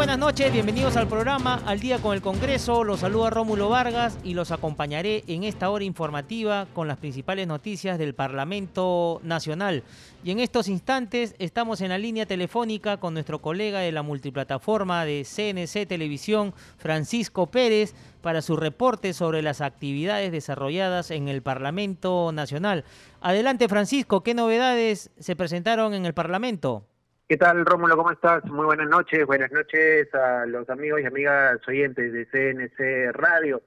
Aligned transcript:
Buenas 0.00 0.18
noches, 0.18 0.50
bienvenidos 0.50 0.96
al 0.96 1.08
programa 1.08 1.60
Al 1.66 1.78
día 1.78 1.98
con 1.98 2.14
el 2.14 2.22
Congreso. 2.22 2.84
Los 2.84 3.00
saluda 3.00 3.28
Rómulo 3.28 3.68
Vargas 3.68 4.16
y 4.24 4.32
los 4.32 4.50
acompañaré 4.50 5.24
en 5.26 5.44
esta 5.44 5.68
hora 5.68 5.84
informativa 5.84 6.66
con 6.72 6.88
las 6.88 6.96
principales 6.96 7.46
noticias 7.46 7.98
del 7.98 8.14
Parlamento 8.14 9.20
Nacional. 9.22 9.82
Y 10.24 10.30
en 10.30 10.40
estos 10.40 10.68
instantes 10.68 11.34
estamos 11.38 11.82
en 11.82 11.90
la 11.90 11.98
línea 11.98 12.24
telefónica 12.24 12.96
con 12.96 13.12
nuestro 13.12 13.42
colega 13.42 13.80
de 13.80 13.92
la 13.92 14.02
multiplataforma 14.02 15.04
de 15.04 15.26
CNC 15.26 15.86
Televisión, 15.86 16.54
Francisco 16.78 17.48
Pérez, 17.48 17.94
para 18.22 18.40
su 18.40 18.56
reporte 18.56 19.12
sobre 19.12 19.42
las 19.42 19.60
actividades 19.60 20.32
desarrolladas 20.32 21.10
en 21.10 21.28
el 21.28 21.42
Parlamento 21.42 22.32
Nacional. 22.32 22.86
Adelante, 23.20 23.68
Francisco, 23.68 24.22
¿qué 24.22 24.32
novedades 24.32 25.10
se 25.18 25.36
presentaron 25.36 25.92
en 25.92 26.06
el 26.06 26.14
Parlamento? 26.14 26.86
¿Qué 27.30 27.36
tal, 27.36 27.64
Rómulo? 27.64 27.96
¿Cómo 27.96 28.10
estás? 28.10 28.44
Muy 28.46 28.66
buenas 28.66 28.88
noches. 28.88 29.24
Buenas 29.24 29.52
noches 29.52 30.12
a 30.16 30.46
los 30.46 30.68
amigos 30.68 31.00
y 31.00 31.06
amigas 31.06 31.60
oyentes 31.68 32.12
de 32.12 32.26
CNC 32.26 33.12
Radio. 33.12 33.62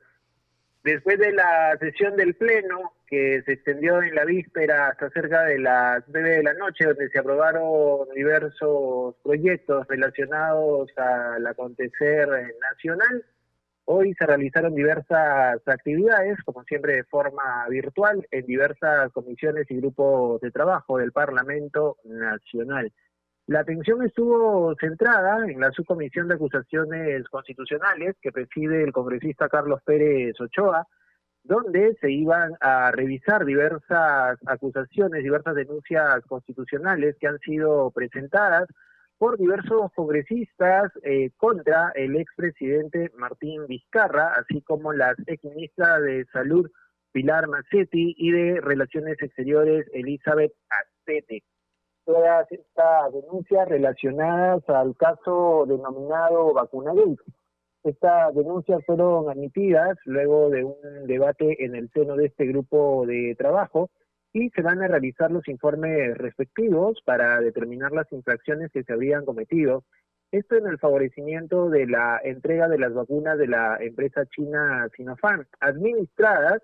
Después 0.83 1.17
de 1.17 1.31
la 1.31 1.77
sesión 1.79 2.17
del 2.17 2.35
Pleno, 2.35 2.91
que 3.07 3.41
se 3.45 3.53
extendió 3.53 4.03
en 4.03 4.15
la 4.15 4.25
víspera 4.25 4.89
hasta 4.89 5.09
cerca 5.11 5.43
de 5.43 5.59
las 5.59 6.03
9 6.09 6.29
de 6.29 6.43
la 6.43 6.53
noche, 6.55 6.83
donde 6.83 7.07
se 7.07 7.19
aprobaron 7.19 8.05
diversos 8.13 9.15
proyectos 9.23 9.87
relacionados 9.87 10.91
al 10.97 11.47
acontecer 11.47 12.27
nacional, 12.59 13.23
hoy 13.85 14.13
se 14.15 14.25
realizaron 14.25 14.75
diversas 14.75 15.65
actividades, 15.65 16.37
como 16.43 16.65
siempre 16.65 16.97
de 16.97 17.03
forma 17.05 17.65
virtual, 17.69 18.27
en 18.29 18.45
diversas 18.45 19.09
comisiones 19.13 19.71
y 19.71 19.77
grupos 19.77 20.41
de 20.41 20.51
trabajo 20.51 20.97
del 20.97 21.13
Parlamento 21.13 21.95
Nacional. 22.03 22.91
La 23.47 23.59
atención 23.59 24.01
estuvo 24.03 24.73
centrada 24.79 25.45
en 25.45 25.59
la 25.59 25.69
subcomisión 25.71 26.29
de 26.29 26.35
acusaciones 26.35 27.27
constitucionales 27.27 28.15
que 28.21 28.31
preside 28.31 28.83
el 28.83 28.93
congresista 28.93 29.49
Carlos 29.49 29.81
Pérez 29.85 30.39
Ochoa, 30.39 30.87
donde 31.43 31.93
se 31.99 32.09
iban 32.09 32.53
a 32.61 32.91
revisar 32.91 33.43
diversas 33.43 34.39
acusaciones, 34.45 35.23
diversas 35.23 35.55
denuncias 35.55 36.23
constitucionales 36.25 37.17
que 37.19 37.27
han 37.27 37.37
sido 37.39 37.91
presentadas 37.91 38.65
por 39.17 39.37
diversos 39.37 39.91
congresistas 39.93 40.93
eh, 41.03 41.31
contra 41.35 41.91
el 41.95 42.15
expresidente 42.15 43.11
Martín 43.17 43.67
Vizcarra, 43.67 44.35
así 44.37 44.61
como 44.61 44.93
las 44.93 45.15
exministras 45.27 46.01
de 46.01 46.25
Salud 46.31 46.71
Pilar 47.11 47.49
Macetti 47.49 48.15
y 48.17 48.31
de 48.31 48.61
Relaciones 48.61 49.21
Exteriores 49.21 49.85
Elizabeth 49.93 50.53
Astete 50.69 51.43
todas 52.05 52.51
estas 52.51 53.13
denuncias 53.13 53.67
relacionadas 53.67 54.67
al 54.69 54.95
caso 54.95 55.65
denominado 55.67 56.53
Vacunagate. 56.53 57.17
Estas 57.83 58.33
denuncias 58.33 58.81
fueron 58.85 59.29
admitidas 59.29 59.97
luego 60.05 60.49
de 60.49 60.63
un 60.63 61.05
debate 61.05 61.65
en 61.65 61.75
el 61.75 61.89
seno 61.91 62.15
de 62.15 62.27
este 62.27 62.45
grupo 62.45 63.05
de 63.05 63.35
trabajo 63.37 63.89
y 64.31 64.49
se 64.49 64.61
van 64.61 64.81
a 64.81 64.87
realizar 64.87 65.31
los 65.31 65.47
informes 65.47 66.17
respectivos 66.17 66.99
para 67.05 67.39
determinar 67.39 67.91
las 67.91 68.11
infracciones 68.11 68.71
que 68.71 68.83
se 68.83 68.93
habrían 68.93 69.25
cometido. 69.25 69.83
Esto 70.31 70.55
en 70.55 70.65
el 70.67 70.79
favorecimiento 70.79 71.69
de 71.69 71.85
la 71.85 72.19
entrega 72.23 72.67
de 72.67 72.79
las 72.79 72.93
vacunas 72.93 73.37
de 73.37 73.47
la 73.47 73.77
empresa 73.79 74.25
china 74.25 74.89
Sinopharm, 74.95 75.45
administradas 75.59 76.61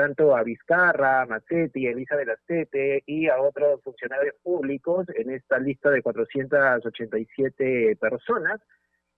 tanto 0.00 0.34
a 0.34 0.42
Vizcarra, 0.42 1.20
a 1.20 1.26
Macetti, 1.26 1.86
a 1.86 1.90
Elisa 1.90 2.16
de 2.16 2.24
la 2.24 2.36
Sete 2.46 3.02
y 3.04 3.28
a 3.28 3.38
otros 3.38 3.82
funcionarios 3.82 4.34
públicos 4.42 5.06
en 5.14 5.30
esta 5.30 5.58
lista 5.58 5.90
de 5.90 6.00
487 6.00 7.96
personas. 8.00 8.62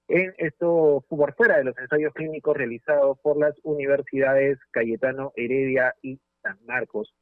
En 0.09 0.35
esto 0.39 1.05
por 1.09 1.35
fuera 1.35 1.59
de 1.59 1.63
los 1.63 1.79
ensayos 1.79 2.13
clínicos 2.15 2.57
realizados 2.57 3.17
por 3.23 3.39
las 3.39 3.55
universidades 3.63 4.59
Cayetano 4.73 5.33
Heredia 5.37 5.95
y 6.03 6.19
San 6.43 6.59
Marcos. 6.67 7.15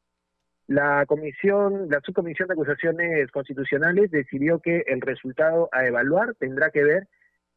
La 0.66 1.04
comisión, 1.04 1.91
la 1.91 2.00
subcomisión 2.00 2.49
de 2.49 2.54
acusaciones 2.54 3.31
constitucionales 3.31 4.10
decidió 4.10 4.60
que 4.60 4.84
el 4.87 5.03
resultado 5.03 5.69
a 5.72 5.84
evaluar 5.84 6.34
tendrá 6.37 6.70
que 6.70 6.82
ver 6.82 7.09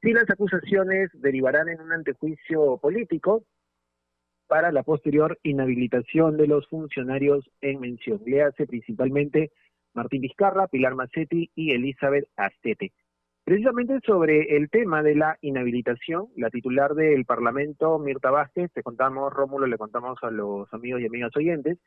si 0.02 0.12
las 0.12 0.30
acusaciones 0.30 1.12
derivarán 1.14 1.70
en 1.70 1.80
un 1.80 1.94
antejuicio 1.94 2.78
político 2.80 3.46
para 4.48 4.72
la 4.72 4.84
posterior 4.84 5.40
inhabilitación 5.44 6.38
de 6.38 6.48
los 6.48 6.68
funcionarios 6.68 7.50
en 7.62 7.80
mención. 7.80 8.22
Le 8.26 8.44
hace 8.44 8.66
principalmente 8.68 9.52
Martín 9.94 10.22
Vizcarra, 10.22 10.68
Pilar 10.68 10.96
Macetti 10.96 11.52
y 11.56 11.72
Elizabeth 11.72 12.28
Astete. 12.36 12.92
Precisamente 13.46 14.00
sobre 14.06 14.56
el 14.56 14.70
tema 14.70 15.04
de 15.04 15.16
la 15.16 15.38
inhabilitación, 15.42 16.28
la 16.38 16.50
titular 16.50 16.94
del 16.94 17.26
Parlamento, 17.26 18.00
Mirta 18.00 18.32
Vázquez, 18.32 18.72
te 18.72 18.84
contamos, 18.84 19.34
Rómulo, 19.34 19.68
le 19.68 19.78
contamos 19.78 20.18
a 20.22 20.32
los 20.32 20.74
amigos 20.74 21.02
y 21.02 21.08
amigas 21.08 21.36
oyentes, 21.36 21.78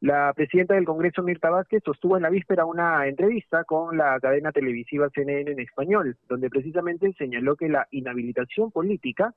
la 0.00 0.32
presidenta 0.34 0.74
del 0.74 0.86
Congreso, 0.86 1.22
Mirta 1.22 1.50
Vázquez, 1.50 1.82
sostuvo 1.84 2.16
en 2.16 2.22
la 2.22 2.30
víspera 2.30 2.64
una 2.64 3.06
entrevista 3.06 3.64
con 3.64 3.98
la 3.98 4.18
cadena 4.18 4.50
televisiva 4.50 5.10
CNN 5.10 5.50
en 5.50 5.60
español, 5.60 6.16
donde 6.26 6.48
precisamente 6.48 7.12
señaló 7.18 7.54
que 7.54 7.68
la 7.68 7.86
inhabilitación 7.90 8.70
política 8.70 9.34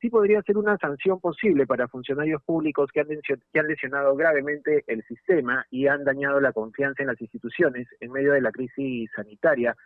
sí 0.00 0.08
podría 0.08 0.42
ser 0.42 0.56
una 0.56 0.78
sanción 0.78 1.20
posible 1.20 1.66
para 1.66 1.88
funcionarios 1.88 2.42
públicos 2.42 2.90
que 2.92 3.00
han, 3.00 3.66
lesionado 3.68 4.16
gravemente 4.16 4.84
el 4.86 5.02
sistema 5.04 5.66
y 5.70 5.86
han 5.86 6.04
dañado 6.04 6.40
la 6.40 6.52
confianza 6.52 7.02
en 7.02 7.08
las 7.08 7.20
instituciones 7.20 7.86
en 8.00 8.10
medio 8.10 8.32
de 8.32 8.40
la 8.40 8.50
crisis 8.50 9.10
sanitaria 9.14 9.76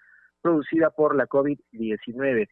producida 0.41 0.91
por 0.91 1.17
la 1.17 1.27
COVID-19. 1.27 2.49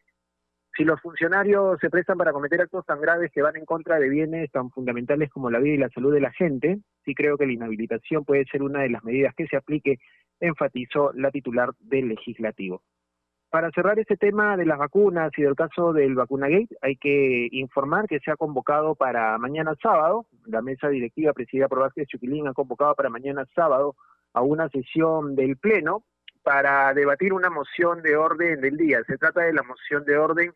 Si 0.75 0.83
los 0.83 0.99
funcionarios 1.01 1.77
se 1.79 1.91
prestan 1.91 2.17
para 2.17 2.33
cometer 2.33 2.59
actos 2.59 2.83
tan 2.85 2.99
graves 2.99 3.31
que 3.31 3.43
van 3.43 3.55
en 3.55 3.65
contra 3.65 3.99
de 3.99 4.09
bienes 4.09 4.51
tan 4.51 4.71
fundamentales 4.71 5.29
como 5.29 5.51
la 5.51 5.59
vida 5.59 5.75
y 5.75 5.77
la 5.77 5.89
salud 5.89 6.11
de 6.11 6.21
la 6.21 6.31
gente, 6.31 6.79
sí 7.05 7.13
creo 7.13 7.37
que 7.37 7.45
la 7.45 7.53
inhabilitación 7.53 8.25
puede 8.25 8.45
ser 8.45 8.63
una 8.63 8.81
de 8.81 8.89
las 8.89 9.03
medidas 9.03 9.35
que 9.35 9.47
se 9.47 9.55
aplique, 9.55 9.99
enfatizó 10.39 11.13
la 11.13 11.29
titular 11.29 11.69
del 11.79 12.09
legislativo. 12.09 12.81
Para 13.53 13.69
cerrar 13.69 13.99
este 13.99 14.17
tema 14.17 14.57
de 14.57 14.65
las 14.65 14.79
vacunas 14.79 15.31
y 15.37 15.43
del 15.43 15.53
caso 15.55 15.93
del 15.93 16.15
Vacunagate, 16.15 16.75
hay 16.81 16.95
que 16.95 17.49
informar 17.51 18.07
que 18.07 18.19
se 18.19 18.31
ha 18.31 18.35
convocado 18.35 18.95
para 18.95 19.37
mañana 19.37 19.75
sábado, 19.79 20.25
la 20.47 20.63
mesa 20.63 20.89
directiva 20.89 21.33
presidida 21.33 21.67
por 21.67 21.81
Vázquez 21.81 22.07
Chuquilín 22.07 22.47
ha 22.47 22.53
convocado 22.53 22.95
para 22.95 23.11
mañana 23.11 23.45
sábado 23.53 23.95
a 24.33 24.41
una 24.41 24.69
sesión 24.69 25.35
del 25.35 25.57
Pleno 25.57 26.03
para 26.41 26.95
debatir 26.95 27.31
una 27.31 27.51
moción 27.51 28.01
de 28.01 28.17
orden 28.17 28.59
del 28.59 28.75
día. 28.75 29.03
Se 29.05 29.19
trata 29.19 29.41
de 29.41 29.53
la 29.53 29.61
moción 29.61 30.03
de 30.03 30.17
orden 30.17 30.51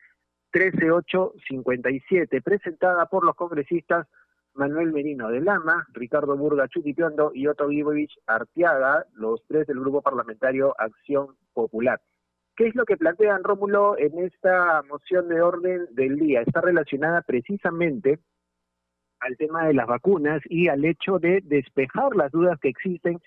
13857, 0.49 2.41
presentada 2.41 3.05
por 3.05 3.23
los 3.23 3.35
congresistas 3.35 4.07
Manuel 4.55 4.91
Merino 4.91 5.29
de 5.29 5.41
Lama, 5.41 5.85
Ricardo 5.93 6.35
Burga 6.35 6.67
Chutipiondo 6.67 7.29
y 7.31 7.45
Otto 7.45 7.69
Gibovich 7.69 8.17
Arteaga, 8.25 9.05
los 9.13 9.45
tres 9.45 9.67
del 9.67 9.81
Grupo 9.81 10.01
Parlamentario 10.01 10.73
Acción 10.79 11.35
Popular. 11.53 12.01
¿Qué 12.57 12.66
es 12.69 12.75
lo 12.75 12.85
que 12.85 12.97
plantean 12.97 13.44
Rómulo 13.44 14.00
en 14.00 14.18
esta 14.18 14.81
moción 14.89 15.30
de 15.30 15.42
orden 15.42 15.86
del 15.92 16.18
día? 16.18 16.42
Está 16.42 16.59
relacionada 16.59 17.21
precisamente 17.21 18.18
al 19.19 19.38
tema 19.38 19.68
de 19.68 19.75
las 19.75 19.86
vacunas 19.86 20.42
y 20.50 20.68
al 20.68 20.83
hecho 20.83 21.19
de 21.19 21.42
despejar 21.44 22.15
las 22.15 22.31
dudas 22.31 22.59
que 22.59 22.69
existen 22.69 23.19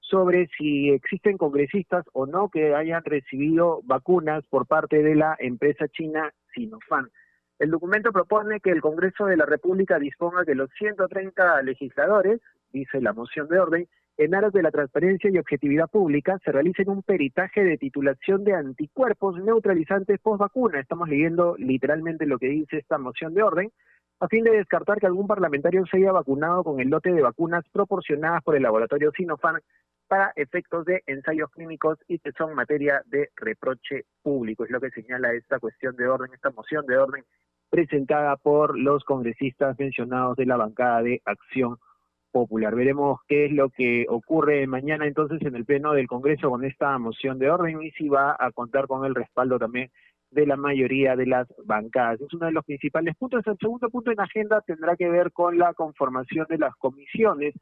sobre 0.00 0.48
si 0.56 0.88
existen 0.88 1.36
congresistas 1.36 2.06
o 2.14 2.24
no 2.24 2.48
que 2.48 2.74
hayan 2.74 3.04
recibido 3.04 3.82
vacunas 3.84 4.42
por 4.46 4.66
parte 4.66 5.02
de 5.02 5.16
la 5.16 5.36
empresa 5.38 5.86
china 5.88 6.32
Sinopharm. 6.54 7.10
El 7.58 7.70
documento 7.70 8.10
propone 8.10 8.58
que 8.60 8.70
el 8.70 8.80
Congreso 8.80 9.26
de 9.26 9.36
la 9.36 9.44
República 9.44 9.98
disponga 9.98 10.46
que 10.46 10.54
los 10.54 10.70
130 10.78 11.60
legisladores, 11.60 12.40
dice 12.72 13.02
la 13.02 13.12
moción 13.12 13.48
de 13.48 13.58
orden, 13.58 13.88
en 14.18 14.34
aras 14.34 14.52
de 14.52 14.62
la 14.62 14.72
transparencia 14.72 15.30
y 15.30 15.38
objetividad 15.38 15.88
pública, 15.88 16.38
se 16.44 16.50
realicen 16.50 16.90
un 16.90 17.04
peritaje 17.04 17.62
de 17.62 17.78
titulación 17.78 18.42
de 18.42 18.52
anticuerpos 18.52 19.40
neutralizantes 19.40 20.18
post 20.18 20.40
vacuna. 20.40 20.80
Estamos 20.80 21.08
leyendo 21.08 21.54
literalmente 21.56 22.26
lo 22.26 22.36
que 22.36 22.48
dice 22.48 22.78
esta 22.78 22.98
moción 22.98 23.32
de 23.32 23.44
orden, 23.44 23.70
a 24.18 24.26
fin 24.26 24.42
de 24.42 24.50
descartar 24.50 24.98
que 24.98 25.06
algún 25.06 25.28
parlamentario 25.28 25.86
se 25.86 25.98
haya 25.98 26.10
vacunado 26.10 26.64
con 26.64 26.80
el 26.80 26.88
lote 26.88 27.12
de 27.12 27.22
vacunas 27.22 27.64
proporcionadas 27.72 28.42
por 28.42 28.56
el 28.56 28.64
laboratorio 28.64 29.12
Sinopharm 29.16 29.60
para 30.08 30.32
efectos 30.34 30.84
de 30.84 31.04
ensayos 31.06 31.48
clínicos 31.52 31.98
y 32.08 32.18
que 32.18 32.32
son 32.32 32.56
materia 32.56 33.02
de 33.06 33.28
reproche 33.36 34.06
público. 34.22 34.64
Es 34.64 34.70
lo 34.70 34.80
que 34.80 34.90
señala 34.90 35.32
esta 35.32 35.60
cuestión 35.60 35.94
de 35.94 36.08
orden, 36.08 36.34
esta 36.34 36.50
moción 36.50 36.84
de 36.86 36.98
orden 36.98 37.24
presentada 37.70 38.36
por 38.36 38.76
los 38.76 39.04
congresistas 39.04 39.78
mencionados 39.78 40.36
de 40.36 40.46
la 40.46 40.56
bancada 40.56 41.02
de 41.02 41.22
Acción 41.24 41.78
Popular. 42.30 42.74
Veremos 42.74 43.20
qué 43.26 43.46
es 43.46 43.52
lo 43.52 43.70
que 43.70 44.06
ocurre 44.08 44.66
mañana 44.66 45.06
entonces 45.06 45.40
en 45.42 45.56
el 45.56 45.64
Pleno 45.64 45.92
del 45.92 46.06
Congreso 46.06 46.50
con 46.50 46.64
esta 46.64 46.98
moción 46.98 47.38
de 47.38 47.50
orden 47.50 47.82
y 47.82 47.90
si 47.92 48.08
va 48.08 48.36
a 48.38 48.50
contar 48.52 48.86
con 48.86 49.04
el 49.04 49.14
respaldo 49.14 49.58
también 49.58 49.90
de 50.30 50.46
la 50.46 50.56
mayoría 50.56 51.16
de 51.16 51.26
las 51.26 51.48
bancadas. 51.64 52.20
Es 52.20 52.32
uno 52.34 52.46
de 52.46 52.52
los 52.52 52.64
principales 52.64 53.16
puntos. 53.16 53.46
El 53.46 53.56
segundo 53.58 53.88
punto 53.88 54.10
en 54.10 54.20
agenda 54.20 54.60
tendrá 54.60 54.96
que 54.96 55.08
ver 55.08 55.32
con 55.32 55.58
la 55.58 55.72
conformación 55.74 56.46
de 56.48 56.58
las 56.58 56.74
comisiones 56.76 57.54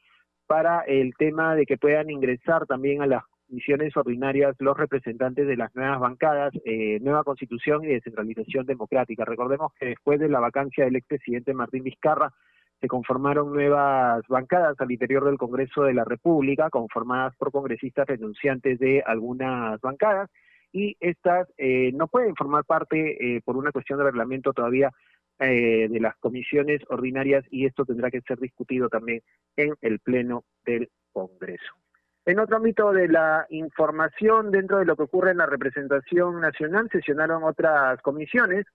para 0.46 0.80
el 0.82 1.14
tema 1.16 1.54
de 1.54 1.66
que 1.66 1.78
puedan 1.78 2.10
ingresar 2.10 2.66
también 2.66 3.02
a 3.02 3.06
las 3.06 3.22
comisiones 3.48 3.96
ordinarias 3.96 4.56
los 4.58 4.76
representantes 4.76 5.46
de 5.46 5.56
las 5.56 5.74
nuevas 5.74 6.00
bancadas, 6.00 6.52
eh, 6.64 6.98
nueva 7.00 7.24
constitución 7.24 7.84
y 7.84 7.88
descentralización 7.88 8.66
democrática. 8.66 9.24
Recordemos 9.24 9.72
que 9.78 9.86
después 9.86 10.19
de 10.19 10.28
la 10.28 10.40
vacancia 10.40 10.84
del 10.84 10.96
expresidente 10.96 11.54
Martín 11.54 11.84
Vizcarra, 11.84 12.32
se 12.81 12.88
conformaron 12.88 13.52
nuevas 13.52 14.23
bancadas 14.28 14.75
al 14.78 14.90
interior 14.90 15.25
del 15.25 15.38
Congreso 15.38 15.84
de 15.84 15.94
la 15.94 16.05
República, 16.05 16.70
conformadas 16.70 17.34
por 17.37 17.50
congresistas 17.50 18.06
renunciantes 18.06 18.78
de 18.78 19.02
algunas 19.06 19.81
bancadas, 19.81 20.31
y 20.73 20.96
estas 21.00 21.49
eh, 21.56 21.90
no 21.94 22.06
pueden 22.06 22.34
formar 22.34 22.64
parte, 22.64 23.37
eh, 23.37 23.40
por 23.43 23.56
una 23.56 23.73
cuestión 23.73 23.99
de 23.99 24.05
reglamento 24.05 24.52
todavía, 24.52 24.90
eh, 25.38 25.88
de 25.90 26.00
las 26.00 26.17
comisiones 26.17 26.82
ordinarias, 26.88 27.44
y 27.50 27.67
esto 27.67 27.84
tendrá 27.84 28.11
que 28.11 28.20
ser 28.23 28.38
discutido 28.38 28.88
también 28.88 29.22
en 29.56 29.75
el 29.81 30.00
Pleno 30.00 30.44
del 30.64 30.90
Congreso. 31.12 31.72
En 32.26 32.40
otro 32.40 32.56
ámbito 32.56 32.93
de 32.93 33.08
la 33.08 33.46
información, 33.50 34.50
dentro 34.50 34.79
de 34.79 34.84
lo 34.84 34.96
que 34.96 35.05
ocurre 35.05 35.31
en 35.31 35.38
la 35.38 35.46
representación 35.46 36.40
nacional, 36.40 36.88
sesionaron 36.90 37.44
otras 37.44 38.02
comisiones 38.02 38.67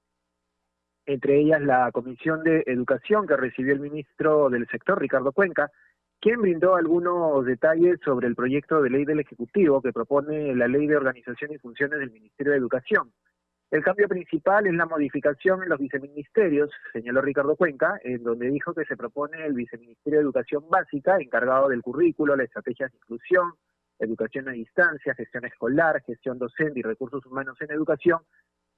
entre 1.13 1.39
ellas 1.39 1.61
la 1.61 1.91
Comisión 1.91 2.43
de 2.43 2.63
Educación 2.65 3.27
que 3.27 3.35
recibió 3.35 3.73
el 3.73 3.79
ministro 3.79 4.49
del 4.49 4.67
sector, 4.67 4.99
Ricardo 4.99 5.31
Cuenca, 5.31 5.69
quien 6.19 6.41
brindó 6.41 6.75
algunos 6.75 7.43
detalles 7.45 7.99
sobre 8.05 8.27
el 8.27 8.35
proyecto 8.35 8.81
de 8.81 8.89
ley 8.89 9.05
del 9.05 9.19
Ejecutivo 9.19 9.81
que 9.81 9.91
propone 9.91 10.55
la 10.55 10.67
Ley 10.67 10.87
de 10.87 10.95
Organización 10.95 11.51
y 11.51 11.57
Funciones 11.57 11.99
del 11.99 12.11
Ministerio 12.11 12.51
de 12.53 12.59
Educación. 12.59 13.11
El 13.71 13.83
cambio 13.83 14.07
principal 14.07 14.67
es 14.67 14.73
la 14.73 14.85
modificación 14.85 15.63
en 15.63 15.69
los 15.69 15.79
viceministerios, 15.79 16.69
señaló 16.91 17.21
Ricardo 17.21 17.55
Cuenca, 17.55 17.99
en 18.03 18.21
donde 18.21 18.49
dijo 18.49 18.73
que 18.73 18.85
se 18.85 18.97
propone 18.97 19.45
el 19.45 19.53
Viceministerio 19.53 20.19
de 20.19 20.23
Educación 20.23 20.65
Básica, 20.69 21.17
encargado 21.17 21.69
del 21.69 21.81
currículo, 21.81 22.35
la 22.35 22.43
estrategia 22.43 22.87
de 22.87 22.97
inclusión, 22.97 23.53
educación 23.97 24.49
a 24.49 24.51
distancia, 24.51 25.15
gestión 25.15 25.45
escolar, 25.45 26.03
gestión 26.05 26.37
docente 26.37 26.79
y 26.79 26.83
recursos 26.83 27.25
humanos 27.25 27.57
en 27.61 27.71
educación, 27.71 28.19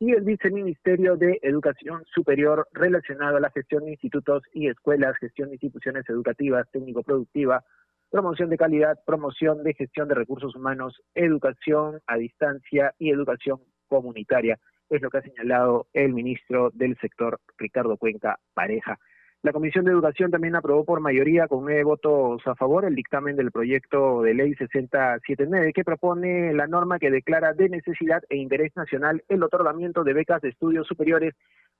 y 0.05 0.11
el 0.11 0.25
Viceministerio 0.25 1.15
de 1.15 1.39
Educación 1.41 2.03
Superior 2.13 2.67
relacionado 2.73 3.37
a 3.37 3.39
la 3.39 3.51
gestión 3.51 3.85
de 3.85 3.91
institutos 3.91 4.43
y 4.51 4.67
escuelas, 4.67 5.15
gestión 5.15 5.47
de 5.47 5.55
instituciones 5.55 6.03
educativas, 6.09 6.69
técnico-productiva, 6.71 7.63
promoción 8.11 8.49
de 8.49 8.57
calidad, 8.57 8.99
promoción 9.05 9.63
de 9.63 9.73
gestión 9.73 10.09
de 10.09 10.15
recursos 10.15 10.57
humanos, 10.57 11.01
educación 11.15 12.01
a 12.05 12.17
distancia 12.17 12.93
y 12.99 13.11
educación 13.11 13.61
comunitaria. 13.87 14.59
Es 14.89 15.01
lo 15.01 15.09
que 15.09 15.19
ha 15.19 15.21
señalado 15.21 15.87
el 15.93 16.13
ministro 16.13 16.69
del 16.73 16.97
sector, 16.97 17.39
Ricardo 17.57 17.95
Cuenca 17.95 18.39
Pareja. 18.53 18.99
La 19.43 19.51
Comisión 19.51 19.83
de 19.83 19.91
Educación 19.91 20.31
también 20.31 20.55
aprobó 20.55 20.85
por 20.85 21.01
mayoría 21.01 21.49
con 21.49 21.65
nueve 21.65 21.83
votos 21.83 22.41
a 22.47 22.55
favor 22.55 22.85
el 22.85 22.95
dictamen 22.95 23.35
del 23.35 23.51
proyecto 23.51 24.21
de 24.21 24.33
ley 24.33 24.55
679 24.55 25.73
que 25.73 25.83
propone 25.83 26.53
la 26.53 26.65
norma 26.65 26.97
que 26.97 27.11
declara 27.11 27.51
de 27.51 27.67
necesidad 27.67 28.23
e 28.29 28.37
interés 28.37 28.73
nacional 28.77 29.21
el 29.27 29.43
otorgamiento 29.43 30.05
de 30.05 30.13
becas 30.13 30.41
de 30.41 30.47
estudios 30.47 30.87
superiores 30.87 31.35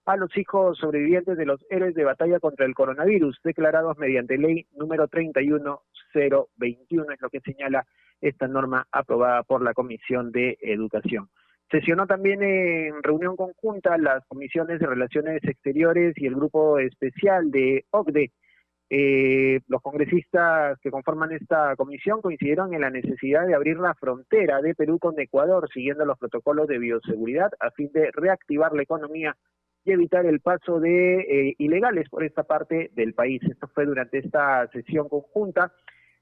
a 0.06 0.18
los 0.18 0.36
hijos 0.36 0.78
sobrevivientes 0.78 1.38
de 1.38 1.46
los 1.46 1.66
héroes 1.70 1.96
de 1.96 2.04
batalla 2.04 2.42
contra 2.42 2.66
el 2.66 2.76
coronavirus, 2.76 3.40
declarados 3.46 3.98
mediante 3.98 4.38
ley 4.38 4.68
número 4.76 5.08
31021, 5.08 7.12
es 7.14 7.22
lo 7.22 7.30
que 7.30 7.40
señala 7.40 7.86
esta 8.20 8.50
norma 8.50 8.88
aprobada 8.92 9.44
por 9.44 9.62
la 9.62 9.74
Comisión 9.74 10.34
de 10.34 10.58
Educación. 10.62 11.30
Sesionó 11.74 12.06
también 12.06 12.44
en 12.44 13.02
reunión 13.02 13.36
conjunta 13.36 13.98
las 13.98 14.24
comisiones 14.28 14.80
de 14.80 14.86
Relaciones 14.86 15.44
Exteriores 15.44 16.14
y 16.18 16.28
el 16.28 16.36
grupo 16.36 16.78
especial 16.78 17.50
de 17.50 17.86
OCDE. 17.90 18.32
Eh, 18.92 19.60
los 19.68 19.82
congresistas 19.82 20.78
que 20.82 20.92
conforman 20.92 21.32
esta 21.32 21.76
comisión 21.76 22.22
coincidieron 22.22 22.76
en 22.76 22.82
la 22.82 22.92
necesidad 22.92 23.48
de 23.48 23.56
abrir 23.56 23.78
la 23.80 23.96
frontera 23.96 24.62
de 24.62 24.76
Perú 24.76 25.00
con 25.00 25.20
Ecuador 25.20 25.68
siguiendo 25.74 26.06
los 26.06 26.20
protocolos 26.20 26.68
de 26.68 26.78
bioseguridad 26.78 27.50
a 27.60 27.72
fin 27.72 27.90
de 27.92 28.12
reactivar 28.14 28.74
la 28.74 28.84
economía 28.84 29.36
y 29.84 29.94
evitar 29.94 30.28
el 30.28 30.42
paso 30.42 30.80
de 30.80 31.22
eh, 31.22 31.56
ilegales 31.58 32.08
por 32.08 32.24
esta 32.24 32.44
parte 32.44 32.92
del 32.94 33.16
país. 33.16 33.42
Esto 33.50 33.68
fue 33.74 33.88
durante 33.88 34.20
esta 34.20 34.68
sesión 34.68 35.10
conjunta 35.10 35.74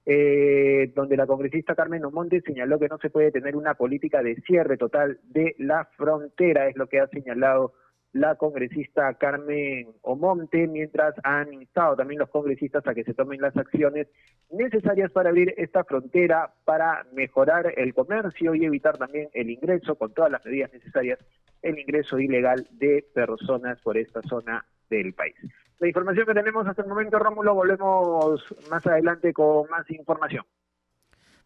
eh, 0.06 0.92
donde 0.96 1.16
la 1.18 1.28
congresista 1.28 1.76
Carmen 1.76 2.06
Omonte 2.06 2.42
señaló 2.42 2.80
que 2.80 2.88
no 2.88 2.98
se 2.98 3.10
puede 3.10 3.32
tener 3.32 3.56
una 3.56 3.76
política 3.76 4.24
de 4.24 4.36
cierre 4.42 4.78
total 4.78 5.20
de 5.24 5.56
la 5.60 5.86
frontera, 5.98 6.68
es 6.68 6.76
lo 6.76 6.88
que 6.88 7.00
ha 7.00 7.08
señalado 7.08 7.74
la 8.14 8.36
congresista 8.36 9.14
Carmen 9.14 9.88
Omonte, 10.02 10.68
mientras 10.68 11.16
han 11.24 11.54
instado 11.54 11.96
también 11.96 12.20
los 12.20 12.30
congresistas 12.30 12.86
a 12.86 12.94
que 12.94 13.04
se 13.04 13.14
tomen 13.14 13.40
las 13.40 13.56
acciones 13.56 14.08
necesarias 14.50 15.12
para 15.12 15.30
abrir 15.30 15.54
esta 15.58 15.84
frontera, 15.84 16.54
para 16.66 17.06
mejorar 17.14 17.74
el 17.78 17.94
comercio 17.94 18.54
y 18.56 18.66
evitar 18.66 18.98
también 18.98 19.30
el 19.34 19.50
ingreso, 19.50 19.96
con 19.96 20.14
todas 20.14 20.32
las 20.32 20.44
medidas 20.46 20.74
necesarias, 20.74 21.20
el 21.62 21.80
ingreso 21.80 22.20
ilegal 22.20 22.68
de 22.72 23.06
personas 23.14 23.80
por 23.82 23.98
esta 23.98 24.22
zona 24.24 24.66
del 24.90 25.14
país 25.14 25.36
la 25.82 25.88
información 25.88 26.28
que 26.28 26.34
tenemos 26.36 26.68
hasta 26.68 26.84
el 26.84 26.88
momento, 26.88 27.18
Rómulo. 27.18 27.56
Volvemos 27.56 28.42
más 28.70 28.86
adelante 28.86 29.34
con 29.34 29.68
más 29.70 29.90
información. 29.90 30.46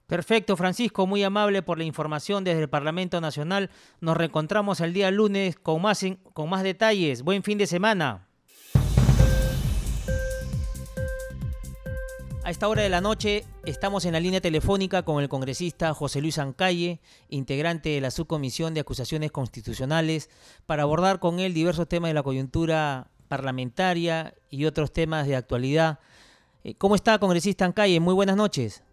Perfecto, 0.07 0.57
Francisco, 0.57 1.07
muy 1.07 1.23
amable 1.23 1.63
por 1.63 1.77
la 1.77 1.85
información 1.85 2.43
desde 2.43 2.61
el 2.61 2.69
Parlamento 2.69 3.21
Nacional. 3.21 3.71
Nos 4.01 4.17
reencontramos 4.17 4.81
el 4.81 4.93
día 4.93 5.09
lunes 5.09 5.55
con 5.55 5.81
más, 5.81 6.05
con 6.33 6.49
más 6.49 6.63
detalles. 6.63 7.23
Buen 7.23 7.43
fin 7.43 7.57
de 7.57 7.65
semana. 7.65 8.27
A 12.43 12.51
esta 12.51 12.67
hora 12.67 12.83
de 12.83 12.89
la 12.89 13.01
noche 13.01 13.43
estamos 13.63 14.05
en 14.05 14.13
la 14.13 14.19
línea 14.19 14.41
telefónica 14.41 15.01
con 15.01 15.23
el 15.23 15.29
congresista 15.29 15.95
José 15.95 16.21
Luis 16.21 16.37
Ancalle, 16.37 16.99
integrante 17.29 17.89
de 17.89 18.01
la 18.01 18.11
Subcomisión 18.11 18.75
de 18.75 18.81
Acusaciones 18.81 19.31
Constitucionales, 19.31 20.29
para 20.67 20.83
abordar 20.83 21.19
con 21.19 21.39
él 21.39 21.55
diversos 21.55 21.87
temas 21.87 22.09
de 22.09 22.13
la 22.13 22.21
coyuntura 22.21 23.07
parlamentaria 23.27 24.33
y 24.49 24.65
otros 24.65 24.93
temas 24.93 25.27
de 25.27 25.35
actualidad. 25.35 25.99
Eh, 26.63 26.75
¿Cómo 26.75 26.95
está, 26.95 27.19
congresista 27.19 27.65
Ancalle? 27.65 27.99
Muy 27.99 28.13
buenas 28.13 28.35
noches. 28.35 28.83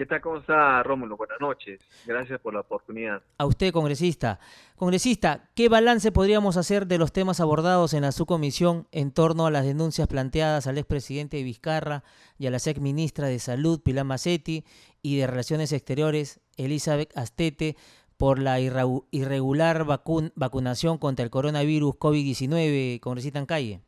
¿Qué 0.00 0.06
tal? 0.06 0.22
¿Cómo 0.22 0.38
está, 0.38 0.82
Rómulo? 0.82 1.18
Buenas 1.18 1.38
noches. 1.42 1.78
Gracias 2.06 2.40
por 2.40 2.54
la 2.54 2.60
oportunidad. 2.60 3.22
A 3.36 3.44
usted, 3.44 3.70
congresista. 3.70 4.40
Congresista, 4.76 5.50
¿qué 5.54 5.68
balance 5.68 6.10
podríamos 6.10 6.56
hacer 6.56 6.86
de 6.86 6.96
los 6.96 7.12
temas 7.12 7.38
abordados 7.38 7.92
en 7.92 8.00
la 8.00 8.12
subcomisión 8.12 8.88
en 8.92 9.12
torno 9.12 9.44
a 9.44 9.50
las 9.50 9.66
denuncias 9.66 10.08
planteadas 10.08 10.66
al 10.66 10.78
expresidente 10.78 11.42
Vizcarra 11.42 12.02
y 12.38 12.46
a 12.46 12.50
la 12.50 12.56
exministra 12.56 13.26
de 13.26 13.38
Salud, 13.38 13.82
Pilar 13.82 14.06
Macetti, 14.06 14.64
y 15.02 15.18
de 15.18 15.26
Relaciones 15.26 15.70
Exteriores, 15.70 16.40
Elizabeth 16.56 17.14
Astete, 17.14 17.76
por 18.20 18.38
la 18.38 18.60
irregular 18.60 19.86
vacunación 19.86 20.98
contra 20.98 21.24
el 21.24 21.30
coronavirus 21.30 21.94
COVID-19, 21.94 23.00
congresista 23.00 23.38
en 23.38 23.46
calle? 23.46 23.80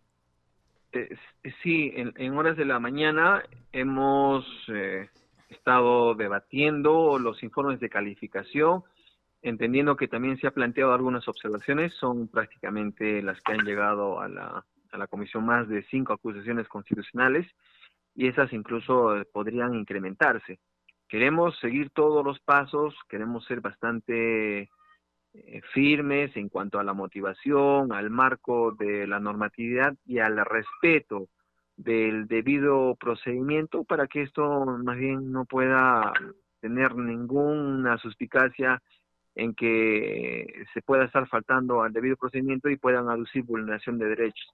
Sí, 1.62 1.92
en, 1.94 2.38
horas 2.38 2.56
de 2.56 2.64
la 2.64 2.78
mañana 2.78 3.42
hemos 3.72 4.46
eh, 4.68 5.10
estado 5.50 6.14
debatiendo 6.14 7.18
los 7.18 7.42
informes 7.42 7.78
de 7.80 7.90
calificación, 7.90 8.84
entendiendo 9.42 9.96
que 9.96 10.08
también 10.08 10.38
se 10.38 10.46
ha 10.46 10.52
planteado 10.52 10.94
algunas 10.94 11.28
observaciones, 11.28 11.92
son 12.00 12.26
prácticamente 12.28 13.20
las 13.20 13.38
que 13.42 13.52
han 13.52 13.66
llegado 13.66 14.18
a 14.18 14.28
la, 14.28 14.64
a 14.92 14.96
la 14.96 15.06
comisión 15.08 15.44
más 15.44 15.68
de 15.68 15.82
cinco 15.90 16.14
acusaciones 16.14 16.66
constitucionales 16.68 17.46
y 18.14 18.28
esas 18.28 18.50
incluso 18.54 19.14
eh, 19.14 19.26
podrían 19.26 19.74
incrementarse 19.74 20.58
queremos 21.12 21.58
seguir 21.58 21.90
todos 21.90 22.24
los 22.24 22.40
pasos, 22.40 22.94
queremos 23.06 23.44
ser 23.44 23.60
bastante 23.60 24.70
eh, 25.34 25.60
firmes 25.74 26.34
en 26.38 26.48
cuanto 26.48 26.78
a 26.78 26.84
la 26.84 26.94
motivación, 26.94 27.92
al 27.92 28.08
marco 28.08 28.72
de 28.72 29.06
la 29.06 29.20
normatividad 29.20 29.94
y 30.06 30.20
al 30.20 30.42
respeto 30.42 31.28
del 31.76 32.26
debido 32.28 32.94
procedimiento 32.94 33.84
para 33.84 34.06
que 34.06 34.22
esto 34.22 34.64
más 34.82 34.96
bien 34.96 35.30
no 35.30 35.44
pueda 35.44 36.14
tener 36.60 36.96
ninguna 36.96 37.98
suspicacia 37.98 38.80
en 39.34 39.52
que 39.52 40.64
se 40.72 40.80
pueda 40.80 41.04
estar 41.04 41.28
faltando 41.28 41.82
al 41.82 41.92
debido 41.92 42.16
procedimiento 42.16 42.70
y 42.70 42.78
puedan 42.78 43.10
aducir 43.10 43.42
vulneración 43.42 43.98
de 43.98 44.06
derechos. 44.06 44.48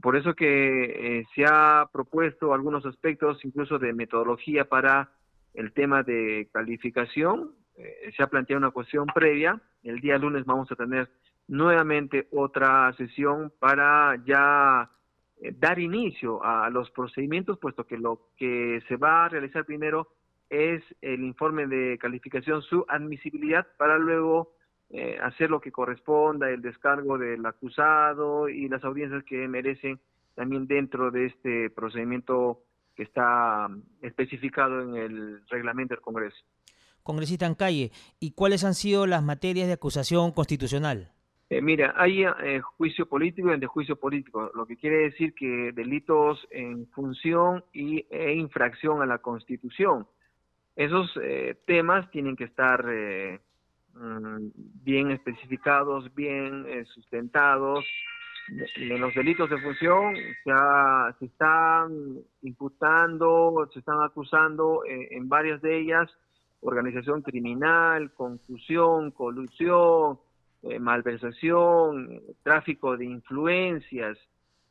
Por 0.00 0.14
eso 0.14 0.34
que 0.34 1.18
eh, 1.18 1.26
se 1.34 1.44
ha 1.44 1.88
propuesto 1.92 2.54
algunos 2.54 2.86
aspectos 2.86 3.44
incluso 3.44 3.80
de 3.80 3.92
metodología 3.92 4.64
para 4.64 5.10
el 5.58 5.72
tema 5.72 6.04
de 6.04 6.48
calificación. 6.52 7.50
Eh, 7.76 8.12
se 8.16 8.22
ha 8.22 8.28
planteado 8.28 8.58
una 8.58 8.70
cuestión 8.70 9.06
previa. 9.06 9.60
El 9.82 10.00
día 10.00 10.16
lunes 10.16 10.44
vamos 10.44 10.70
a 10.70 10.76
tener 10.76 11.10
nuevamente 11.48 12.28
otra 12.30 12.92
sesión 12.96 13.52
para 13.58 14.22
ya 14.24 14.88
eh, 15.40 15.52
dar 15.58 15.80
inicio 15.80 16.44
a 16.44 16.70
los 16.70 16.90
procedimientos, 16.92 17.58
puesto 17.58 17.86
que 17.86 17.98
lo 17.98 18.28
que 18.36 18.80
se 18.86 18.96
va 18.96 19.24
a 19.24 19.28
realizar 19.28 19.64
primero 19.64 20.08
es 20.48 20.82
el 21.02 21.24
informe 21.24 21.66
de 21.66 21.98
calificación, 21.98 22.62
su 22.62 22.84
admisibilidad, 22.88 23.66
para 23.76 23.98
luego 23.98 24.52
eh, 24.90 25.18
hacer 25.20 25.50
lo 25.50 25.60
que 25.60 25.72
corresponda, 25.72 26.50
el 26.50 26.62
descargo 26.62 27.18
del 27.18 27.44
acusado 27.44 28.48
y 28.48 28.68
las 28.68 28.84
audiencias 28.84 29.24
que 29.24 29.48
merecen 29.48 29.98
también 30.36 30.68
dentro 30.68 31.10
de 31.10 31.26
este 31.26 31.68
procedimiento 31.70 32.62
que 32.98 33.04
está 33.04 33.68
mm, 33.68 33.82
especificado 34.02 34.82
en 34.82 34.96
el 34.96 35.40
reglamento 35.48 35.94
del 35.94 36.02
Congreso. 36.02 36.36
Congresista 37.04 37.46
en 37.46 37.54
calle, 37.54 37.92
¿y 38.18 38.32
cuáles 38.32 38.64
han 38.64 38.74
sido 38.74 39.06
las 39.06 39.22
materias 39.22 39.68
de 39.68 39.74
acusación 39.74 40.32
constitucional? 40.32 41.12
Eh, 41.48 41.62
mira, 41.62 41.94
hay 41.96 42.24
eh, 42.24 42.60
juicio 42.60 43.06
político 43.06 43.54
y 43.54 43.60
de 43.60 43.66
juicio 43.68 43.94
político, 43.94 44.50
lo 44.52 44.66
que 44.66 44.76
quiere 44.76 44.96
decir 45.04 45.32
que 45.32 45.70
delitos 45.72 46.44
en 46.50 46.88
función 46.88 47.64
y, 47.72 48.04
e 48.10 48.34
infracción 48.34 49.00
a 49.00 49.06
la 49.06 49.18
Constitución. 49.18 50.08
Esos 50.74 51.08
eh, 51.22 51.56
temas 51.66 52.10
tienen 52.10 52.34
que 52.34 52.44
estar 52.44 52.84
mm, 52.84 54.50
bien 54.82 55.12
especificados, 55.12 56.12
bien 56.16 56.66
sustentados. 56.94 57.84
En 58.76 59.00
los 59.00 59.14
delitos 59.14 59.50
de 59.50 59.58
función 59.58 60.14
ya 60.44 61.14
se 61.18 61.26
están 61.26 62.18
imputando, 62.42 63.68
se 63.72 63.80
están 63.80 64.00
acusando 64.02 64.82
en 64.86 65.28
varias 65.28 65.60
de 65.60 65.78
ellas 65.78 66.10
organización 66.60 67.22
criminal, 67.22 68.12
confusión, 68.12 69.10
colusión, 69.10 70.18
eh, 70.62 70.78
malversación, 70.78 72.22
tráfico 72.42 72.96
de 72.96 73.04
influencias. 73.04 74.18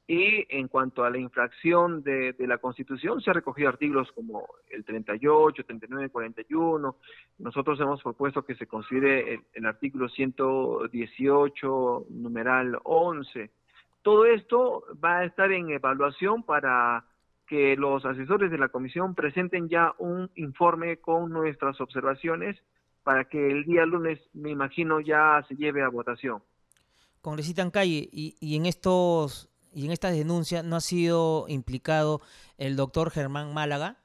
Y 0.09 0.45
en 0.49 0.69
cuanto 0.69 1.03
a 1.03 1.09
la 1.09 1.17
infracción 1.17 2.01
de, 2.01 2.33
la 2.39 2.59
Constitución, 2.59 3.19
se 3.19 3.29
ha 3.29 3.33
recogido 3.33 3.67
artículos 3.67 4.09
como 4.13 4.47
el 4.69 4.85
38, 4.85 5.65
39, 5.65 6.09
41. 6.09 6.95
Nosotros 7.39 7.77
hemos 7.81 8.01
propuesto 8.01 8.45
que 8.45 8.55
se 8.55 8.67
considere 8.67 9.33
el, 9.33 9.41
el 9.53 9.65
artículo 9.65 10.07
118, 10.07 12.05
numeral 12.09 12.79
11. 12.83 13.51
Todo 14.01 14.25
esto 14.25 14.83
va 15.03 15.19
a 15.19 15.25
estar 15.25 15.51
en 15.51 15.69
evaluación 15.69 16.43
para 16.43 17.05
que 17.47 17.75
los 17.75 18.05
asesores 18.05 18.51
de 18.51 18.57
la 18.57 18.69
comisión 18.69 19.15
presenten 19.15 19.69
ya 19.69 19.93
un 19.97 20.29
informe 20.35 20.97
con 20.97 21.29
nuestras 21.31 21.79
observaciones 21.79 22.57
para 23.03 23.25
que 23.25 23.49
el 23.49 23.63
día 23.63 23.85
lunes, 23.85 24.19
me 24.33 24.49
imagino, 24.49 24.99
ya 24.99 25.43
se 25.47 25.55
lleve 25.55 25.81
a 25.81 25.87
votación. 25.87 26.43
Congresista 27.21 27.61
en 27.61 27.71
calle, 27.71 28.09
y, 28.11 28.35
y 28.41 28.57
en 28.57 28.65
estos 28.65 29.49
y 29.73 29.85
en 29.85 29.91
estas 29.91 30.17
denuncias 30.17 30.65
no 30.65 30.75
ha 30.75 30.81
sido 30.81 31.45
implicado 31.47 32.19
el 32.57 32.75
doctor 32.75 33.11
Germán 33.11 33.53
Málaga. 33.53 33.97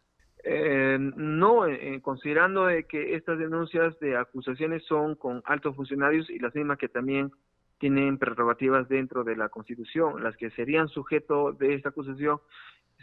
Eh, 0.45 0.99
no, 0.99 1.67
eh, 1.67 2.01
considerando 2.03 2.67
de 2.67 2.85
que 2.85 3.15
estas 3.15 3.39
denuncias 3.39 3.99
de 4.01 4.17
acusaciones 4.17 4.85
son 4.85 5.15
con 5.15 5.41
altos 5.47 5.75
funcionarios 5.77 6.29
y 6.29 6.39
las 6.41 6.55
mismas 6.55 6.79
que 6.79 6.89
también 6.89 7.33
tienen 7.83 8.17
prerrogativas 8.17 8.89
dentro 8.89 9.25
de 9.25 9.35
la 9.35 9.49
Constitución, 9.49 10.23
las 10.23 10.37
que 10.37 10.53
serían 10.53 10.89
sujeto 10.89 11.53
de 11.53 11.75
esta 11.75 11.89
acusación 11.89 12.41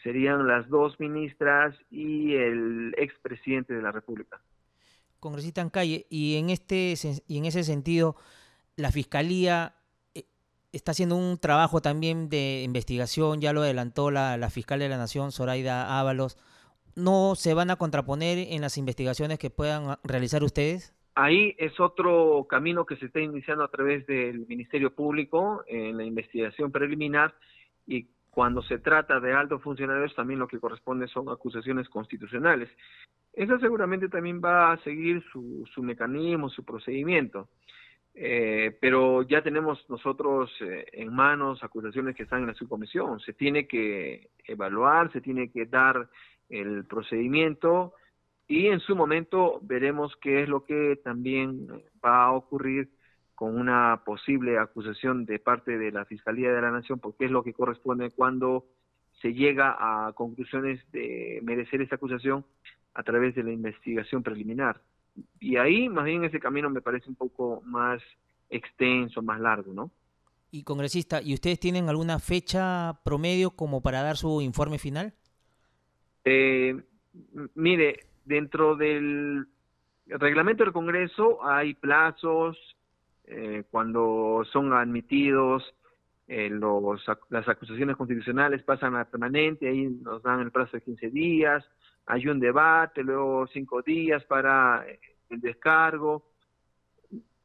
serían 0.02 0.48
las 0.48 0.70
dos 0.70 0.98
ministras 1.02 1.76
y 1.92 2.34
el 2.36 2.96
expresidente 2.98 3.74
de 3.74 3.82
la 3.82 3.92
República. 3.92 4.40
Congresista 5.20 5.60
en 5.60 5.70
calle, 5.70 6.08
y 6.10 6.38
en, 6.38 6.50
este, 6.50 6.94
y 7.28 7.38
en 7.38 7.44
ese 7.44 7.66
sentido, 7.66 8.16
la 8.78 8.90
Fiscalía 8.94 9.76
eh, 10.16 10.24
está 10.72 10.92
haciendo 10.92 11.18
un 11.18 11.38
trabajo 11.40 11.82
también 11.82 12.30
de 12.30 12.64
investigación, 12.64 13.42
ya 13.42 13.52
lo 13.52 13.64
adelantó 13.64 14.12
la, 14.12 14.38
la 14.38 14.50
fiscal 14.50 14.80
de 14.80 14.88
la 14.88 14.96
Nación, 14.96 15.34
Zoraida 15.34 16.00
Ábalos. 16.00 16.38
¿No 16.96 17.36
se 17.36 17.54
van 17.54 17.70
a 17.70 17.76
contraponer 17.76 18.38
en 18.38 18.62
las 18.62 18.78
investigaciones 18.78 19.40
que 19.40 19.50
puedan 19.50 19.98
realizar 20.06 20.42
ustedes? 20.42 20.94
Ahí 21.22 21.54
es 21.58 21.78
otro 21.82 22.46
camino 22.50 22.86
que 22.86 22.96
se 22.96 23.08
está 23.08 23.20
iniciando 23.20 23.66
a 23.66 23.68
través 23.68 24.08
del 24.08 24.48
Ministerio 24.48 24.96
Público 24.96 25.66
en 25.68 25.98
la 25.98 26.06
investigación 26.06 26.72
preliminar 26.72 27.36
y 27.86 28.08
cuando 28.30 28.62
se 28.62 28.80
trata 28.80 29.20
de 29.20 29.34
altos 29.34 29.62
funcionarios, 29.62 30.16
también 30.16 30.40
lo 30.40 30.48
que 30.48 30.62
corresponde 30.62 31.10
son 31.10 31.28
acusaciones 31.28 31.90
constitucionales. 31.90 32.70
Esa 33.34 33.60
seguramente 33.60 34.08
también 34.08 34.40
va 34.42 34.72
a 34.72 34.78
seguir 34.78 35.22
su, 35.34 35.84
mecanismo, 35.84 36.50
su 36.50 36.64
procedimiento. 36.64 37.50
Eh, 38.14 38.78
pero 38.80 39.24
ya 39.24 39.42
tenemos 39.42 39.90
nosotros 39.90 40.50
eh, 40.62 40.86
en 40.94 41.14
manos 41.14 41.62
acusaciones 41.66 42.16
que 42.16 42.24
están 42.24 42.44
en 42.44 42.48
la 42.48 42.54
subcomisión. 42.54 43.20
Se 43.20 43.34
tiene 43.34 43.68
que 43.68 44.30
evaluar, 44.46 45.12
se 45.12 45.20
tiene 45.20 45.52
que 45.52 45.66
dar 45.66 46.08
el 46.48 46.86
procedimiento 46.86 47.94
y 48.50 48.66
en 48.68 48.80
su 48.80 48.96
momento 48.96 49.60
veremos 49.62 50.16
qué 50.20 50.42
es 50.42 50.50
lo 50.50 50.66
que 50.66 51.00
también 51.04 51.68
va 52.04 52.26
a 52.26 52.32
ocurrir 52.32 52.90
con 53.36 53.58
una 53.58 54.02
posible 54.04 54.58
acusación 54.58 55.26
de 55.26 55.38
parte 55.38 55.78
de 55.78 55.92
la 55.92 56.04
Fiscalía 56.06 56.52
de 56.52 56.62
la 56.62 56.72
Nación, 56.72 57.00
porque 57.00 57.26
es 57.26 57.32
lo 57.32 57.44
que 57.44 57.54
corresponde 57.54 58.10
cuando 58.10 58.66
se 59.22 59.36
llega 59.36 59.78
a 59.80 60.14
conclusiones 60.14 60.82
de 60.92 61.40
merecer 61.44 61.84
esa 61.84 61.96
acusación 61.96 62.44
a 62.96 63.04
través 63.04 63.36
de 63.36 63.44
la 63.44 63.52
investigación 63.52 64.24
preliminar. 64.24 64.82
Y 65.40 65.58
ahí, 65.58 65.88
más 65.88 66.06
bien, 66.06 66.24
ese 66.24 66.40
camino 66.40 66.72
me 66.72 66.82
parece 66.82 67.08
un 67.08 67.16
poco 67.16 67.62
más 67.66 68.02
extenso, 68.50 69.22
más 69.22 69.40
largo, 69.40 69.74
¿no? 69.74 69.92
Y 70.50 70.64
congresista, 70.64 71.22
¿y 71.22 71.36
ustedes 71.36 71.60
tienen 71.60 71.88
alguna 71.88 72.18
fecha 72.18 73.00
promedio 73.06 73.52
como 73.52 73.82
para 73.82 74.02
dar 74.02 74.18
su 74.18 74.42
informe 74.42 74.80
final? 74.80 75.14
Eh, 76.26 76.76
mire, 77.54 78.09
dentro 78.30 78.76
del 78.76 79.48
reglamento 80.06 80.64
del 80.64 80.72
Congreso 80.72 81.44
hay 81.46 81.74
plazos, 81.74 82.58
eh, 83.26 83.64
cuando 83.72 84.44
son 84.52 84.72
admitidos 84.72 85.64
eh, 86.28 86.48
los, 86.50 87.04
las 87.30 87.50
acusaciones 87.50 87.98
constitucionales 87.98 88.62
pasan 88.62 88.96
a 88.96 89.06
permanente, 89.06 89.68
ahí 89.68 89.88
nos 89.88 90.22
dan 90.22 90.42
el 90.42 90.52
plazo 90.52 90.78
de 90.78 90.84
15 90.84 91.10
días, 91.10 91.66
hay 92.06 92.28
un 92.28 92.40
debate, 92.40 93.04
luego 93.04 93.48
cinco 93.48 93.82
días 93.82 94.24
para 94.26 94.86
eh, 94.88 95.00
el 95.30 95.42
descargo, 95.42 96.24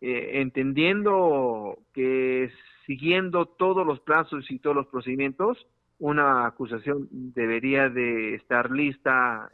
entendiendo 0.06 1.78
que 1.94 2.52
siguiendo 2.84 3.46
todos 3.46 3.86
los 3.86 4.00
plazos 4.00 4.50
y 4.50 4.58
todos 4.58 4.76
los 4.76 4.86
procedimientos, 4.88 5.66
una 5.98 6.44
acusación 6.44 7.08
debería 7.10 7.88
de 7.88 8.34
estar 8.34 8.70
lista 8.70 9.50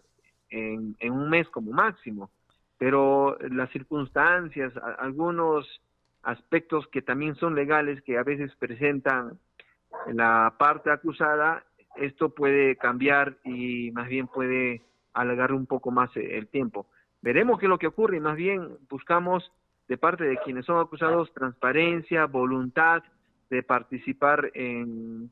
en, 0.51 0.97
en 0.99 1.13
un 1.13 1.31
mes 1.31 1.49
como 1.49 1.73
máximo, 1.73 2.31
pero 2.79 3.37
las 3.51 3.71
circunstancias, 3.71 4.73
algunos 4.99 5.81
aspectos 6.23 6.87
que 6.89 7.03
también 7.03 7.35
son 7.37 7.55
legales 7.55 8.03
que 8.03 8.19
a 8.19 8.23
veces 8.23 8.55
presentan 8.57 9.39
la 10.13 10.55
parte 10.59 10.91
acusada, 10.91 11.65
esto 11.97 12.31
puede 12.31 12.77
cambiar 12.77 13.37
y 13.45 13.91
más 13.93 14.09
bien 14.09 14.29
puede 14.29 14.83
alargar 15.13 15.53
un 15.53 15.67
poco 15.67 15.91
más 15.91 16.11
el 16.17 16.47
tiempo. 16.49 16.87
Veremos 17.23 17.59
qué 17.59 17.67
es 17.67 17.71
lo 17.71 17.79
que 17.79 17.87
ocurre 17.87 18.17
y 18.17 18.21
más 18.21 18.37
bien 18.37 18.79
buscamos 18.89 19.51
de 19.89 19.99
parte 19.99 20.25
de 20.25 20.39
quienes 20.39 20.65
son 20.67 20.79
acusados 20.79 21.33
transparencia, 21.35 22.27
voluntad 22.27 23.03
de 23.51 23.63
participar 23.63 24.51
en, 24.55 25.31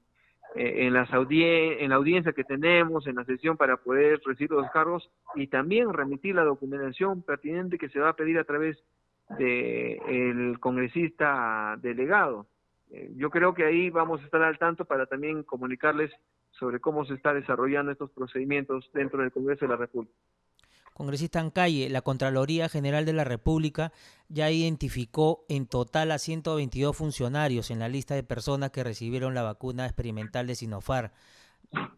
en, 0.55 0.93
las 0.95 1.09
en 1.13 1.91
la 1.91 1.97
audiencia 1.97 2.33
que 2.33 2.45
tenemos, 2.45 3.07
en 3.07 3.17
la 3.17 3.25
sesión 3.25 3.57
para 3.57 3.77
poder 3.77 4.21
recibir 4.25 4.51
los 4.51 4.71
cargos 4.71 5.11
y 5.35 5.47
también 5.47 5.93
remitir 5.93 6.35
la 6.35 6.45
documentación 6.45 7.23
pertinente 7.23 7.79
que 7.79 7.89
se 7.89 8.01
va 8.01 8.11
a 8.11 8.17
pedir 8.17 8.39
a 8.39 8.45
través 8.45 8.79
del 9.39 10.01
el 10.09 10.61
congresista 10.61 11.77
delegado. 11.81 12.47
Eh, 12.91 13.13
yo 13.17 13.31
creo 13.31 13.55
que 13.55 13.65
ahí 13.65 13.91
vamos 13.91 14.23
a 14.23 14.25
estar 14.25 14.43
al 14.43 14.59
tanto 14.59 14.85
para 14.85 15.07
también 15.07 15.43
comunicarles 15.43 16.11
sobre 16.53 16.81
cómo 16.81 17.05
se 17.05 17.15
está 17.15 17.35
desarrollando 17.35 17.93
estos 17.93 18.11
procedimientos 18.11 18.91
dentro 18.95 19.21
del 19.21 19.33
Congreso 19.33 19.67
de 19.67 19.71
la 19.71 19.77
República. 19.77 20.15
Congresista 20.99 21.41
en 21.41 21.51
calle, 21.51 21.89
la 21.89 22.03
Contraloría 22.03 22.69
General 22.69 23.07
de 23.07 23.15
la 23.15 23.25
República 23.25 23.93
ya 24.29 24.51
identificó 24.51 25.47
en 25.49 25.67
total 25.67 26.11
a 26.11 26.19
122 26.19 26.95
funcionarios 26.95 27.71
en 27.71 27.79
la 27.79 27.89
lista 27.89 28.15
de 28.15 28.23
personas 28.23 28.71
que 28.71 28.85
recibieron 28.85 29.33
la 29.33 29.43
vacuna 29.43 29.87
experimental 29.87 30.47
de 30.47 30.57
Sinofar. 30.57 31.13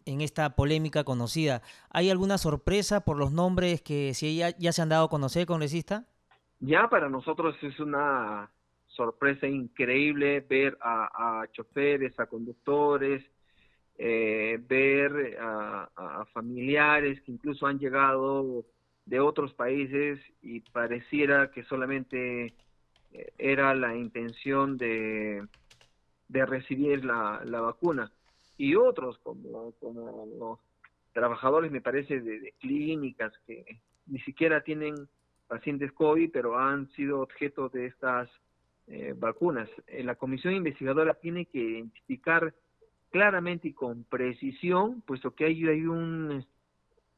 En 0.05 0.21
esta 0.21 0.55
polémica 0.55 1.03
conocida, 1.03 1.63
¿hay 1.91 2.11
alguna 2.11 2.39
sorpresa 2.39 3.01
por 3.01 3.17
los 3.17 3.33
nombres 3.33 3.83
que 3.83 4.15
si 4.15 4.37
ya, 4.37 4.57
ya 4.57 4.73
se 4.73 4.83
han 4.83 4.89
dado 4.91 5.07
a 5.07 5.11
conocer, 5.11 5.47
congresista? 5.47 6.07
ya 6.61 6.89
para 6.89 7.09
nosotros 7.09 7.57
es 7.63 7.81
una 7.81 8.51
sorpresa 8.87 9.47
increíble 9.47 10.41
ver 10.41 10.77
a, 10.83 11.45
choferes, 11.53 12.19
a 12.21 12.27
conductores, 12.27 13.25
eh, 13.97 14.59
ver 14.69 15.39
a, 15.41 16.27
familiares 16.33 17.21
que 17.23 17.33
incluso 17.33 17.67
han 17.67 17.79
llegado 17.79 18.65
de 19.11 19.19
otros 19.19 19.53
países 19.55 20.21
y 20.41 20.61
pareciera 20.61 21.51
que 21.51 21.65
solamente 21.65 22.55
eh, 23.13 23.33
era 23.39 23.75
la 23.75 23.97
intención 23.97 24.77
de, 24.79 25.45
de 26.29 26.47
recibir 26.47 27.05
la, 27.05 27.43
la 27.45 27.61
vacuna. 27.61 28.13
Y 28.57 28.77
otros, 28.77 29.19
como, 29.19 29.73
como 29.81 30.29
los 30.39 30.59
trabajadores, 31.13 31.73
me 31.73 31.81
parece, 31.81 32.21
de, 32.21 32.55
clínicas 32.61 33.33
que 33.49 33.81
ni 34.07 34.21
siquiera 34.21 34.63
tienen 34.63 34.95
pacientes 35.49 35.91
COVID, 35.91 36.31
pero 36.33 36.57
han 36.57 36.89
sido 36.93 37.21
objeto 37.21 37.69
de 37.69 37.87
estas 37.87 38.31
eh, 38.87 39.13
vacunas. 39.19 39.69
Eh, 39.89 40.05
la 40.05 40.15
comisión 40.15 40.55
investigadora 40.55 41.15
tiene 41.15 41.47
que 41.47 41.59
identificar 41.59 42.55
claramente 43.11 43.67
y 43.67 43.73
con 43.73 44.05
precisión, 44.05 45.01
puesto 45.01 45.35
que 45.35 45.47
hay, 45.47 45.67
hay 45.67 45.85
un, 45.85 46.47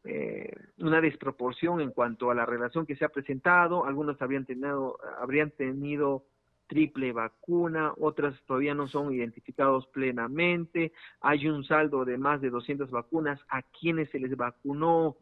eh, 0.04 0.50
una 0.78 1.00
desproporción 1.00 1.80
en 1.80 1.92
cuanto 1.92 2.30
a 2.30 2.34
la 2.34 2.44
relación 2.44 2.86
que 2.86 2.96
se 2.96 3.04
ha 3.04 3.08
presentado. 3.08 3.84
Algunos 3.84 4.20
habrían 4.20 4.44
tenido, 4.44 4.98
habrían 5.20 5.50
tenido 5.50 6.24
triple 6.66 7.12
vacuna, 7.12 7.92
otras 8.00 8.34
todavía 8.46 8.74
no 8.74 8.88
son 8.88 9.12
identificados 9.12 9.86
plenamente. 9.88 10.92
Hay 11.20 11.46
un 11.46 11.64
saldo 11.64 12.04
de 12.04 12.18
más 12.18 12.40
de 12.40 12.50
200 12.50 12.90
vacunas. 12.90 13.40
¿A 13.48 13.62
quienes 13.62 14.10
se 14.10 14.18
les 14.18 14.36
vacunó? 14.36 15.16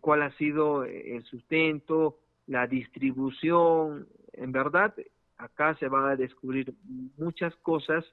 ¿Cuál 0.00 0.22
ha 0.22 0.30
sido 0.32 0.84
el 0.84 1.22
sustento? 1.24 2.18
La 2.46 2.66
distribución. 2.66 4.08
En 4.32 4.52
verdad, 4.52 4.94
acá 5.36 5.76
se 5.76 5.88
va 5.88 6.10
a 6.10 6.16
descubrir 6.16 6.74
muchas 7.16 7.54
cosas 7.56 8.04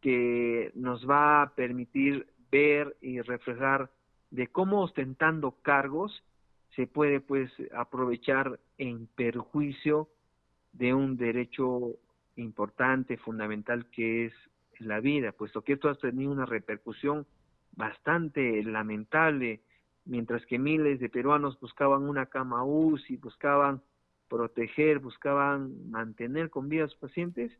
que 0.00 0.70
nos 0.74 1.08
va 1.08 1.42
a 1.42 1.54
permitir 1.54 2.26
ver 2.50 2.96
y 3.00 3.20
reflejar 3.20 3.90
de 4.32 4.46
cómo 4.48 4.82
ostentando 4.82 5.52
cargos 5.62 6.24
se 6.74 6.86
puede 6.86 7.20
pues 7.20 7.52
aprovechar 7.76 8.58
en 8.78 9.06
perjuicio 9.06 10.08
de 10.72 10.94
un 10.94 11.18
derecho 11.18 11.96
importante, 12.36 13.18
fundamental 13.18 13.86
que 13.90 14.26
es 14.26 14.32
la 14.78 15.00
vida, 15.00 15.32
puesto 15.32 15.62
que 15.62 15.74
esto 15.74 15.90
ha 15.90 15.94
tenido 15.94 16.32
una 16.32 16.46
repercusión 16.46 17.26
bastante 17.76 18.64
lamentable, 18.64 19.60
mientras 20.06 20.44
que 20.46 20.58
miles 20.58 20.98
de 20.98 21.10
peruanos 21.10 21.60
buscaban 21.60 22.02
una 22.02 22.26
cama 22.26 22.64
UCI, 22.64 23.18
buscaban 23.18 23.82
proteger, 24.28 24.98
buscaban 24.98 25.90
mantener 25.90 26.48
con 26.48 26.70
vida 26.70 26.84
a 26.84 26.88
sus 26.88 26.98
pacientes, 26.98 27.52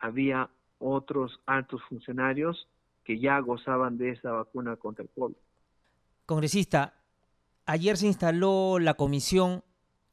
había 0.00 0.50
otros 0.80 1.40
altos 1.46 1.80
funcionarios 1.88 2.68
que 3.04 3.20
ya 3.20 3.38
gozaban 3.38 3.96
de 3.96 4.10
esa 4.10 4.32
vacuna 4.32 4.74
contra 4.74 5.04
el 5.04 5.10
COVID. 5.10 5.36
Congresista, 6.30 6.94
ayer 7.66 7.96
se 7.96 8.06
instaló 8.06 8.78
la 8.78 8.94
comisión 8.94 9.64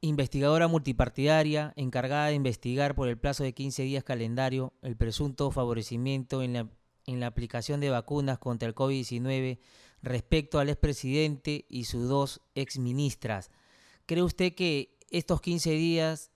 investigadora 0.02 0.68
multipartidaria 0.68 1.74
encargada 1.76 2.26
de 2.26 2.34
investigar 2.34 2.96
por 2.96 3.08
el 3.08 3.20
plazo 3.20 3.44
de 3.44 3.54
15 3.54 3.84
días 3.84 4.04
calendario 4.04 4.74
el 4.82 4.98
presunto 4.98 5.52
favorecimiento 5.52 6.42
en 6.42 6.54
la, 6.54 7.28
aplicación 7.28 7.82
de 7.82 7.92
vacunas 7.92 8.40
contra 8.40 8.68
el 8.68 8.74
COVID-19 8.74 9.60
respecto 10.02 10.58
al 10.58 10.70
expresidente 10.70 11.68
y 11.70 11.84
sus 11.84 12.10
dos 12.10 12.42
exministras. 12.56 13.52
¿Cree 14.08 14.24
usted 14.24 14.56
que 14.56 14.98
estos 15.12 15.40
15 15.40 15.70
días 15.70 16.32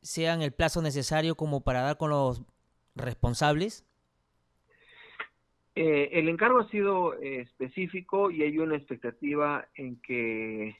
sean 0.00 0.40
el 0.40 0.52
plazo 0.52 0.80
necesario 0.80 1.34
como 1.34 1.60
para 1.60 1.82
dar 1.82 1.98
con 1.98 2.08
los 2.08 2.40
responsables? 2.94 3.84
Eh, 5.74 6.10
el 6.12 6.28
encargo 6.28 6.60
ha 6.60 6.68
sido 6.68 7.14
eh, 7.14 7.40
específico 7.40 8.30
y 8.30 8.42
hay 8.42 8.58
una 8.58 8.76
expectativa 8.76 9.66
en 9.74 10.00
que 10.00 10.76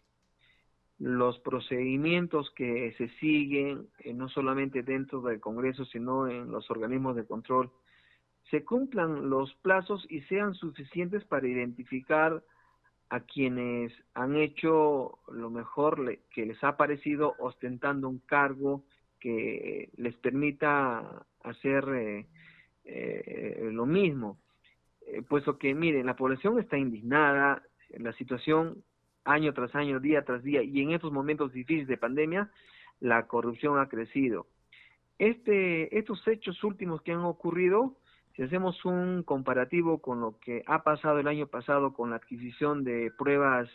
los 0.98 1.38
procedimientos 1.40 2.50
que 2.52 2.94
se 2.96 3.08
siguen, 3.20 3.88
eh, 3.98 4.14
no 4.14 4.28
solamente 4.28 4.82
dentro 4.82 5.20
del 5.22 5.40
Congreso, 5.40 5.84
sino 5.86 6.28
en 6.28 6.50
los 6.50 6.70
organismos 6.70 7.16
de 7.16 7.26
control, 7.26 7.70
se 8.50 8.64
cumplan 8.64 9.28
los 9.28 9.52
plazos 9.56 10.06
y 10.08 10.20
sean 10.22 10.54
suficientes 10.54 11.24
para 11.24 11.48
identificar 11.48 12.42
a 13.08 13.20
quienes 13.20 13.92
han 14.14 14.36
hecho 14.36 15.18
lo 15.28 15.50
mejor 15.50 16.18
que 16.30 16.46
les 16.46 16.62
ha 16.62 16.76
parecido 16.76 17.34
ostentando 17.38 18.08
un 18.08 18.18
cargo 18.20 18.84
que 19.20 19.90
les 19.96 20.14
permita 20.16 21.26
hacer 21.42 21.84
eh, 21.88 22.26
eh, 22.84 23.70
lo 23.72 23.86
mismo. 23.86 24.38
Eh, 25.06 25.22
puesto 25.22 25.58
que, 25.58 25.74
miren, 25.74 26.06
la 26.06 26.16
población 26.16 26.58
está 26.58 26.78
indignada, 26.78 27.62
la 27.90 28.12
situación 28.14 28.82
año 29.24 29.52
tras 29.54 29.74
año, 29.74 30.00
día 30.00 30.24
tras 30.24 30.42
día, 30.42 30.62
y 30.62 30.80
en 30.80 30.92
estos 30.92 31.12
momentos 31.12 31.52
difíciles 31.52 31.88
de 31.88 31.96
pandemia, 31.96 32.50
la 33.00 33.26
corrupción 33.26 33.78
ha 33.78 33.88
crecido. 33.88 34.46
Este, 35.18 35.96
estos 35.96 36.26
hechos 36.26 36.62
últimos 36.64 37.02
que 37.02 37.12
han 37.12 37.24
ocurrido 37.24 37.96
si 38.34 38.42
hacemos 38.42 38.84
un 38.84 39.22
comparativo 39.22 40.02
con 40.02 40.20
lo 40.20 40.38
que 40.40 40.64
ha 40.66 40.82
pasado 40.82 41.20
el 41.20 41.28
año 41.28 41.46
pasado 41.46 41.92
con 41.92 42.10
la 42.10 42.16
adquisición 42.16 42.82
de 42.82 43.12
pruebas 43.16 43.70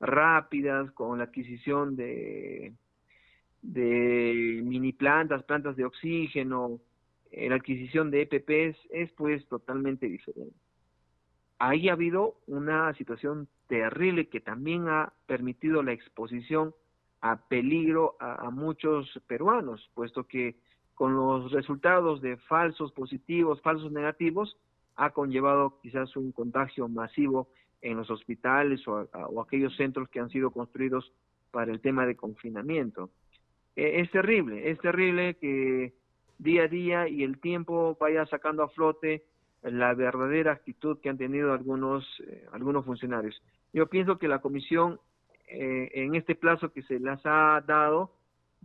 rápidas, 0.00 0.90
con 0.92 1.18
la 1.18 1.24
adquisición 1.24 1.94
de, 1.94 2.74
de 3.62 4.60
mini 4.64 4.92
plantas, 4.92 5.44
plantas 5.44 5.76
de 5.76 5.84
oxígeno, 5.84 6.80
la 7.36 7.56
adquisición 7.56 8.10
de 8.10 8.22
EPPs, 8.22 8.78
es 8.90 9.12
pues 9.12 9.46
totalmente 9.48 10.06
diferente. 10.06 10.56
Ahí 11.58 11.88
ha 11.88 11.92
habido 11.92 12.36
una 12.46 12.92
situación 12.94 13.48
terrible 13.68 14.28
que 14.28 14.40
también 14.40 14.88
ha 14.88 15.12
permitido 15.26 15.82
la 15.82 15.92
exposición 15.92 16.74
a 17.20 17.36
peligro 17.48 18.16
a 18.20 18.50
muchos 18.50 19.08
peruanos, 19.26 19.90
puesto 19.94 20.26
que 20.26 20.56
con 20.94 21.14
los 21.14 21.50
resultados 21.52 22.20
de 22.20 22.36
falsos 22.36 22.92
positivos, 22.92 23.60
falsos 23.62 23.90
negativos, 23.92 24.56
ha 24.96 25.10
conllevado 25.10 25.80
quizás 25.82 26.16
un 26.16 26.32
contagio 26.32 26.88
masivo 26.88 27.48
en 27.82 27.96
los 27.96 28.10
hospitales 28.10 28.86
o, 28.86 29.08
aquellos 29.40 29.76
centros 29.76 30.08
que 30.08 30.20
han 30.20 30.30
sido 30.30 30.50
construidos 30.50 31.12
para 31.50 31.72
el 31.72 31.80
tema 31.80 32.06
de 32.06 32.16
confinamiento. 32.16 33.10
E, 33.76 34.00
es 34.00 34.10
terrible, 34.10 34.70
es 34.70 34.78
terrible 34.78 35.36
que 35.36 35.92
día 36.38 36.64
a 36.64 36.68
día 36.68 37.08
y 37.08 37.22
el 37.22 37.38
tiempo 37.40 37.96
vaya 38.00 38.26
sacando 38.26 38.62
a 38.62 38.68
flote 38.68 39.24
la 39.62 39.94
verdadera 39.94 40.52
actitud 40.52 40.98
que 41.00 41.08
han 41.08 41.18
tenido 41.18 41.52
algunos, 41.52 42.04
eh, 42.26 42.46
algunos 42.52 42.84
funcionarios. 42.84 43.40
Yo 43.72 43.88
pienso 43.88 44.18
que 44.18 44.28
la 44.28 44.40
comisión, 44.40 45.00
eh, 45.48 45.90
en 45.94 46.14
este 46.14 46.34
plazo 46.34 46.72
que 46.72 46.82
se 46.82 46.98
les 46.98 47.20
ha 47.24 47.62
dado, 47.66 48.12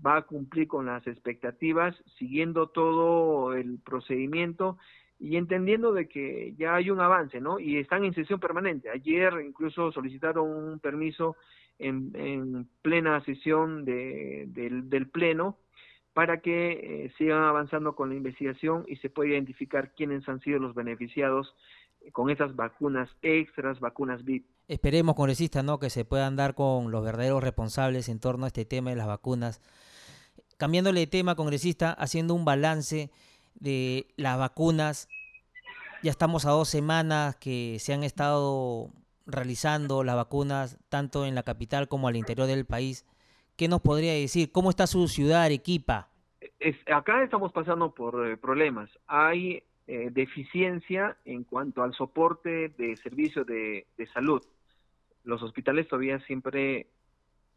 va 0.06 0.18
a 0.18 0.22
cumplir 0.24 0.68
con 0.68 0.86
las 0.86 1.06
expectativas, 1.08 1.96
siguiendo 2.18 2.68
todo 2.68 3.54
el 3.54 3.80
procedimiento 3.80 4.78
y 5.20 5.36
entendiendo 5.36 5.92
de 5.92 6.08
que 6.08 6.54
ya 6.58 6.76
hay 6.76 6.90
un 6.90 7.02
avance, 7.02 7.42
¿no? 7.42 7.60
Y 7.60 7.78
están 7.78 8.06
en 8.06 8.14
sesión 8.14 8.40
permanente. 8.40 8.90
Ayer 8.90 9.34
incluso 9.46 9.92
solicitaron 9.92 10.50
un 10.50 10.80
permiso 10.80 11.36
en, 11.78 12.12
en 12.16 12.68
plena 12.82 13.24
sesión 13.26 13.86
de, 13.86 14.46
del, 14.48 15.08
Pleno 15.08 15.58
para 16.20 16.42
que 16.42 16.72
eh, 17.06 17.14
sigan 17.18 17.44
avanzando 17.44 17.96
con 17.96 18.10
la 18.10 18.16
investigación 18.16 18.84
y 18.90 18.98
se 18.98 19.10
pueda 19.10 19.32
identificar 19.32 19.94
quiénes 19.96 20.28
han 20.28 20.42
sido 20.42 20.60
los 20.60 20.76
beneficiados 20.76 21.56
con 22.12 22.30
esas 22.30 22.58
vacunas 22.58 23.08
extras, 23.22 23.80
vacunas 23.80 24.26
VIP. 24.26 24.46
Esperemos, 24.68 25.16
congresista, 25.16 25.64
¿no? 25.64 25.80
que 25.80 25.90
se 25.90 26.04
puedan 26.04 26.36
dar 26.36 26.56
con 26.56 26.92
los 26.92 27.06
verdaderos 27.06 27.42
responsables 27.42 28.10
en 28.10 28.20
torno 28.20 28.44
a 28.44 28.48
este 28.48 28.66
tema 28.66 28.90
de 28.90 28.98
las 28.98 29.08
vacunas 29.08 29.62
Cambiándole 30.58 31.00
de 31.00 31.08
tema, 31.08 31.36
congresista, 31.36 31.94
haciendo 31.94 32.34
un 32.34 32.44
balance 32.44 33.10
de 33.56 34.08
las 34.18 34.38
vacunas. 34.38 35.08
Ya 36.04 36.12
estamos 36.12 36.46
a 36.46 36.50
dos 36.50 36.68
semanas 36.68 37.38
que 37.38 37.78
se 37.80 37.94
han 37.94 38.04
estado 38.04 38.92
realizando 39.26 40.04
las 40.04 40.18
vacunas 40.18 40.78
tanto 40.90 41.26
en 41.26 41.34
la 41.34 41.44
capital 41.44 41.88
como 41.88 42.10
al 42.10 42.18
interior 42.18 42.46
del 42.46 42.66
país. 42.66 43.06
¿Qué 43.56 43.70
nos 43.70 43.80
podría 43.80 44.12
decir? 44.12 44.52
¿Cómo 44.52 44.70
está 44.70 44.86
su 44.86 45.08
ciudad, 45.08 45.44
Arequipa? 45.44 46.09
Acá 46.92 47.24
estamos 47.24 47.52
pasando 47.52 47.94
por 47.94 48.28
eh, 48.28 48.38
problemas. 48.38 48.90
Hay 49.08 49.64
eh, 49.88 50.10
deficiencia 50.12 51.18
en 51.26 51.44
cuanto 51.44 51.84
al 51.84 51.94
soporte 51.94 52.70
de 52.70 52.96
servicios 52.98 53.46
de, 53.46 53.88
de 53.98 54.08
salud. 54.08 54.42
Los 55.24 55.42
hospitales 55.44 55.88
todavía 55.88 56.20
siempre 56.22 56.88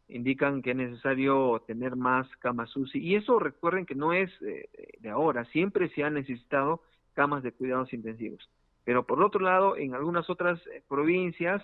indican 0.07 0.61
que 0.61 0.71
es 0.71 0.77
necesario 0.77 1.61
tener 1.65 1.95
más 1.95 2.27
camas 2.37 2.75
UCI. 2.75 2.99
Y 2.99 3.15
eso 3.15 3.39
recuerden 3.39 3.85
que 3.85 3.95
no 3.95 4.13
es 4.13 4.31
eh, 4.41 4.69
de 4.99 5.09
ahora, 5.09 5.45
siempre 5.45 5.89
se 5.89 6.03
han 6.03 6.15
necesitado 6.15 6.81
camas 7.13 7.43
de 7.43 7.51
cuidados 7.51 7.93
intensivos. 7.93 8.49
Pero 8.83 9.05
por 9.05 9.21
otro 9.23 9.41
lado, 9.41 9.77
en 9.77 9.95
algunas 9.95 10.29
otras 10.29 10.65
eh, 10.67 10.83
provincias, 10.87 11.63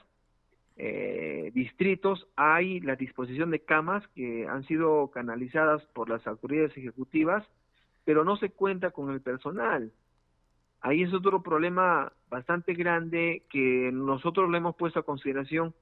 eh, 0.81 1.51
distritos, 1.53 2.25
hay 2.37 2.79
la 2.79 2.95
disposición 2.95 3.51
de 3.51 3.59
camas 3.59 4.07
que 4.15 4.47
han 4.47 4.63
sido 4.63 5.11
canalizadas 5.11 5.83
por 5.87 6.07
las 6.07 6.25
autoridades 6.25 6.75
ejecutivas, 6.77 7.45
pero 8.05 8.23
no 8.23 8.37
se 8.37 8.49
cuenta 8.49 8.91
con 8.91 9.11
el 9.11 9.19
personal. 9.19 9.91
Ahí 10.79 11.03
es 11.03 11.13
otro 11.13 11.43
problema 11.43 12.13
bastante 12.29 12.75
grande 12.75 13.43
que 13.49 13.91
nosotros 13.91 14.49
le 14.49 14.59
hemos 14.59 14.77
puesto 14.77 15.01
a 15.01 15.05
consideración 15.05 15.75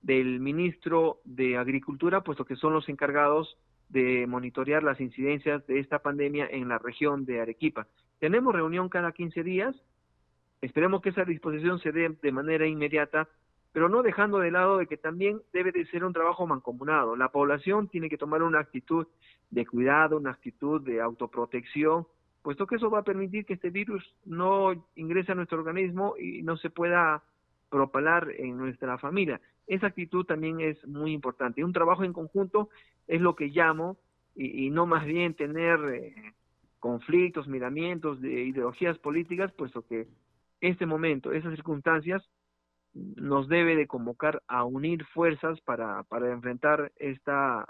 del 0.00 0.40
ministro 0.40 1.20
de 1.24 1.56
Agricultura, 1.56 2.22
puesto 2.22 2.44
que 2.44 2.56
son 2.56 2.72
los 2.72 2.88
encargados 2.88 3.56
de 3.90 4.26
monitorear 4.26 4.82
las 4.82 5.00
incidencias 5.00 5.64
de 5.68 5.78
esta 5.78 6.00
pandemia 6.00 6.48
en 6.50 6.68
la 6.68 6.78
región 6.78 7.24
de 7.26 7.40
Arequipa. 7.40 7.86
Tenemos 8.18 8.52
reunión 8.52 8.88
cada 8.88 9.12
15 9.12 9.44
días, 9.44 9.76
esperemos 10.60 11.00
que 11.00 11.10
esa 11.10 11.24
disposición 11.24 11.78
se 11.78 11.92
dé 11.92 12.08
de 12.08 12.32
manera 12.32 12.66
inmediata, 12.66 13.28
pero 13.72 13.88
no 13.88 14.02
dejando 14.02 14.38
de 14.38 14.50
lado 14.50 14.78
de 14.78 14.86
que 14.86 14.96
también 14.96 15.40
debe 15.52 15.72
de 15.72 15.86
ser 15.86 16.04
un 16.04 16.12
trabajo 16.12 16.46
mancomunado. 16.46 17.16
La 17.16 17.30
población 17.30 17.88
tiene 17.88 18.08
que 18.08 18.18
tomar 18.18 18.42
una 18.42 18.60
actitud 18.60 19.06
de 19.50 19.66
cuidado, 19.66 20.18
una 20.18 20.30
actitud 20.30 20.80
de 20.82 21.00
autoprotección, 21.00 22.06
puesto 22.42 22.66
que 22.66 22.76
eso 22.76 22.90
va 22.90 23.00
a 23.00 23.04
permitir 23.04 23.46
que 23.46 23.54
este 23.54 23.70
virus 23.70 24.04
no 24.24 24.72
ingrese 24.94 25.32
a 25.32 25.34
nuestro 25.34 25.58
organismo 25.58 26.14
y 26.18 26.42
no 26.42 26.56
se 26.56 26.70
pueda 26.70 27.22
propalar 27.70 28.30
en 28.36 28.58
nuestra 28.58 28.98
familia. 28.98 29.40
Esa 29.66 29.86
actitud 29.86 30.26
también 30.26 30.60
es 30.60 30.86
muy 30.86 31.12
importante. 31.12 31.64
Un 31.64 31.72
trabajo 31.72 32.04
en 32.04 32.12
conjunto 32.12 32.68
es 33.06 33.20
lo 33.20 33.34
que 33.36 33.46
llamo, 33.46 33.96
y, 34.34 34.70
no 34.70 34.86
más 34.86 35.04
bien 35.04 35.34
tener 35.34 35.78
eh, 35.94 36.34
conflictos, 36.78 37.48
miramientos 37.48 38.20
de 38.20 38.44
ideologías 38.44 38.98
políticas, 38.98 39.52
puesto 39.52 39.86
que 39.86 40.08
este 40.60 40.86
momento, 40.86 41.32
esas 41.32 41.54
circunstancias, 41.54 42.22
nos 42.94 43.48
debe 43.48 43.76
de 43.76 43.86
convocar 43.86 44.42
a 44.48 44.64
unir 44.64 45.04
fuerzas 45.06 45.60
para, 45.62 46.02
para 46.04 46.30
enfrentar 46.30 46.92
esta, 46.96 47.66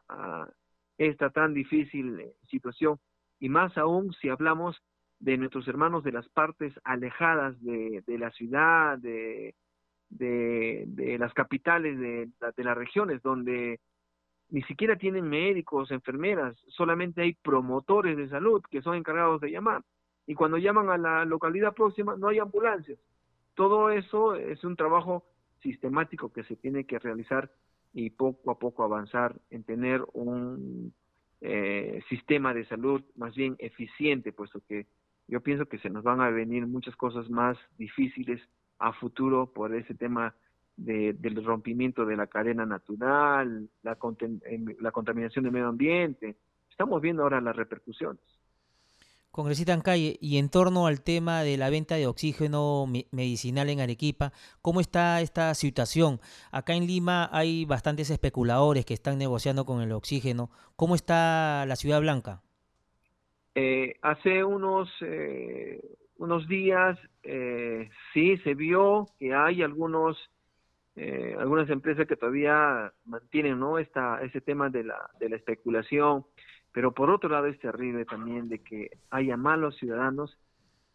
esta 0.98 1.30
tan 1.30 1.54
difícil 1.54 2.20
eh, 2.20 2.32
situación. 2.48 2.98
Y 3.38 3.48
más 3.48 3.76
aún 3.78 4.12
si 4.14 4.28
hablamos 4.28 4.80
de 5.20 5.37
nuestros 5.37 5.68
hermanos 5.68 6.02
de 6.02 6.12
las 6.12 6.28
partes 6.30 6.72
alejadas 6.85 7.61
de, 7.62 8.02
de 8.06 8.18
la 8.18 8.30
ciudad, 8.32 8.98
de, 8.98 9.54
de, 10.08 10.85
de 10.88 11.18
las 11.18 11.32
capitales 11.32 11.98
de, 11.98 12.28
de 12.56 12.64
las 12.64 12.76
regiones, 12.76 13.22
donde 13.22 13.80
ni 14.48 14.62
siquiera 14.62 14.96
tienen 14.96 15.28
médicos, 15.28 15.90
enfermeras, 15.90 16.56
solamente 16.68 17.22
hay 17.22 17.35
promotores 17.35 18.16
de 18.16 18.28
salud 18.28 18.62
que 18.70 18.82
son 18.82 18.96
encargados 18.96 19.40
de 19.40 19.50
llamar. 19.50 19.82
Y 20.26 20.35
cuando 20.35 20.58
llaman 20.58 20.90
a 20.90 20.98
la 20.98 21.24
localidad 21.24 21.74
próxima 21.74 22.16
no 22.16 22.28
hay 22.28 22.38
ambulancias. 22.38 22.98
Todo 23.54 23.90
eso 23.90 24.34
es 24.34 24.64
un 24.64 24.76
trabajo 24.76 25.24
sistemático 25.62 26.32
que 26.32 26.44
se 26.44 26.56
tiene 26.56 26.84
que 26.84 26.98
realizar 26.98 27.50
y 27.92 28.10
poco 28.10 28.50
a 28.50 28.58
poco 28.58 28.82
avanzar 28.82 29.40
en 29.50 29.64
tener 29.64 30.04
un 30.14 30.92
eh, 31.40 32.02
sistema 32.08 32.54
de 32.54 32.64
salud 32.66 33.02
más 33.16 33.34
bien 33.34 33.56
eficiente, 33.58 34.32
puesto 34.32 34.60
que 34.66 34.86
yo 35.28 35.40
pienso 35.40 35.66
que 35.66 35.78
se 35.78 35.90
nos 35.90 36.02
van 36.02 36.20
a 36.20 36.30
venir 36.30 36.66
muchas 36.66 36.96
cosas 36.96 37.28
más 37.30 37.56
difíciles 37.78 38.40
a 38.78 38.92
futuro 38.92 39.52
por 39.52 39.74
ese 39.74 39.94
tema 39.94 40.34
del 40.76 41.44
rompimiento 41.44 42.06
de 42.06 42.16
la 42.16 42.26
cadena 42.26 42.66
natural, 42.66 43.68
la, 43.82 43.96
la 44.80 44.90
contaminación 44.90 45.44
del 45.44 45.52
medio 45.52 45.68
ambiente. 45.68 46.36
Estamos 46.70 47.00
viendo 47.00 47.22
ahora 47.22 47.40
las 47.40 47.54
repercusiones. 47.54 48.22
Congresista 49.32 49.80
Calle, 49.80 50.18
y 50.20 50.36
en 50.36 50.50
torno 50.50 50.86
al 50.86 51.02
tema 51.02 51.42
de 51.42 51.56
la 51.56 51.70
venta 51.70 51.94
de 51.96 52.06
oxígeno 52.06 52.84
medicinal 53.10 53.70
en 53.70 53.80
Arequipa, 53.80 54.30
¿cómo 54.60 54.80
está 54.80 55.22
esta 55.22 55.54
situación? 55.54 56.20
Acá 56.50 56.74
en 56.74 56.86
Lima 56.86 57.30
hay 57.32 57.64
bastantes 57.64 58.10
especuladores 58.10 58.84
que 58.84 58.92
están 58.92 59.16
negociando 59.16 59.64
con 59.64 59.80
el 59.80 59.92
oxígeno. 59.92 60.50
¿Cómo 60.76 60.94
está 60.94 61.64
la 61.66 61.76
Ciudad 61.76 62.02
Blanca? 62.02 62.42
Eh, 63.54 63.94
hace 64.02 64.44
unos, 64.44 64.90
eh, 65.00 65.80
unos 66.18 66.46
días 66.46 66.98
eh, 67.22 67.88
sí 68.12 68.36
se 68.44 68.54
vio 68.54 69.06
que 69.18 69.34
hay 69.34 69.62
algunos 69.62 70.18
eh, 70.94 71.34
algunas 71.38 71.70
empresas 71.70 72.06
que 72.06 72.16
todavía 72.16 72.92
mantienen 73.06 73.58
no 73.58 73.78
esta 73.78 74.22
ese 74.22 74.42
tema 74.42 74.68
de 74.68 74.84
la 74.84 75.10
de 75.18 75.30
la 75.30 75.36
especulación 75.36 76.26
pero 76.72 76.92
por 76.92 77.11
otro 77.11 77.28
lado 77.28 77.46
es 77.46 77.58
terrible 77.58 78.04
también 78.04 78.48
de 78.48 78.58
que 78.61 78.90
haya 79.11 79.37
malos 79.37 79.76
ciudadanos 79.76 80.38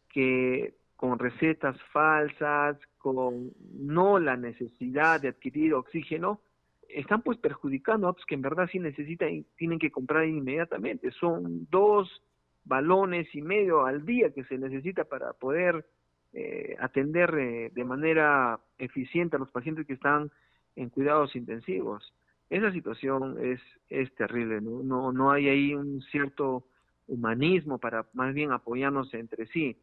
que 0.10 0.74
con 0.96 1.20
recetas 1.20 1.80
falsas 1.94 2.78
con 2.98 3.52
no 3.74 4.20
la 4.20 4.36
necesidad 4.36 5.22
de 5.22 5.30
adquirir 5.30 5.74
oxígeno 5.74 6.42
están 6.90 7.22
pues 7.22 7.38
perjudicando 7.38 8.08
a 8.08 8.12
otros 8.12 8.26
que 8.26 8.36
en 8.36 8.42
verdad 8.42 8.70
sí 8.72 8.80
necesitan 8.80 9.30
y 9.30 9.44
tienen 9.58 9.80
que 9.80 9.92
comprar 9.92 10.26
inmediatamente 10.26 11.12
son 11.12 11.68
dos 11.70 12.22
balones 12.68 13.34
y 13.34 13.42
medio 13.42 13.86
al 13.86 14.06
día 14.06 14.34
que 14.34 14.44
se 14.46 14.58
necesita 14.58 15.06
para 15.06 15.34
poder 15.34 15.86
eh, 16.34 16.76
atender 16.80 17.34
eh, 17.40 17.72
de 17.74 17.86
manera 17.86 18.60
eficiente 18.78 19.36
a 19.36 19.40
los 19.40 19.52
pacientes 19.52 19.88
que 19.88 19.94
están 19.94 20.30
en 20.76 20.90
cuidados 20.90 21.36
intensivos. 21.36 22.14
Esa 22.50 22.72
situación 22.72 23.38
es, 23.44 23.60
es 23.90 24.14
terrible, 24.16 24.62
¿no? 24.62 24.84
¿no? 24.84 25.12
No 25.12 25.32
hay 25.32 25.50
ahí 25.50 25.74
un 25.74 26.02
cierto 26.04 26.66
humanismo 27.08 27.78
para 27.78 28.06
más 28.14 28.34
bien 28.34 28.52
apoyarnos 28.52 29.14
entre 29.14 29.48
sí. 29.48 29.78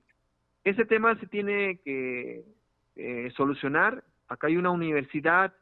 Ese 0.63 0.85
tema 0.85 1.19
se 1.21 1.27
tiene 1.27 1.81
que 1.85 2.45
eh, 2.97 3.31
solucionar. 3.37 4.05
Acá 4.29 4.47
hay 4.47 4.57
una 4.57 4.71
universidad, 4.71 5.55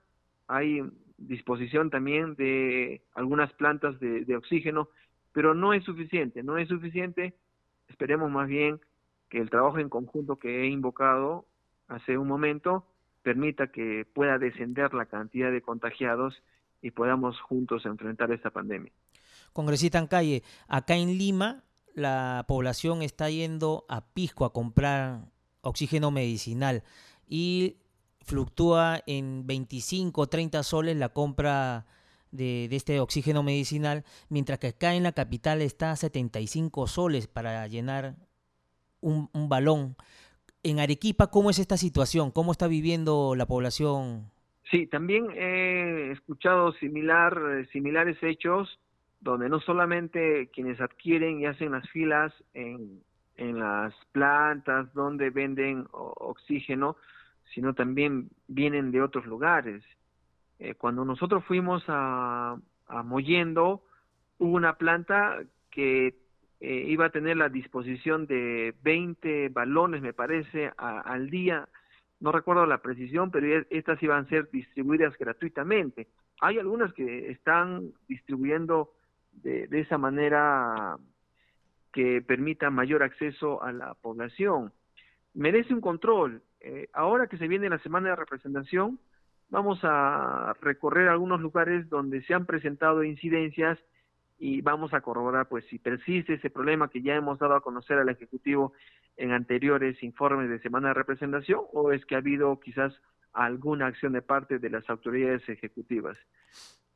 hay 0.47 0.83
disposición 1.19 1.91
también 1.91 2.35
de 2.37 3.03
algunas 3.15 3.53
plantas 3.55 3.99
de, 4.01 4.25
de 4.25 4.37
oxígeno 4.37 4.89
pero 5.33 5.55
no 5.55 5.73
es 5.73 5.85
suficiente, 5.85 6.43
no 6.43 6.59
es 6.59 6.69
suficiente. 6.69 7.35
Esperemos 7.89 8.31
más 8.31 8.49
bien 8.49 8.81
que 9.29 9.39
el 9.39 9.51
trabajo 9.51 9.79
en 9.79 9.89
conjunto 9.89 10.37
que 10.37 10.63
he 10.63 10.67
invocado 10.67 11.47
hace 11.89 12.17
un 12.19 12.29
momento 12.29 12.87
permita 13.23 13.69
que 13.69 14.07
pueda 14.15 14.39
descender 14.39 14.95
la 14.95 15.07
cantidad 15.07 15.51
de 15.51 15.63
contagiados 15.63 16.43
y 16.83 16.91
podamos 16.91 17.41
juntos 17.41 17.87
enfrentar 17.87 18.31
esta 18.33 18.51
pandemia. 18.51 18.93
Congresista 19.53 20.07
Calle, 20.09 20.43
acá 20.69 20.97
en 20.97 21.17
Lima 21.17 21.65
la 21.95 22.45
población 22.49 23.03
está 23.03 23.31
yendo 23.31 23.85
a 23.89 24.13
Pisco 24.13 24.45
a 24.45 24.53
comprar 24.53 25.31
oxígeno 25.61 26.11
medicinal 26.11 26.83
y 27.29 27.77
fluctúa 28.21 29.03
en 29.07 29.47
25 29.47 30.21
o 30.21 30.27
30 30.27 30.63
soles 30.63 30.97
la 30.97 31.11
compra 31.11 31.87
de, 32.31 32.69
este 32.73 32.99
oxígeno 32.99 33.43
medicinal, 33.43 34.05
mientras 34.29 34.59
que 34.59 34.69
acá 34.69 34.95
en 34.95 35.03
la 35.03 35.13
capital 35.13 35.61
está 35.63 35.93
a 35.93 35.97
75 35.97 36.87
soles 36.87 37.27
para 37.27 37.67
llenar 37.69 38.17
un, 39.01 39.29
balón. 39.49 39.97
En 40.63 40.81
Arequipa, 40.81 41.27
¿cómo 41.27 41.51
es 41.51 41.59
esta 41.59 41.77
situación? 41.77 42.31
¿Cómo 42.31 42.53
está 42.53 42.69
viviendo 42.69 43.35
la 43.35 43.47
población? 43.47 44.32
Sí, 44.73 44.87
también 44.87 45.31
he 45.33 46.13
escuchado 46.13 46.73
similar, 46.73 47.39
similares 47.73 48.17
hechos 48.23 48.81
donde 49.21 49.51
no 49.51 49.61
solamente 49.61 50.49
quienes 50.49 50.81
adquieren 50.81 51.41
y 51.41 51.47
hacen 51.47 51.73
las 51.73 51.87
filas 51.91 52.33
en, 52.55 53.03
las 53.37 53.95
plantas 54.13 54.93
donde 54.95 55.31
venden 55.31 55.87
oxígeno, 55.91 56.97
sino 57.53 57.75
también 57.75 58.31
vienen 58.49 58.93
de 58.93 59.03
otros 59.03 59.27
lugares. 59.27 59.85
Eh, 60.59 60.75
cuando 60.75 61.05
nosotros 61.05 61.45
fuimos 61.45 61.85
a, 61.89 62.57
a 62.87 63.03
hubo 63.03 63.37
una 64.39 64.79
planta 64.79 65.39
que 65.71 66.15
eh, 66.61 66.85
iba 66.89 67.07
a 67.07 67.11
tener 67.11 67.37
la 67.37 67.49
disposición 67.49 68.27
de 68.27 68.75
20 68.83 69.51
balones, 69.51 70.01
me 70.01 70.15
parece, 70.15 70.71
al 70.79 71.29
día. 71.29 71.69
No 72.23 72.31
recuerdo 72.31 72.67
la 72.67 72.79
precisión, 72.79 73.33
pero 73.33 73.65
estas 73.69 74.01
iban 74.01 74.25
a 74.25 74.29
ser 74.29 74.49
distribuidas 74.53 75.19
gratuitamente. 75.19 76.07
Hay 76.41 76.57
algunas 76.57 76.93
que 76.93 77.33
están 77.33 77.91
distribuyendo 78.07 78.93
de, 79.33 79.67
de 79.67 79.81
esa 79.81 79.99
manera 79.99 80.97
que 81.93 82.23
permita 82.23 82.71
mayor 82.71 83.03
acceso 83.03 83.61
a 83.61 83.73
la 83.73 83.95
población. 83.95 84.73
Merece 85.35 85.75
un 85.75 85.81
control. 85.81 86.43
Eh, 86.61 86.89
ahora 86.93 87.27
que 87.27 87.39
se 87.39 87.49
viene 87.49 87.69
la 87.69 87.81
semana 87.81 88.11
de 88.11 88.17
representación, 88.17 89.01
vamos 89.51 89.81
a 89.83 90.55
recorrer 90.61 91.09
algunos 91.09 91.41
lugares 91.41 91.89
donde 91.89 92.23
se 92.23 92.35
han 92.35 92.47
presentado 92.47 93.03
incidencias 93.03 93.81
y 94.45 94.61
vamos 94.61 94.93
a 94.93 95.03
corroborar 95.03 95.47
pues 95.47 95.65
si 95.67 95.79
persiste 95.79 96.35
ese 96.35 96.51
problema 96.51 96.91
que 96.91 97.01
ya 97.01 97.15
hemos 97.15 97.39
dado 97.39 97.55
a 97.55 97.61
conocer 97.61 97.99
al 97.99 98.09
Ejecutivo 98.09 98.73
en 99.17 99.31
anteriores 99.31 100.03
informes 100.03 100.51
de 100.51 100.59
semana 100.59 100.89
de 100.89 100.95
representación 100.95 101.61
o 101.73 101.93
es 101.93 102.05
que 102.05 102.17
ha 102.17 102.19
habido 102.19 102.59
quizás 102.59 102.93
alguna 103.33 103.87
acción 103.87 104.15
de 104.15 104.21
parte 104.21 104.59
de 104.59 104.69
las 104.69 104.91
autoridades 104.91 105.49
ejecutivas. 105.49 106.19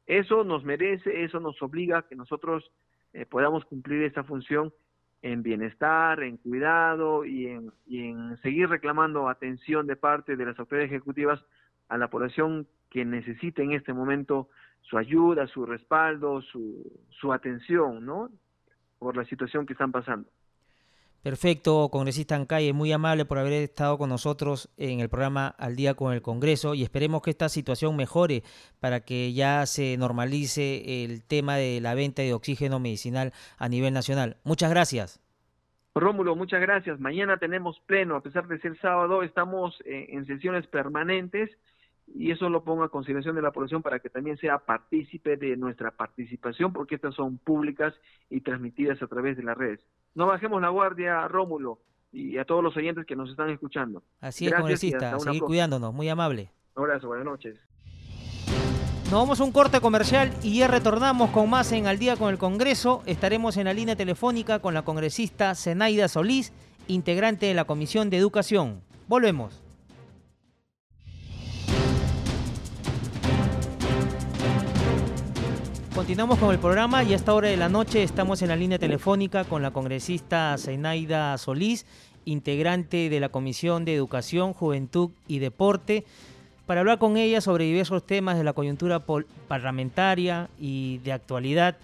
Eso 0.06 0.42
nos 0.42 0.64
merece, 0.64 1.22
eso 1.22 1.38
nos 1.38 1.62
obliga 1.62 1.98
a 1.98 2.02
que 2.02 2.16
nosotros 2.16 2.68
eh, 3.12 3.26
podamos 3.26 3.64
cumplir 3.64 4.02
esta 4.02 4.24
función 4.24 4.74
en 5.22 5.44
bienestar, 5.44 6.24
en 6.24 6.38
cuidado 6.38 7.24
y 7.24 7.46
en, 7.46 7.70
y 7.86 8.08
en 8.08 8.36
seguir 8.38 8.68
reclamando 8.68 9.28
atención 9.28 9.86
de 9.86 9.94
parte 9.94 10.34
de 10.34 10.46
las 10.46 10.58
autoridades 10.58 10.90
ejecutivas 10.90 11.44
a 11.88 11.96
la 11.96 12.10
población 12.10 12.66
que 12.90 13.04
necesita 13.04 13.62
en 13.62 13.70
este 13.70 13.92
momento 13.92 14.48
su 14.88 14.98
ayuda, 14.98 15.46
su 15.48 15.66
respaldo, 15.66 16.40
su, 16.42 16.82
su 17.10 17.32
atención, 17.32 18.04
¿no? 18.04 18.30
Por 18.98 19.16
la 19.16 19.24
situación 19.24 19.66
que 19.66 19.72
están 19.72 19.92
pasando. 19.92 20.28
Perfecto, 21.22 21.88
congresista 21.90 22.36
Ancalle, 22.36 22.72
muy 22.72 22.92
amable 22.92 23.24
por 23.24 23.38
haber 23.38 23.54
estado 23.54 23.98
con 23.98 24.08
nosotros 24.08 24.70
en 24.76 25.00
el 25.00 25.08
programa 25.08 25.48
Al 25.58 25.74
día 25.74 25.94
con 25.94 26.12
el 26.12 26.22
Congreso 26.22 26.74
y 26.74 26.84
esperemos 26.84 27.20
que 27.20 27.30
esta 27.30 27.48
situación 27.48 27.96
mejore 27.96 28.44
para 28.78 29.00
que 29.00 29.32
ya 29.32 29.66
se 29.66 29.96
normalice 29.96 31.04
el 31.04 31.24
tema 31.24 31.56
de 31.56 31.80
la 31.80 31.96
venta 31.96 32.22
de 32.22 32.32
oxígeno 32.32 32.78
medicinal 32.78 33.32
a 33.58 33.68
nivel 33.68 33.92
nacional. 33.92 34.36
Muchas 34.44 34.70
gracias. 34.70 35.20
Rómulo, 35.96 36.36
muchas 36.36 36.60
gracias. 36.60 37.00
Mañana 37.00 37.38
tenemos 37.38 37.80
pleno, 37.86 38.14
a 38.14 38.20
pesar 38.20 38.46
de 38.46 38.60
ser 38.60 38.78
sábado, 38.78 39.24
estamos 39.24 39.80
eh, 39.84 40.06
en 40.10 40.26
sesiones 40.26 40.68
permanentes 40.68 41.50
y 42.14 42.30
eso 42.30 42.48
lo 42.48 42.64
pongo 42.64 42.84
a 42.84 42.88
consideración 42.88 43.34
de 43.34 43.42
la 43.42 43.50
población 43.50 43.82
para 43.82 43.98
que 43.98 44.10
también 44.10 44.36
sea 44.38 44.58
partícipe 44.58 45.36
de 45.36 45.56
nuestra 45.56 45.90
participación, 45.90 46.72
porque 46.72 46.94
estas 46.94 47.14
son 47.14 47.38
públicas 47.38 47.94
y 48.30 48.40
transmitidas 48.40 49.02
a 49.02 49.06
través 49.06 49.36
de 49.36 49.42
las 49.42 49.56
redes. 49.56 49.80
No 50.14 50.26
bajemos 50.26 50.60
la 50.62 50.68
guardia, 50.68 51.26
Rómulo, 51.28 51.80
y 52.12 52.38
a 52.38 52.44
todos 52.44 52.62
los 52.62 52.76
oyentes 52.76 53.04
que 53.06 53.16
nos 53.16 53.30
están 53.30 53.50
escuchando. 53.50 54.02
Así 54.20 54.46
es, 54.46 54.54
congresista, 54.54 55.18
seguir 55.18 55.42
cuidándonos, 55.42 55.92
muy 55.92 56.08
amable. 56.08 56.50
Un 56.74 56.84
abrazo, 56.84 57.08
buenas 57.08 57.26
noches. 57.26 57.58
Nos 59.10 59.20
vamos 59.20 59.40
a 59.40 59.44
un 59.44 59.52
corte 59.52 59.80
comercial 59.80 60.32
y 60.42 60.58
ya 60.58 60.68
retornamos 60.68 61.30
con 61.30 61.48
más 61.48 61.70
en 61.70 61.86
Al 61.86 61.98
día 61.98 62.16
con 62.16 62.30
el 62.30 62.38
Congreso. 62.38 63.02
Estaremos 63.06 63.56
en 63.56 63.66
la 63.66 63.72
línea 63.72 63.94
telefónica 63.94 64.58
con 64.58 64.74
la 64.74 64.82
congresista 64.82 65.54
Zenaida 65.54 66.08
Solís, 66.08 66.52
integrante 66.88 67.46
de 67.46 67.54
la 67.54 67.66
Comisión 67.66 68.10
de 68.10 68.16
Educación. 68.16 68.82
Volvemos. 69.06 69.65
Continuamos 76.06 76.38
con 76.38 76.52
el 76.52 76.60
programa 76.60 77.02
y 77.02 77.12
a 77.12 77.16
esta 77.16 77.34
hora 77.34 77.48
de 77.48 77.56
la 77.56 77.68
noche 77.68 78.04
estamos 78.04 78.40
en 78.40 78.50
la 78.50 78.54
línea 78.54 78.78
telefónica 78.78 79.42
con 79.42 79.60
la 79.60 79.72
congresista 79.72 80.54
Zenaida 80.56 81.36
Solís, 81.36 81.84
integrante 82.24 83.10
de 83.10 83.18
la 83.18 83.28
Comisión 83.28 83.84
de 83.84 83.96
Educación, 83.96 84.52
Juventud 84.52 85.10
y 85.26 85.40
Deporte, 85.40 86.04
para 86.64 86.82
hablar 86.82 87.00
con 87.00 87.16
ella 87.16 87.40
sobre 87.40 87.64
diversos 87.64 88.06
temas 88.06 88.38
de 88.38 88.44
la 88.44 88.52
coyuntura 88.52 89.04
parlamentaria 89.48 90.48
y 90.60 90.98
de 90.98 91.12
actualidad. 91.12 91.76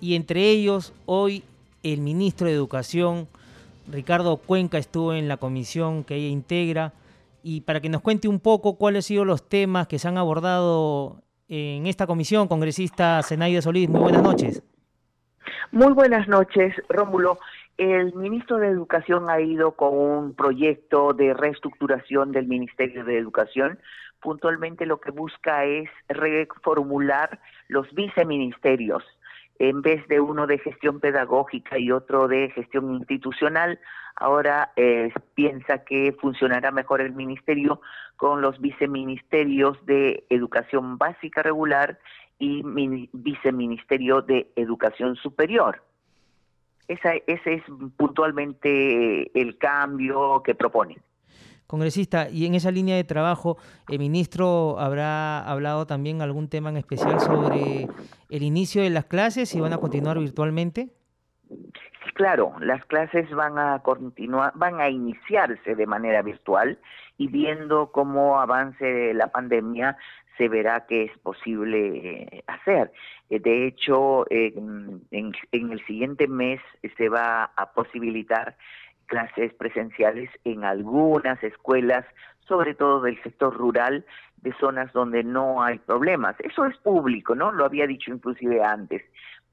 Y 0.00 0.16
entre 0.16 0.50
ellos, 0.50 0.92
hoy 1.06 1.44
el 1.84 2.00
ministro 2.00 2.48
de 2.48 2.54
Educación, 2.54 3.28
Ricardo 3.88 4.38
Cuenca, 4.38 4.76
estuvo 4.76 5.14
en 5.14 5.28
la 5.28 5.36
comisión 5.36 6.02
que 6.02 6.16
ella 6.16 6.30
integra 6.30 6.94
y 7.44 7.60
para 7.60 7.80
que 7.80 7.90
nos 7.90 8.02
cuente 8.02 8.26
un 8.26 8.40
poco 8.40 8.74
cuáles 8.74 9.04
han 9.04 9.06
sido 9.06 9.24
los 9.24 9.48
temas 9.48 9.86
que 9.86 10.00
se 10.00 10.08
han 10.08 10.18
abordado 10.18 11.22
en 11.48 11.86
esta 11.86 12.06
comisión, 12.06 12.48
congresista 12.48 13.22
Zenaida 13.22 13.62
Solís. 13.62 13.88
Muy 13.88 14.00
buenas 14.00 14.22
noches. 14.22 14.62
Muy 15.72 15.92
buenas 15.92 16.28
noches, 16.28 16.74
Rómulo. 16.88 17.38
El 17.76 18.14
ministro 18.14 18.56
de 18.56 18.68
Educación 18.68 19.28
ha 19.28 19.40
ido 19.40 19.72
con 19.72 19.96
un 19.96 20.34
proyecto 20.34 21.12
de 21.12 21.34
reestructuración 21.34 22.32
del 22.32 22.46
Ministerio 22.46 23.04
de 23.04 23.18
Educación. 23.18 23.78
Puntualmente 24.20 24.86
lo 24.86 24.98
que 25.00 25.10
busca 25.10 25.64
es 25.64 25.90
reformular 26.08 27.38
los 27.68 27.92
viceministerios. 27.94 29.04
En 29.58 29.82
vez 29.82 30.06
de 30.08 30.20
uno 30.20 30.46
de 30.46 30.58
gestión 30.58 31.00
pedagógica 31.00 31.78
y 31.78 31.90
otro 31.90 32.28
de 32.28 32.50
gestión 32.50 32.94
institucional, 32.94 33.78
ahora 34.16 34.72
eh, 34.76 35.12
piensa 35.34 35.84
que 35.84 36.14
funcionará 36.20 36.70
mejor 36.70 37.00
el 37.00 37.12
ministerio 37.12 37.80
con 38.16 38.40
los 38.40 38.60
viceministerios 38.60 39.84
de 39.86 40.24
Educación 40.30 40.98
Básica 40.98 41.42
Regular 41.42 41.98
y 42.38 42.62
viceministerio 43.12 44.22
de 44.22 44.50
Educación 44.56 45.16
Superior. 45.16 45.82
ese 46.86 47.22
es 47.26 47.62
puntualmente 47.96 49.40
el 49.40 49.56
cambio 49.58 50.42
que 50.44 50.54
propone. 50.54 50.98
Congresista, 51.66 52.28
y 52.30 52.46
en 52.46 52.54
esa 52.54 52.70
línea 52.70 52.96
de 52.96 53.04
trabajo, 53.04 53.58
¿el 53.88 53.98
ministro 53.98 54.78
habrá 54.78 55.40
hablado 55.44 55.86
también 55.86 56.22
algún 56.22 56.48
tema 56.48 56.70
en 56.70 56.76
especial 56.76 57.20
sobre 57.20 57.88
el 58.30 58.42
inicio 58.42 58.82
de 58.82 58.90
las 58.90 59.06
clases 59.06 59.54
y 59.54 59.60
van 59.60 59.72
a 59.72 59.78
continuar 59.78 60.18
virtualmente? 60.18 60.90
Claro, 62.14 62.54
las 62.60 62.84
clases 62.86 63.28
van 63.30 63.58
a 63.58 63.80
continuar, 63.80 64.52
van 64.54 64.80
a 64.80 64.88
iniciarse 64.88 65.74
de 65.74 65.86
manera 65.86 66.22
virtual 66.22 66.78
y 67.18 67.28
viendo 67.28 67.92
cómo 67.92 68.40
avance 68.40 69.12
la 69.12 69.28
pandemia 69.28 69.96
se 70.36 70.48
verá 70.48 70.86
que 70.86 71.04
es 71.04 71.18
posible 71.18 71.98
eh, 71.98 72.44
hacer. 72.46 72.92
Eh, 73.30 73.38
de 73.40 73.66
hecho, 73.66 74.24
en, 74.30 75.02
en, 75.10 75.72
el 75.72 75.84
siguiente 75.86 76.28
mes 76.28 76.60
se 76.96 77.08
va 77.08 77.50
a 77.56 77.72
posibilitar 77.72 78.56
clases 79.06 79.52
presenciales 79.54 80.30
en 80.44 80.64
algunas 80.64 81.42
escuelas, 81.42 82.04
sobre 82.46 82.74
todo 82.74 83.00
del 83.00 83.20
sector 83.22 83.54
rural, 83.56 84.04
de 84.38 84.52
zonas 84.60 84.92
donde 84.92 85.24
no 85.24 85.62
hay 85.62 85.78
problemas. 85.78 86.36
Eso 86.40 86.66
es 86.66 86.76
público, 86.78 87.34
¿no? 87.34 87.50
Lo 87.52 87.64
había 87.64 87.86
dicho 87.86 88.12
inclusive 88.12 88.62
antes 88.62 89.02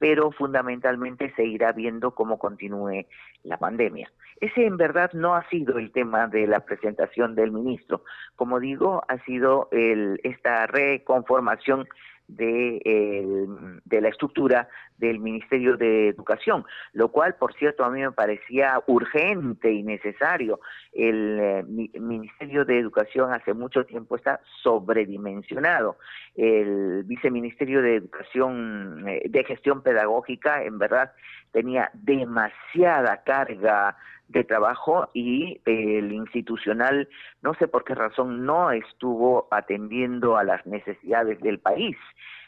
pero 0.03 0.31
fundamentalmente 0.31 1.33
se 1.33 1.45
irá 1.45 1.71
viendo 1.71 2.11
cómo 2.11 2.37
continúe 2.37 3.05
la 3.43 3.57
pandemia. 3.57 4.11
Ese 4.41 4.65
en 4.65 4.75
verdad 4.75 5.09
no 5.13 5.33
ha 5.33 5.47
sido 5.47 5.77
el 5.77 5.93
tema 5.93 6.27
de 6.27 6.45
la 6.45 6.59
presentación 6.59 7.35
del 7.35 7.53
ministro. 7.53 8.03
Como 8.35 8.59
digo, 8.59 9.01
ha 9.07 9.17
sido 9.23 9.69
el, 9.71 10.19
esta 10.25 10.67
reconformación 10.67 11.87
de, 12.27 13.47
de 13.85 14.01
la 14.01 14.09
estructura 14.09 14.67
del 14.97 15.19
Ministerio 15.19 15.75
de 15.75 16.09
Educación, 16.09 16.65
lo 16.93 17.09
cual, 17.09 17.35
por 17.35 17.53
cierto, 17.53 17.83
a 17.83 17.89
mí 17.89 18.01
me 18.01 18.11
parecía 18.11 18.81
urgente 18.87 19.71
y 19.71 19.83
necesario. 19.83 20.59
El 20.93 21.39
eh, 21.39 21.63
Ministerio 21.99 22.65
de 22.65 22.79
Educación 22.79 23.33
hace 23.33 23.53
mucho 23.53 23.85
tiempo 23.85 24.15
está 24.15 24.39
sobredimensionado. 24.61 25.97
El 26.35 27.03
Viceministerio 27.05 27.81
de 27.81 27.95
Educación, 27.95 29.07
eh, 29.07 29.23
de 29.25 29.43
Gestión 29.43 29.81
Pedagógica, 29.81 30.63
en 30.63 30.77
verdad, 30.77 31.11
tenía 31.51 31.91
demasiada 31.93 33.23
carga 33.23 33.95
de 34.33 34.43
trabajo 34.43 35.09
y 35.13 35.61
el 35.65 36.11
institucional, 36.11 37.07
no 37.41 37.53
sé 37.53 37.67
por 37.67 37.83
qué 37.83 37.95
razón, 37.95 38.45
no 38.45 38.71
estuvo 38.71 39.47
atendiendo 39.51 40.35
a 40.37 40.43
las 40.43 40.65
necesidades 40.65 41.39
del 41.39 41.59
país. 41.59 41.95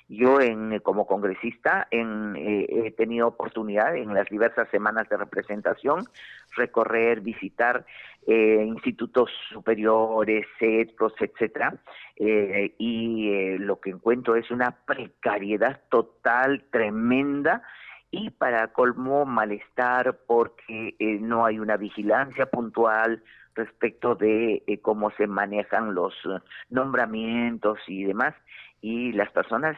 Yo, 0.08 0.40
en, 0.40 0.80
como 0.80 1.08
congresista, 1.08 1.88
en, 1.90 2.36
eh, 2.36 2.68
he 2.70 2.92
tenido 2.92 3.28
oportunidad 3.28 3.96
en 3.96 4.14
las 4.14 4.30
diversas 4.30 4.70
semanas 4.70 5.10
de 5.10 5.18
representación 5.18 6.06
recorrer, 6.56 7.22
visitar 7.22 7.86
eh, 8.28 8.64
institutos 8.68 9.32
superiores, 9.50 10.46
centros, 10.60 11.14
etcétera, 11.20 11.76
eh, 12.18 12.76
y 12.78 13.58
lo 13.58 13.80
que 13.80 13.90
encuentro 13.90 14.36
es 14.36 14.52
una 14.52 14.72
precariedad 14.86 15.82
total, 15.90 16.66
tremenda, 16.72 17.64
y 18.16 18.30
para 18.30 18.70
colmo 18.70 19.26
malestar 19.26 20.20
porque 20.26 20.96
eh, 20.98 21.18
no 21.20 21.46
hay 21.46 21.60
una 21.60 21.76
vigilancia 21.76 22.46
puntual 22.46 23.22
respecto 23.56 24.16
de 24.16 24.64
eh, 24.68 24.80
cómo 24.80 25.12
se 25.12 25.28
manejan 25.28 25.94
los 25.94 26.14
eh, 26.26 26.40
nombramientos 26.70 27.78
y 27.88 28.06
demás. 28.06 28.34
Y 28.82 29.12
las 29.12 29.30
personas 29.32 29.76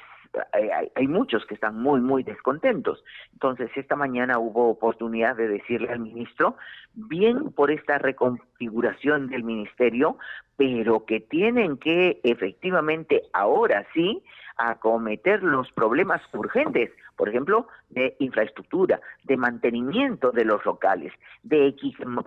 hay, 0.53 0.69
hay, 0.93 1.07
muchos 1.07 1.45
que 1.47 1.55
están 1.55 1.81
muy 1.81 1.99
muy 1.99 2.21
descontentos. 2.21 3.03
Entonces 3.33 3.71
esta 3.75 3.95
mañana 3.95 4.37
hubo 4.37 4.69
oportunidad 4.69 5.35
de 5.35 5.47
decirle 5.47 5.89
al 5.89 5.99
ministro 5.99 6.57
bien 6.93 7.51
por 7.53 7.71
esta 7.71 7.97
reconfiguración 7.97 9.29
del 9.29 9.43
ministerio 9.43 10.17
pero 10.57 11.05
que 11.05 11.19
tienen 11.21 11.77
que 11.77 12.19
efectivamente 12.23 13.23
ahora 13.31 13.85
sí 13.93 14.23
acometer 14.57 15.43
los 15.43 15.71
problemas 15.71 16.21
urgentes, 16.33 16.91
por 17.15 17.29
ejemplo, 17.29 17.67
de 17.89 18.15
infraestructura, 18.19 18.99
de 19.23 19.37
mantenimiento 19.37 20.31
de 20.31 20.45
los 20.45 20.65
locales, 20.65 21.13
de 21.43 21.75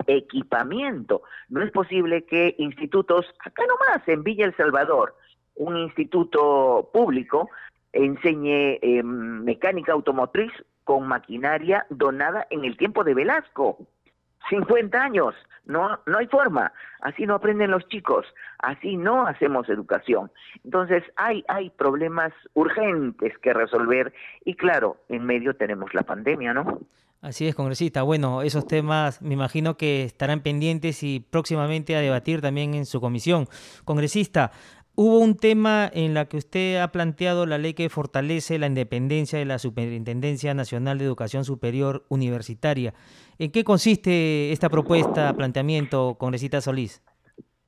equipamiento. 0.07 1.23
No 1.49 1.61
es 1.61 1.71
posible 1.71 2.25
que 2.25 2.55
institutos, 2.57 3.25
acá 3.39 3.63
nomás, 3.67 4.07
en 4.07 4.23
Villa 4.23 4.45
El 4.45 4.55
Salvador, 4.55 5.15
un 5.55 5.77
instituto 5.77 6.89
público, 6.93 7.49
enseñe 7.93 8.79
eh, 8.81 9.03
mecánica 9.03 9.93
automotriz 9.93 10.51
con 10.83 11.07
maquinaria 11.07 11.85
donada 11.89 12.47
en 12.49 12.65
el 12.65 12.77
tiempo 12.77 13.03
de 13.03 13.13
Velasco. 13.13 13.77
50 14.49 15.01
años, 15.01 15.35
no, 15.65 15.99
no 16.05 16.17
hay 16.17 16.27
forma, 16.27 16.71
así 17.01 17.25
no 17.25 17.35
aprenden 17.35 17.71
los 17.71 17.87
chicos, 17.87 18.25
así 18.59 18.97
no 18.97 19.27
hacemos 19.27 19.69
educación. 19.69 20.31
Entonces 20.63 21.03
hay, 21.15 21.43
hay 21.47 21.69
problemas 21.69 22.33
urgentes 22.53 23.37
que 23.39 23.53
resolver 23.53 24.13
y 24.45 24.55
claro, 24.55 24.97
en 25.09 25.25
medio 25.25 25.55
tenemos 25.55 25.93
la 25.93 26.03
pandemia, 26.03 26.53
¿no? 26.53 26.79
Así 27.21 27.47
es, 27.47 27.53
congresista. 27.53 28.01
Bueno, 28.01 28.41
esos 28.41 28.65
temas 28.65 29.21
me 29.21 29.35
imagino 29.35 29.77
que 29.77 30.03
estarán 30.03 30.39
pendientes 30.39 31.03
y 31.03 31.19
próximamente 31.19 31.95
a 31.95 31.99
debatir 32.01 32.41
también 32.41 32.73
en 32.73 32.87
su 32.87 32.99
comisión. 32.99 33.47
Congresista, 33.85 34.51
hubo 35.01 35.17
un 35.17 35.35
tema 35.35 35.89
en 35.91 36.13
la 36.13 36.25
que 36.25 36.37
usted 36.37 36.79
ha 36.79 36.89
planteado 36.89 37.47
la 37.47 37.57
ley 37.57 37.73
que 37.73 37.89
fortalece 37.89 38.59
la 38.59 38.67
independencia 38.67 39.39
de 39.39 39.45
la 39.45 39.57
Superintendencia 39.57 40.53
Nacional 40.53 40.99
de 40.99 41.05
Educación 41.05 41.43
Superior 41.43 42.03
Universitaria. 42.09 42.93
¿En 43.39 43.51
qué 43.51 43.63
consiste 43.63 44.51
esta 44.51 44.69
propuesta, 44.69 45.33
planteamiento, 45.33 46.17
congresista 46.19 46.61
Solís? 46.61 47.01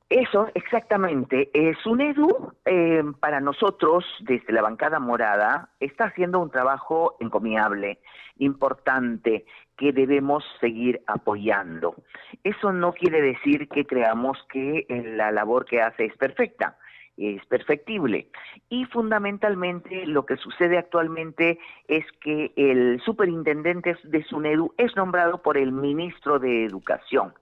Eso, 0.09 0.47
exactamente. 0.53 1.49
SUNEDU, 1.81 2.53
eh, 2.65 3.01
para 3.19 3.39
nosotros, 3.39 4.05
desde 4.19 4.53
la 4.53 4.61
bancada 4.61 4.99
morada, 4.99 5.69
está 5.79 6.05
haciendo 6.05 6.39
un 6.39 6.51
trabajo 6.51 7.15
encomiable, 7.19 7.97
importante, 8.37 9.45
que 9.75 9.91
debemos 9.91 10.43
seguir 10.61 11.01
apoyando. 11.07 11.95
Eso 12.43 12.71
no 12.71 12.93
quiere 12.93 13.21
decir 13.21 13.67
que 13.69 13.87
creamos 13.87 14.37
que 14.49 14.85
eh, 14.87 15.15
la 15.15 15.31
labor 15.31 15.65
que 15.65 15.81
hace 15.81 16.05
es 16.05 16.15
perfecta 16.15 16.77
es 17.17 17.45
perfectible. 17.45 18.27
Y 18.69 18.85
fundamentalmente 18.85 20.05
lo 20.05 20.25
que 20.25 20.37
sucede 20.37 20.77
actualmente 20.77 21.59
es 21.87 22.05
que 22.21 22.51
el 22.55 23.01
superintendente 23.01 23.95
de 24.03 24.23
SUNEDU 24.23 24.73
es 24.77 24.95
nombrado 24.95 25.41
por 25.41 25.57
el 25.57 25.71
ministro 25.71 26.39
de 26.39 26.65
Educación. 26.65 27.33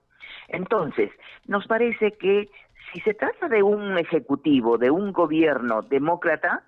Entonces, 0.48 1.10
nos 1.46 1.66
parece 1.66 2.12
que 2.12 2.48
si 2.92 3.00
se 3.00 3.14
trata 3.14 3.48
de 3.48 3.62
un 3.62 3.96
ejecutivo, 3.96 4.76
de 4.76 4.90
un 4.90 5.12
gobierno 5.12 5.82
demócrata, 5.82 6.64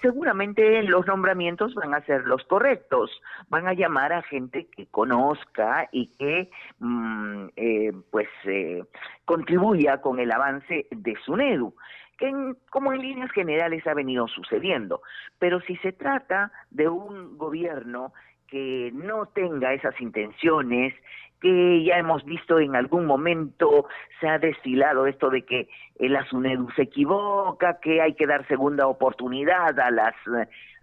seguramente 0.00 0.82
los 0.84 1.06
nombramientos 1.06 1.74
van 1.74 1.94
a 1.94 2.04
ser 2.04 2.24
los 2.24 2.44
correctos, 2.44 3.10
van 3.48 3.66
a 3.66 3.74
llamar 3.74 4.12
a 4.12 4.22
gente 4.22 4.66
que 4.74 4.86
conozca 4.86 5.88
y 5.92 6.08
que 6.18 6.50
mm, 6.78 7.46
eh, 7.56 7.92
pues 8.10 8.28
eh, 8.44 8.84
contribuya 9.24 10.00
con 10.00 10.20
el 10.20 10.30
avance 10.30 10.86
de 10.90 11.16
SUNEDU 11.24 11.74
que 12.18 12.32
como 12.70 12.92
en 12.92 13.00
líneas 13.00 13.30
generales 13.30 13.86
ha 13.86 13.94
venido 13.94 14.26
sucediendo. 14.26 15.02
Pero 15.38 15.60
si 15.60 15.76
se 15.76 15.92
trata 15.92 16.50
de 16.70 16.88
un 16.88 17.38
gobierno 17.38 18.12
que 18.48 18.90
no 18.92 19.26
tenga 19.26 19.72
esas 19.72 19.98
intenciones, 20.00 20.94
que 21.40 21.84
ya 21.84 21.98
hemos 21.98 22.24
visto 22.24 22.58
en 22.58 22.74
algún 22.74 23.06
momento 23.06 23.86
se 24.20 24.28
ha 24.28 24.38
destilado 24.38 25.06
esto 25.06 25.30
de 25.30 25.42
que 25.42 25.68
el 25.98 26.16
ASUNEDU 26.16 26.70
se 26.72 26.82
equivoca, 26.82 27.78
que 27.80 28.00
hay 28.00 28.14
que 28.14 28.26
dar 28.26 28.46
segunda 28.48 28.86
oportunidad 28.86 29.78
a 29.78 29.90
las 29.90 30.14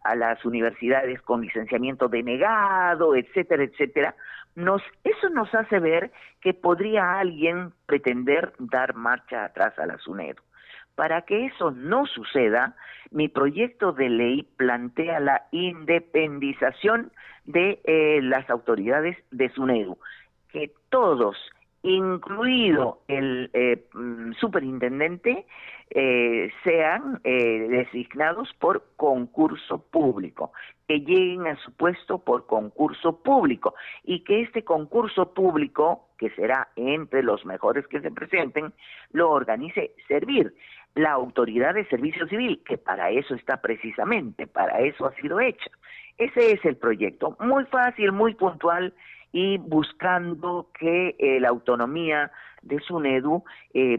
a 0.05 0.15
las 0.15 0.45
universidades 0.45 1.19
con 1.23 1.41
licenciamiento 1.41 2.07
denegado, 2.07 3.15
etcétera, 3.15 3.63
etcétera. 3.63 4.15
Nos, 4.55 4.83
eso 5.03 5.29
nos 5.29 5.53
hace 5.55 5.79
ver 5.79 6.11
que 6.41 6.53
podría 6.53 7.17
alguien 7.17 7.73
pretender 7.87 8.53
dar 8.59 8.93
marcha 8.93 9.45
atrás 9.45 9.77
a 9.79 9.87
la 9.87 9.97
SUNEDU. 9.97 10.41
Para 10.93 11.23
que 11.23 11.47
eso 11.47 11.71
no 11.71 12.05
suceda, 12.05 12.75
mi 13.09 13.27
proyecto 13.29 13.93
de 13.93 14.09
ley 14.09 14.47
plantea 14.57 15.19
la 15.19 15.47
independización 15.51 17.11
de 17.45 17.79
eh, 17.83 18.19
las 18.21 18.47
autoridades 18.51 19.17
de 19.31 19.49
SUNEDU 19.49 19.97
que 20.55 20.71
todos, 20.89 21.35
incluido 21.83 22.99
el 23.09 23.49
eh, 23.51 23.83
mm, 23.93 24.31
superintendente, 24.39 25.45
eh, 25.89 26.49
sean 26.63 27.19
eh, 27.25 27.67
designados 27.69 28.53
por 28.57 28.85
concurso 28.95 29.79
público, 29.91 30.53
que 30.87 31.01
lleguen 31.01 31.45
a 31.47 31.57
su 31.57 31.73
puesto 31.73 32.19
por 32.19 32.45
concurso 32.45 33.21
público 33.21 33.75
y 34.05 34.21
que 34.21 34.43
este 34.43 34.63
concurso 34.63 35.33
público, 35.33 36.07
que 36.17 36.29
será 36.29 36.69
entre 36.77 37.21
los 37.21 37.45
mejores 37.45 37.85
que 37.87 37.99
se 37.99 38.11
presenten, 38.11 38.71
lo 39.11 39.29
organice 39.31 39.91
Servir, 40.07 40.53
la 40.95 41.11
Autoridad 41.11 41.73
de 41.73 41.85
Servicio 41.89 42.29
Civil, 42.29 42.61
que 42.65 42.77
para 42.77 43.09
eso 43.09 43.35
está 43.35 43.57
precisamente, 43.57 44.47
para 44.47 44.79
eso 44.79 45.05
ha 45.05 45.13
sido 45.15 45.41
hecha. 45.41 45.69
Ese 46.17 46.53
es 46.53 46.63
el 46.63 46.77
proyecto, 46.77 47.35
muy 47.41 47.65
fácil, 47.65 48.13
muy 48.13 48.35
puntual 48.35 48.93
y 49.35 49.57
buscando 49.57 50.69
que 50.79 51.13
eh, 51.19 51.41
la 51.41 51.49
autonomía 51.49 52.31
de 52.61 52.79
SUNEDU 52.79 53.43
eh, 53.73 53.97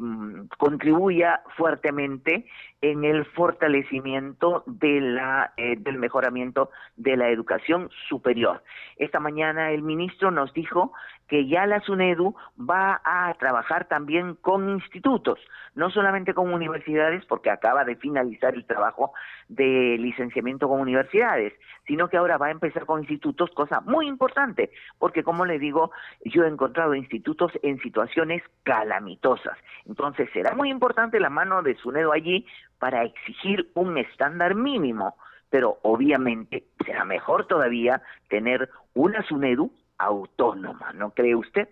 contribuya 0.56 1.42
fuertemente 1.58 2.46
en 2.80 3.04
el 3.04 3.26
fortalecimiento 3.26 4.64
de 4.64 5.02
la, 5.02 5.52
eh, 5.58 5.76
del 5.78 5.98
mejoramiento 5.98 6.70
de 6.96 7.18
la 7.18 7.28
educación 7.28 7.90
superior. 8.08 8.62
Esta 8.96 9.20
mañana 9.20 9.72
el 9.72 9.82
ministro 9.82 10.30
nos 10.30 10.54
dijo 10.54 10.94
que 11.28 11.46
ya 11.46 11.66
la 11.66 11.80
SUNEDU 11.80 12.34
va 12.58 13.00
a 13.04 13.34
trabajar 13.34 13.86
también 13.86 14.34
con 14.34 14.68
institutos, 14.68 15.38
no 15.74 15.90
solamente 15.90 16.34
con 16.34 16.52
universidades, 16.52 17.24
porque 17.26 17.50
acaba 17.50 17.84
de 17.84 17.96
finalizar 17.96 18.54
el 18.54 18.64
trabajo 18.64 19.12
de 19.48 19.96
licenciamiento 19.98 20.68
con 20.68 20.80
universidades, 20.80 21.52
sino 21.86 22.08
que 22.08 22.16
ahora 22.16 22.38
va 22.38 22.46
a 22.46 22.52
empezar 22.52 22.86
con 22.86 23.00
institutos, 23.00 23.50
cosa 23.50 23.80
muy 23.80 24.06
importante, 24.06 24.70
porque 24.98 25.24
como 25.24 25.44
le 25.44 25.58
digo, 25.58 25.90
yo 26.24 26.44
he 26.44 26.48
encontrado 26.48 26.94
institutos 26.94 27.52
en 27.62 27.78
situaciones 27.80 28.42
calamitosas. 28.62 29.58
Entonces 29.86 30.28
será 30.32 30.54
muy 30.54 30.70
importante 30.70 31.20
la 31.20 31.30
mano 31.30 31.62
de 31.62 31.76
SUNEDU 31.76 32.12
allí 32.12 32.46
para 32.78 33.04
exigir 33.04 33.70
un 33.74 33.98
estándar 33.98 34.54
mínimo, 34.54 35.16
pero 35.50 35.78
obviamente 35.82 36.64
será 36.84 37.04
mejor 37.04 37.46
todavía 37.46 38.02
tener 38.28 38.68
una 38.94 39.22
SUNEDU 39.22 39.70
autónoma, 39.98 40.92
¿no 40.92 41.10
cree 41.10 41.34
usted? 41.34 41.68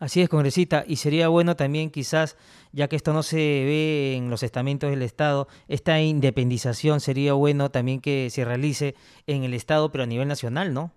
Así 0.00 0.20
es, 0.20 0.28
congresista, 0.28 0.84
y 0.86 0.96
sería 0.96 1.28
bueno 1.28 1.54
también 1.54 1.90
quizás, 1.90 2.36
ya 2.72 2.88
que 2.88 2.96
esto 2.96 3.12
no 3.12 3.22
se 3.22 3.36
ve 3.36 4.16
en 4.16 4.28
los 4.28 4.42
estamentos 4.42 4.90
del 4.90 5.02
Estado, 5.02 5.46
esta 5.68 6.00
independización 6.00 7.00
sería 7.00 7.32
bueno 7.32 7.70
también 7.70 8.00
que 8.00 8.28
se 8.30 8.44
realice 8.44 8.96
en 9.26 9.44
el 9.44 9.54
Estado, 9.54 9.92
pero 9.92 10.04
a 10.04 10.06
nivel 10.06 10.26
nacional, 10.28 10.74
¿no? 10.74 10.90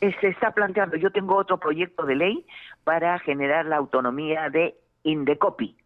Se 0.00 0.28
está 0.28 0.52
planteando, 0.52 0.96
yo 0.96 1.10
tengo 1.10 1.36
otro 1.36 1.58
proyecto 1.58 2.06
de 2.06 2.14
ley 2.14 2.46
para 2.84 3.18
generar 3.18 3.66
la 3.66 3.76
autonomía 3.76 4.48
de 4.48 4.74
Indecopi, 5.02 5.76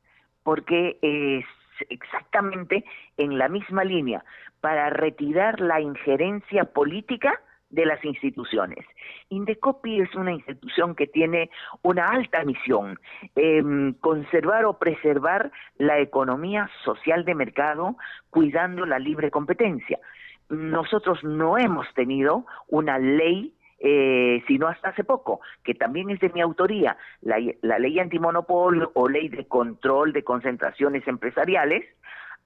porque 0.45 0.99
es 1.03 1.45
exactamente 1.89 2.85
en 3.17 3.39
la 3.39 3.49
misma 3.49 3.83
línea, 3.83 4.25
para 4.61 4.91
retirar 4.91 5.59
la 5.59 5.81
injerencia 5.81 6.65
política 6.65 7.41
de 7.75 7.87
las 7.87 8.05
instituciones. 8.05 8.85
Indecopi 9.29 10.01
es 10.01 10.15
una 10.15 10.33
institución 10.33 10.95
que 10.95 11.07
tiene 11.07 11.51
una 11.83 12.07
alta 12.07 12.45
misión, 12.45 12.99
em, 13.35 13.95
conservar 13.95 14.65
o 14.65 14.79
preservar 14.79 15.51
la 15.79 15.99
economía 15.99 16.71
social 16.85 17.25
de 17.25 17.35
mercado, 17.35 17.97
cuidando 18.31 18.87
la 18.87 18.99
libre 18.99 19.31
competencia. 19.31 19.99
Nosotros 20.49 21.25
no 21.25 21.59
hemos 21.59 21.93
tenido 21.95 22.47
una 22.69 22.99
ley 22.99 23.55
eh, 23.87 24.43
sino 24.47 24.69
hasta 24.69 24.91
hace 24.91 25.05
poco, 25.05 25.41
que 25.63 25.75
también 25.75 26.09
es 26.09 26.19
de 26.19 26.31
mi 26.31 26.41
autoría, 26.41 26.97
la, 27.21 27.37
la 27.61 27.79
ley 27.79 27.99
antimonopolio 27.99 28.91
o 28.95 29.11
ley 29.11 29.29
de 29.29 29.47
control 29.47 30.15
de 30.15 30.25
concentraciones 30.25 31.07
empresariales, 31.07 31.85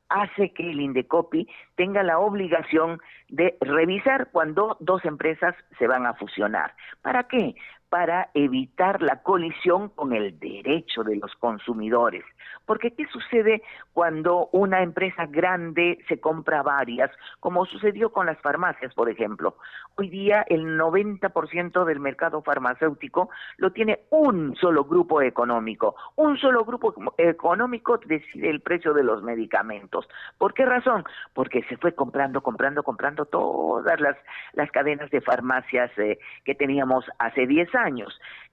hace 0.08 0.52
que 0.52 0.70
el 0.70 0.80
Indecopi 0.80 1.48
tenga 1.76 2.02
la 2.02 2.18
obligación 2.18 3.00
de 3.28 3.56
revisar 3.60 4.28
cuando 4.32 4.76
dos 4.80 5.04
empresas 5.04 5.54
se 5.78 5.86
van 5.86 6.06
a 6.06 6.14
fusionar. 6.14 6.74
¿Para 7.02 7.24
qué? 7.24 7.54
Para 7.88 8.30
evitar 8.34 9.02
la 9.02 9.22
colisión 9.22 9.88
con 9.90 10.12
el 10.12 10.38
derecho 10.38 11.02
de 11.04 11.16
los 11.16 11.34
consumidores. 11.36 12.24
Porque 12.68 12.90
¿qué 12.90 13.06
sucede 13.06 13.62
cuando 13.94 14.50
una 14.52 14.82
empresa 14.82 15.24
grande 15.24 15.98
se 16.06 16.20
compra 16.20 16.62
varias? 16.62 17.10
Como 17.40 17.64
sucedió 17.64 18.12
con 18.12 18.26
las 18.26 18.38
farmacias, 18.42 18.92
por 18.92 19.08
ejemplo. 19.08 19.56
Hoy 19.96 20.10
día 20.10 20.44
el 20.48 20.78
90% 20.78 21.84
del 21.86 21.98
mercado 21.98 22.42
farmacéutico 22.42 23.30
lo 23.56 23.72
tiene 23.72 24.00
un 24.10 24.54
solo 24.56 24.84
grupo 24.84 25.22
económico. 25.22 25.96
Un 26.16 26.36
solo 26.36 26.64
grupo 26.66 26.94
económico 27.16 27.98
decide 28.04 28.50
el 28.50 28.60
precio 28.60 28.92
de 28.92 29.02
los 29.02 29.22
medicamentos. 29.22 30.06
¿Por 30.36 30.52
qué 30.52 30.66
razón? 30.66 31.04
Porque 31.32 31.62
se 31.70 31.78
fue 31.78 31.94
comprando, 31.94 32.42
comprando, 32.42 32.82
comprando 32.82 33.24
todas 33.24 33.98
las, 33.98 34.16
las 34.52 34.70
cadenas 34.70 35.10
de 35.10 35.22
farmacias 35.22 35.90
eh, 35.96 36.18
que 36.44 36.54
teníamos 36.54 37.06
hace 37.18 37.46
10 37.46 37.74
años. 37.74 37.77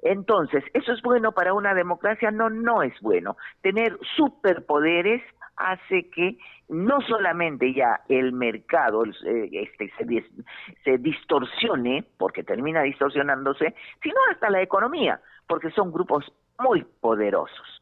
Entonces, 0.01 0.63
¿eso 0.73 0.91
es 0.93 1.01
bueno 1.01 1.31
para 1.31 1.53
una 1.53 1.73
democracia? 1.73 2.31
No, 2.31 2.49
no 2.49 2.83
es 2.83 2.93
bueno. 3.01 3.37
Tener 3.61 3.97
superpoderes 4.15 5.21
hace 5.57 6.09
que 6.09 6.37
no 6.67 6.99
solamente 7.01 7.73
ya 7.73 8.01
el 8.09 8.33
mercado 8.33 9.05
eh, 9.05 9.49
este, 9.51 9.91
se, 9.97 10.25
se 10.83 10.97
distorsione, 10.97 12.03
porque 12.17 12.43
termina 12.43 12.81
distorsionándose, 12.81 13.73
sino 14.01 14.15
hasta 14.31 14.49
la 14.49 14.61
economía, 14.61 15.19
porque 15.47 15.71
son 15.71 15.91
grupos 15.91 16.31
muy 16.59 16.83
poderosos. 16.99 17.81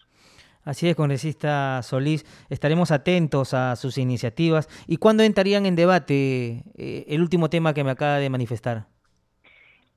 Así 0.65 0.87
es, 0.87 0.95
congresista 0.95 1.81
Solís. 1.83 2.25
Estaremos 2.49 2.91
atentos 2.91 3.53
a 3.53 3.75
sus 3.75 3.97
iniciativas. 3.97 4.69
¿Y 4.87 4.97
cuándo 4.97 5.23
entrarían 5.23 5.65
en 5.65 5.75
debate 5.75 6.63
eh, 6.77 7.05
el 7.07 7.21
último 7.21 7.49
tema 7.49 7.73
que 7.73 7.83
me 7.83 7.91
acaba 7.91 8.17
de 8.17 8.29
manifestar? 8.29 8.92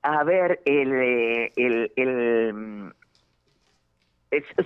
A 0.08 0.22
ver, 0.22 0.60
el, 0.66 0.92
eh, 0.92 1.52
el, 1.56 2.92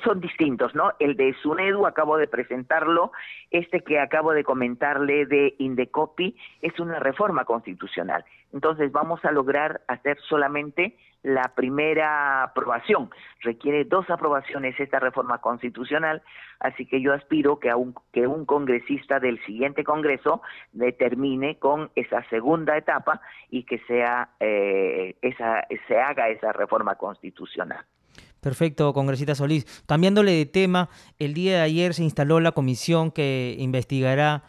son 0.04 0.20
distintos, 0.20 0.74
¿no? 0.74 0.92
El 0.98 1.16
de 1.16 1.34
Sunedu, 1.42 1.86
acabo 1.86 2.18
de 2.18 2.28
presentarlo, 2.28 3.10
este 3.50 3.80
que 3.80 3.98
acabo 3.98 4.32
de 4.32 4.44
comentarle 4.44 5.24
de 5.24 5.54
Indecopi, 5.58 6.36
es 6.60 6.78
una 6.78 6.98
reforma 6.98 7.46
constitucional. 7.46 8.22
Entonces 8.52 8.92
vamos 8.92 9.24
a 9.24 9.32
lograr 9.32 9.80
hacer 9.88 10.18
solamente 10.28 10.98
la 11.22 11.52
primera 11.54 12.44
aprobación. 12.44 13.10
Requiere 13.40 13.84
dos 13.84 14.08
aprobaciones 14.10 14.78
esta 14.78 14.98
reforma 15.00 15.38
constitucional, 15.38 16.22
así 16.60 16.86
que 16.86 17.00
yo 17.00 17.12
aspiro 17.12 17.58
que, 17.58 17.72
un, 17.74 17.94
que 18.12 18.26
un 18.26 18.44
congresista 18.44 19.20
del 19.20 19.42
siguiente 19.44 19.84
Congreso 19.84 20.42
determine 20.72 21.58
con 21.58 21.90
esa 21.94 22.22
segunda 22.30 22.76
etapa 22.76 23.20
y 23.50 23.64
que 23.64 23.78
sea 23.86 24.30
eh, 24.40 25.16
esa, 25.22 25.66
se 25.88 25.98
haga 25.98 26.28
esa 26.28 26.52
reforma 26.52 26.94
constitucional. 26.94 27.84
Perfecto, 28.40 28.94
congresista 28.94 29.34
Solís. 29.34 29.66
Cambiándole 29.86 30.32
de 30.32 30.46
tema, 30.46 30.88
el 31.18 31.34
día 31.34 31.56
de 31.56 31.62
ayer 31.62 31.92
se 31.92 32.02
instaló 32.02 32.40
la 32.40 32.52
comisión 32.52 33.10
que 33.10 33.54
investigará 33.58 34.44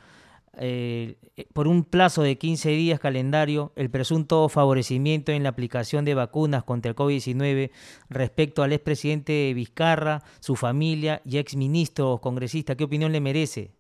eh, 0.58 1.16
por 1.54 1.68
un 1.68 1.86
plazo 1.86 2.24
de 2.24 2.38
15 2.38 2.70
días 2.72 3.00
calendario 3.00 3.72
el 3.78 3.90
presunto 3.90 4.50
favorecimiento 4.50 5.32
en 5.32 5.44
la 5.44 5.50
aplicación 5.50 6.04
de 6.04 6.14
vacunas 6.14 6.64
contra 6.64 6.90
el 6.90 6.96
COVID-19 6.96 7.72
respecto 8.10 8.62
al 8.62 8.74
expresidente 8.74 9.54
Vizcarra, 9.54 10.22
su 10.40 10.56
familia 10.56 11.22
y 11.24 11.38
exministro 11.38 12.18
congresista. 12.18 12.76
¿Qué 12.76 12.84
opinión 12.84 13.12
le 13.12 13.22
merece? 13.22 13.72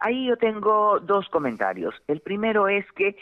Ahí 0.00 0.26
yo 0.26 0.36
tengo 0.36 1.00
dos 1.00 1.28
comentarios. 1.28 1.94
El 2.06 2.20
primero 2.20 2.68
es 2.68 2.84
que 2.92 3.16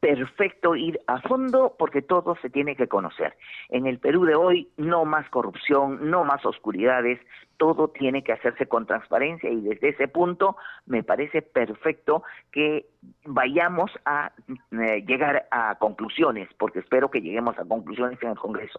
perfecto 0.00 0.76
ir 0.76 1.00
a 1.06 1.20
fondo 1.20 1.74
porque 1.78 2.02
todo 2.02 2.36
se 2.40 2.50
tiene 2.50 2.76
que 2.76 2.88
conocer. 2.88 3.34
En 3.68 3.86
el 3.86 3.98
Perú 3.98 4.24
de 4.24 4.34
hoy 4.34 4.68
no 4.76 5.04
más 5.04 5.28
corrupción, 5.30 6.10
no 6.10 6.24
más 6.24 6.44
oscuridades, 6.46 7.20
todo 7.56 7.88
tiene 7.88 8.22
que 8.22 8.32
hacerse 8.32 8.66
con 8.66 8.86
transparencia 8.86 9.50
y 9.50 9.60
desde 9.60 9.88
ese 9.88 10.08
punto 10.08 10.56
me 10.86 11.02
parece 11.02 11.42
perfecto 11.42 12.22
que 12.52 12.86
vayamos 13.24 13.90
a 14.04 14.32
eh, 14.72 15.04
llegar 15.06 15.48
a 15.50 15.74
conclusiones, 15.78 16.48
porque 16.58 16.78
espero 16.78 17.10
que 17.10 17.20
lleguemos 17.20 17.58
a 17.58 17.64
conclusiones 17.64 18.22
en 18.22 18.30
el 18.30 18.38
Congreso. 18.38 18.78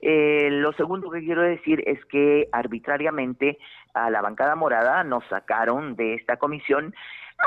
Eh, 0.00 0.48
lo 0.50 0.72
segundo 0.74 1.10
que 1.10 1.24
quiero 1.24 1.42
decir 1.42 1.82
es 1.86 2.04
que 2.06 2.48
arbitrariamente 2.52 3.58
a 3.94 4.10
la 4.10 4.20
bancada 4.20 4.54
morada 4.54 5.02
nos 5.02 5.24
sacaron 5.28 5.96
de 5.96 6.14
esta 6.14 6.36
comisión 6.36 6.94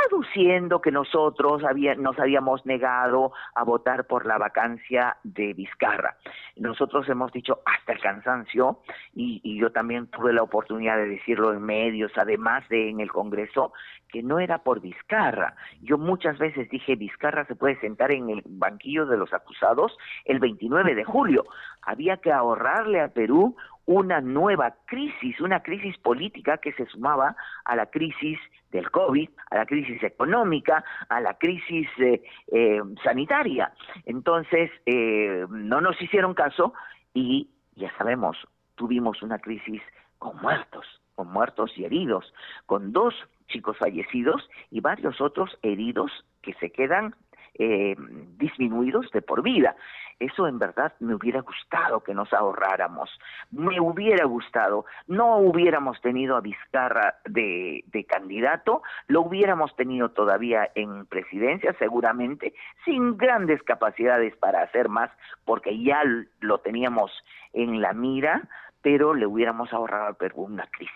aduciendo 0.07 0.81
que 0.81 0.91
nosotros 0.91 1.63
nos 1.97 2.19
habíamos 2.19 2.65
negado 2.65 3.31
a 3.55 3.63
votar 3.63 4.05
por 4.05 4.25
la 4.25 4.37
vacancia 4.37 5.17
de 5.23 5.53
Vizcarra. 5.53 6.17
Nosotros 6.55 7.07
hemos 7.09 7.31
dicho 7.31 7.61
hasta 7.65 7.93
el 7.93 7.99
cansancio, 7.99 8.79
y, 9.15 9.41
y 9.43 9.59
yo 9.59 9.71
también 9.71 10.07
tuve 10.07 10.33
la 10.33 10.43
oportunidad 10.43 10.97
de 10.97 11.07
decirlo 11.07 11.53
en 11.53 11.61
medios, 11.61 12.11
además 12.15 12.67
de 12.69 12.89
en 12.89 12.99
el 12.99 13.11
Congreso, 13.11 13.73
que 14.09 14.23
no 14.23 14.39
era 14.39 14.59
por 14.59 14.81
Vizcarra. 14.81 15.55
Yo 15.81 15.97
muchas 15.97 16.37
veces 16.37 16.69
dije, 16.69 16.95
Vizcarra 16.95 17.45
se 17.45 17.55
puede 17.55 17.79
sentar 17.79 18.11
en 18.11 18.29
el 18.29 18.41
banquillo 18.45 19.05
de 19.05 19.17
los 19.17 19.33
acusados 19.33 19.97
el 20.25 20.39
29 20.39 20.95
de 20.95 21.03
julio. 21.03 21.45
Había 21.81 22.17
que 22.17 22.31
ahorrarle 22.31 23.01
a 23.01 23.09
Perú 23.09 23.55
una 23.87 24.21
nueva 24.21 24.75
crisis, 24.85 25.39
una 25.39 25.61
crisis 25.63 25.97
política 25.97 26.57
que 26.57 26.73
se 26.73 26.85
sumaba 26.85 27.35
a 27.65 27.75
la 27.75 27.87
crisis 27.87 28.37
del 28.71 28.91
COVID, 28.91 29.29
a 29.49 29.55
la 29.55 29.65
crisis 29.65 30.03
económica, 30.03 30.83
a 31.09 31.21
la 31.21 31.33
crisis 31.35 31.87
eh, 31.97 32.21
eh, 32.51 32.81
sanitaria. 33.03 33.71
Entonces, 34.05 34.69
eh, 34.85 35.45
no 35.49 35.81
nos 35.81 35.99
hicieron 36.01 36.33
caso 36.33 36.73
y 37.13 37.49
ya 37.75 37.91
sabemos, 37.97 38.37
tuvimos 38.75 39.21
una 39.21 39.39
crisis 39.39 39.81
con 40.19 40.39
muertos, 40.41 40.85
con 41.15 41.31
muertos 41.31 41.71
y 41.77 41.85
heridos, 41.85 42.33
con 42.65 42.91
dos 42.91 43.15
chicos 43.47 43.77
fallecidos 43.77 44.49
y 44.69 44.81
varios 44.81 45.21
otros 45.21 45.57
heridos 45.61 46.11
que 46.41 46.53
se 46.55 46.71
quedan 46.71 47.15
eh, 47.59 47.95
disminuidos 48.37 49.09
de 49.11 49.21
por 49.23 49.41
vida. 49.41 49.75
Eso 50.19 50.47
en 50.47 50.57
verdad 50.57 50.93
me 50.99 51.13
hubiera 51.13 51.41
gustado 51.41 52.01
que 52.01 52.13
nos 52.13 52.33
ahorráramos, 52.33 53.09
me 53.51 53.79
hubiera 53.79 54.25
gustado, 54.25 54.85
no 55.07 55.37
hubiéramos 55.37 56.01
tenido 56.01 56.35
a 56.35 56.41
Vizcarra 56.41 57.19
de, 57.25 57.83
de 57.87 58.03
candidato, 58.05 58.81
lo 59.07 59.21
hubiéramos 59.21 59.75
tenido 59.75 60.09
todavía 60.09 60.71
en 60.73 61.05
presidencia 61.05 61.75
seguramente, 61.77 62.55
sin 62.83 63.15
grandes 63.17 63.61
capacidades 63.61 64.35
para 64.37 64.63
hacer 64.63 64.89
más, 64.89 65.11
porque 65.45 65.77
ya 65.83 66.01
lo 66.39 66.57
teníamos 66.59 67.11
en 67.53 67.81
la 67.81 67.93
mira, 67.93 68.41
pero 68.81 69.13
le 69.13 69.27
hubiéramos 69.27 69.71
ahorrado 69.73 70.07
al 70.07 70.15
Perú 70.15 70.43
una 70.43 70.65
crisis. 70.67 70.93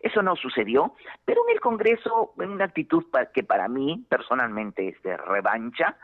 Eso 0.00 0.22
no 0.22 0.34
sucedió, 0.36 0.94
pero 1.24 1.42
en 1.46 1.54
el 1.54 1.60
Congreso, 1.60 2.32
en 2.38 2.50
una 2.50 2.64
actitud 2.64 3.04
que 3.32 3.44
para 3.44 3.68
mí 3.68 4.04
personalmente 4.08 4.88
es 4.88 5.02
de 5.02 5.16
revancha, 5.16 5.96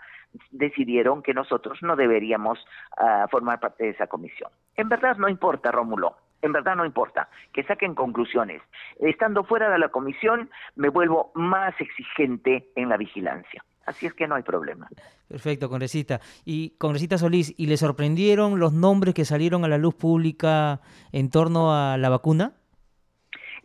decidieron 0.51 1.23
que 1.23 1.35
nosotros 1.35 1.79
no 1.83 1.97
deberíamos 1.97 2.59
ah, 2.97 3.27
formar 3.31 3.61
parte 3.61 3.85
de 3.85 3.91
esa 3.91 4.07
comisión. 4.07 4.51
En 4.77 4.89
verdad 4.89 5.17
no 5.17 5.29
importa, 5.29 5.71
Rómulo. 5.71 6.17
En 6.41 6.53
verdad 6.53 6.77
no 6.77 6.87
importa, 6.87 7.29
que 7.53 7.65
saquen 7.65 7.97
conclusiones. 7.97 8.63
Estando 9.01 9.43
fuera 9.43 9.71
de 9.71 9.79
la 9.79 9.89
comisión, 9.89 10.49
me 10.77 10.89
vuelvo 10.89 11.33
más 11.35 11.75
exigente 11.81 12.71
en 12.77 12.89
la 12.89 12.97
vigilancia. 12.97 13.65
Así 13.89 14.07
es 14.07 14.13
que 14.13 14.29
no 14.29 14.35
hay 14.35 14.43
problema. 14.43 14.89
Perfecto, 15.27 15.69
congresista. 15.69 16.21
Y 16.45 16.77
congresista 16.79 17.19
Solís, 17.19 17.55
¿y 17.57 17.67
le 17.67 17.77
sorprendieron 17.77 18.61
los 18.61 18.73
nombres 18.73 19.15
que 19.15 19.25
salieron 19.25 19.65
a 19.65 19.69
la 19.69 19.79
luz 19.79 19.95
pública 19.95 20.81
en 21.11 21.31
torno 21.31 21.75
a 21.75 21.97
la 21.97 22.09
vacuna? 22.09 22.53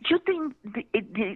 Yo 0.00 0.20
te, 0.20 0.32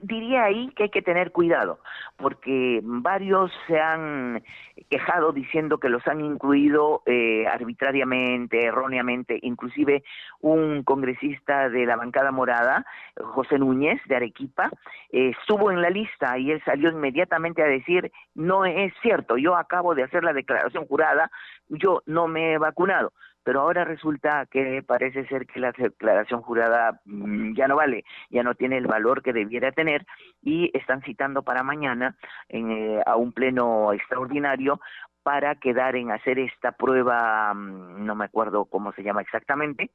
diría 0.02 0.44
ahí 0.44 0.70
que 0.76 0.84
hay 0.84 0.90
que 0.90 1.02
tener 1.02 1.32
cuidado, 1.32 1.80
porque 2.16 2.80
varios 2.82 3.52
se 3.66 3.80
han 3.80 4.42
quejado 4.90 5.32
diciendo 5.32 5.78
que 5.78 5.88
los 5.88 6.06
han 6.06 6.20
incluido 6.20 7.02
eh, 7.06 7.46
arbitrariamente, 7.46 8.64
erróneamente, 8.64 9.38
inclusive 9.42 10.02
un 10.40 10.82
congresista 10.82 11.68
de 11.68 11.86
la 11.86 11.96
bancada 11.96 12.30
morada, 12.32 12.84
José 13.16 13.58
Núñez, 13.58 14.00
de 14.06 14.16
Arequipa, 14.16 14.70
eh, 15.10 15.32
estuvo 15.40 15.70
en 15.70 15.82
la 15.82 15.90
lista 15.90 16.38
y 16.38 16.50
él 16.50 16.62
salió 16.64 16.90
inmediatamente 16.90 17.62
a 17.62 17.66
decir, 17.66 18.10
no 18.34 18.64
es 18.64 18.92
cierto, 19.02 19.36
yo 19.36 19.56
acabo 19.56 19.94
de 19.94 20.04
hacer 20.04 20.24
la 20.24 20.32
declaración 20.32 20.86
jurada, 20.86 21.30
yo 21.68 22.02
no 22.06 22.28
me 22.28 22.54
he 22.54 22.58
vacunado 22.58 23.12
pero 23.44 23.60
ahora 23.60 23.84
resulta 23.84 24.46
que 24.46 24.82
parece 24.86 25.26
ser 25.26 25.46
que 25.46 25.60
la 25.60 25.72
declaración 25.72 26.42
jurada 26.42 27.00
mm, 27.04 27.54
ya 27.54 27.68
no 27.68 27.76
vale, 27.76 28.04
ya 28.30 28.42
no 28.42 28.54
tiene 28.54 28.76
el 28.76 28.86
valor 28.86 29.22
que 29.22 29.32
debiera 29.32 29.72
tener 29.72 30.06
y 30.42 30.70
están 30.76 31.02
citando 31.02 31.42
para 31.42 31.62
mañana 31.62 32.16
eh, 32.48 33.00
a 33.06 33.16
un 33.16 33.32
pleno 33.32 33.92
extraordinario 33.92 34.80
para 35.22 35.56
quedar 35.56 35.96
en 35.96 36.10
hacer 36.10 36.38
esta 36.38 36.72
prueba, 36.72 37.52
mm, 37.54 38.04
no 38.04 38.14
me 38.14 38.24
acuerdo 38.24 38.64
cómo 38.64 38.92
se 38.92 39.02
llama 39.02 39.22
exactamente, 39.22 39.90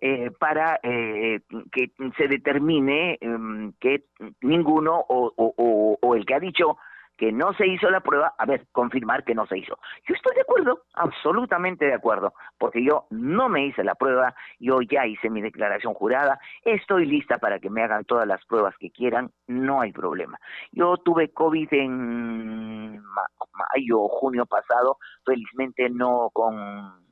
eh, 0.00 0.30
para 0.38 0.80
eh, 0.82 1.40
que 1.72 1.92
se 2.16 2.28
determine 2.28 3.18
em, 3.20 3.72
que 3.80 4.04
ninguno 4.40 5.04
o 5.08 6.14
el 6.14 6.24
que 6.24 6.34
ha 6.34 6.40
dicho 6.40 6.78
que 7.20 7.32
no 7.32 7.52
se 7.52 7.66
hizo 7.66 7.90
la 7.90 8.00
prueba, 8.00 8.34
a 8.38 8.46
ver, 8.46 8.66
confirmar 8.72 9.24
que 9.24 9.34
no 9.34 9.46
se 9.46 9.58
hizo. 9.58 9.78
Yo 10.08 10.14
estoy 10.14 10.34
de 10.34 10.40
acuerdo, 10.40 10.84
absolutamente 10.94 11.84
de 11.84 11.92
acuerdo, 11.92 12.32
porque 12.56 12.82
yo 12.82 13.04
no 13.10 13.50
me 13.50 13.66
hice 13.66 13.84
la 13.84 13.94
prueba, 13.94 14.34
yo 14.58 14.80
ya 14.80 15.04
hice 15.04 15.28
mi 15.28 15.42
declaración 15.42 15.92
jurada, 15.92 16.40
estoy 16.64 17.04
lista 17.04 17.36
para 17.36 17.58
que 17.58 17.68
me 17.68 17.82
hagan 17.82 18.06
todas 18.06 18.26
las 18.26 18.42
pruebas 18.46 18.74
que 18.78 18.90
quieran, 18.90 19.30
no 19.46 19.82
hay 19.82 19.92
problema. 19.92 20.40
Yo 20.72 20.96
tuve 20.96 21.30
COVID 21.30 21.68
en 21.72 23.02
mayo 23.02 24.00
o 24.00 24.08
junio 24.08 24.46
pasado, 24.46 24.96
felizmente 25.22 25.90
no 25.90 26.30
con 26.32 26.56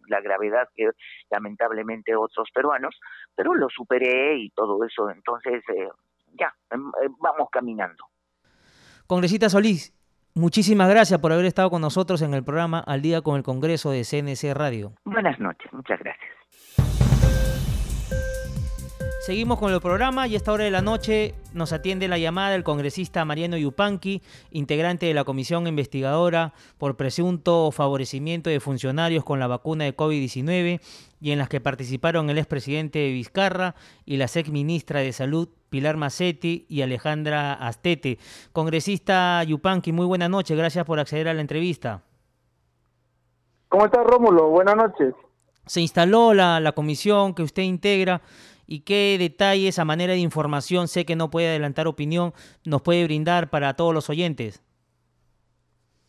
la 0.08 0.22
gravedad 0.22 0.70
que 0.74 0.88
lamentablemente 1.30 2.16
otros 2.16 2.48
peruanos, 2.54 2.98
pero 3.34 3.52
lo 3.52 3.68
superé 3.68 4.38
y 4.38 4.48
todo 4.52 4.82
eso, 4.84 5.10
entonces 5.10 5.62
eh, 5.68 5.90
ya, 6.32 6.54
em, 6.70 6.88
eh, 7.02 7.10
vamos 7.20 7.50
caminando. 7.52 8.06
Congresista 9.08 9.48
Solís, 9.48 9.97
Muchísimas 10.38 10.88
gracias 10.88 11.18
por 11.18 11.32
haber 11.32 11.46
estado 11.46 11.68
con 11.68 11.82
nosotros 11.82 12.22
en 12.22 12.32
el 12.32 12.44
programa 12.44 12.78
Al 12.78 13.02
Día 13.02 13.22
con 13.22 13.36
el 13.36 13.42
Congreso 13.42 13.90
de 13.90 14.04
CNC 14.04 14.54
Radio. 14.54 14.92
Buenas 15.04 15.40
noches, 15.40 15.72
muchas 15.72 15.98
gracias. 15.98 16.97
Seguimos 19.28 19.58
con 19.58 19.74
el 19.74 19.80
programa 19.82 20.26
y 20.26 20.32
a 20.32 20.36
esta 20.38 20.52
hora 20.52 20.64
de 20.64 20.70
la 20.70 20.80
noche 20.80 21.34
nos 21.52 21.74
atiende 21.74 22.08
la 22.08 22.16
llamada 22.16 22.52
del 22.52 22.64
congresista 22.64 23.26
Mariano 23.26 23.58
Yupanqui, 23.58 24.22
integrante 24.52 25.04
de 25.04 25.12
la 25.12 25.24
comisión 25.24 25.66
investigadora 25.66 26.54
por 26.78 26.96
presunto 26.96 27.70
favorecimiento 27.70 28.48
de 28.48 28.58
funcionarios 28.58 29.24
con 29.24 29.38
la 29.38 29.46
vacuna 29.46 29.84
de 29.84 29.94
COVID-19 29.94 30.80
y 31.20 31.30
en 31.30 31.38
las 31.38 31.50
que 31.50 31.60
participaron 31.60 32.30
el 32.30 32.38
expresidente 32.38 33.06
Vizcarra 33.10 33.74
y 34.06 34.16
la 34.16 34.24
exministra 34.24 35.00
de 35.00 35.12
Salud 35.12 35.50
Pilar 35.68 35.98
Macetti 35.98 36.64
y 36.66 36.80
Alejandra 36.80 37.52
Astete. 37.52 38.18
Congresista 38.54 39.44
Yupanqui, 39.44 39.92
muy 39.92 40.06
buena 40.06 40.30
noche, 40.30 40.56
gracias 40.56 40.86
por 40.86 41.00
acceder 41.00 41.28
a 41.28 41.34
la 41.34 41.42
entrevista. 41.42 42.00
¿Cómo 43.68 43.84
está 43.84 44.02
Rómulo? 44.02 44.48
Buenas 44.48 44.76
noches. 44.76 45.12
Se 45.66 45.82
instaló 45.82 46.32
la, 46.32 46.60
la 46.60 46.72
comisión 46.72 47.34
que 47.34 47.42
usted 47.42 47.64
integra 47.64 48.22
y 48.68 48.80
qué 48.80 49.16
detalles 49.18 49.78
a 49.78 49.86
manera 49.86 50.12
de 50.12 50.18
información, 50.18 50.88
sé 50.88 51.06
que 51.06 51.16
no 51.16 51.30
puede 51.30 51.48
adelantar 51.48 51.88
opinión, 51.88 52.34
nos 52.66 52.82
puede 52.82 53.02
brindar 53.04 53.48
para 53.48 53.74
todos 53.74 53.94
los 53.94 54.10
oyentes. 54.10 54.62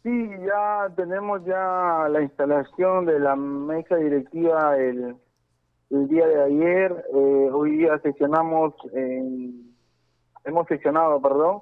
Sí, 0.03 0.30
ya 0.45 0.93
tenemos 0.95 1.43
ya 1.45 2.07
la 2.10 2.22
instalación 2.22 3.05
de 3.05 3.20
la 3.20 3.38
mesa 3.38 3.95
directiva 3.95 4.78
el, 4.78 5.16
día 5.89 6.28
de 6.28 6.43
ayer. 6.43 7.05
Eh, 7.14 7.49
hoy 7.51 7.78
día 7.78 7.97
sesionamos, 7.99 8.74
hemos 10.43 10.68
sesionado, 10.68 11.22
perdón. 11.22 11.62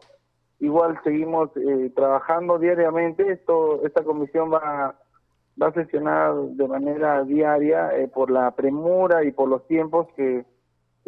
Igual 0.60 1.00
seguimos 1.04 1.52
eh, 1.58 1.91
trabajando 1.95 2.58
diariamente. 2.58 3.32
Esto, 3.32 3.86
esta 3.86 4.04
comisión 4.04 4.52
va, 4.52 4.95
va 5.62 5.68
a 5.68 5.74
sesionar 5.74 6.34
de 6.34 6.68
manera 6.68 7.24
diaria 7.24 7.95
eh, 7.95 8.08
por 8.08 8.32
la 8.32 8.50
premura 8.52 9.24
y 9.24 9.32
por 9.32 9.48
los 9.48 9.66
tiempos 9.68 10.08
que, 10.16 10.43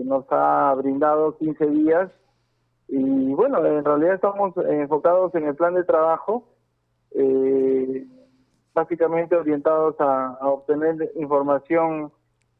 nos 0.03 0.25
ha 0.29 0.73
brindado 0.75 1.37
15 1.37 1.65
días. 1.67 2.11
Y 2.87 3.33
bueno, 3.33 3.63
en 3.65 3.85
realidad 3.85 4.15
estamos 4.15 4.53
enfocados 4.57 5.33
en 5.35 5.47
el 5.47 5.55
plan 5.55 5.75
de 5.75 5.83
trabajo 5.83 6.47
eh, 7.11 8.05
básicamente 8.73 9.35
orientados 9.35 9.95
a, 9.99 10.37
obtener 10.41 11.11
información 11.15 12.11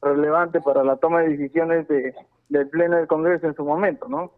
relevante 0.01 0.61
para 0.61 0.83
la 0.83 0.97
toma 0.97 1.21
de 1.21 1.29
decisiones 1.29 1.87
de, 1.87 2.13
del 2.49 2.67
Pleno 2.69 2.97
del 2.97 3.07
Congreso 3.07 3.47
en 3.47 3.55
su 3.55 3.63
momento, 3.63 4.07
¿no? 4.07 4.31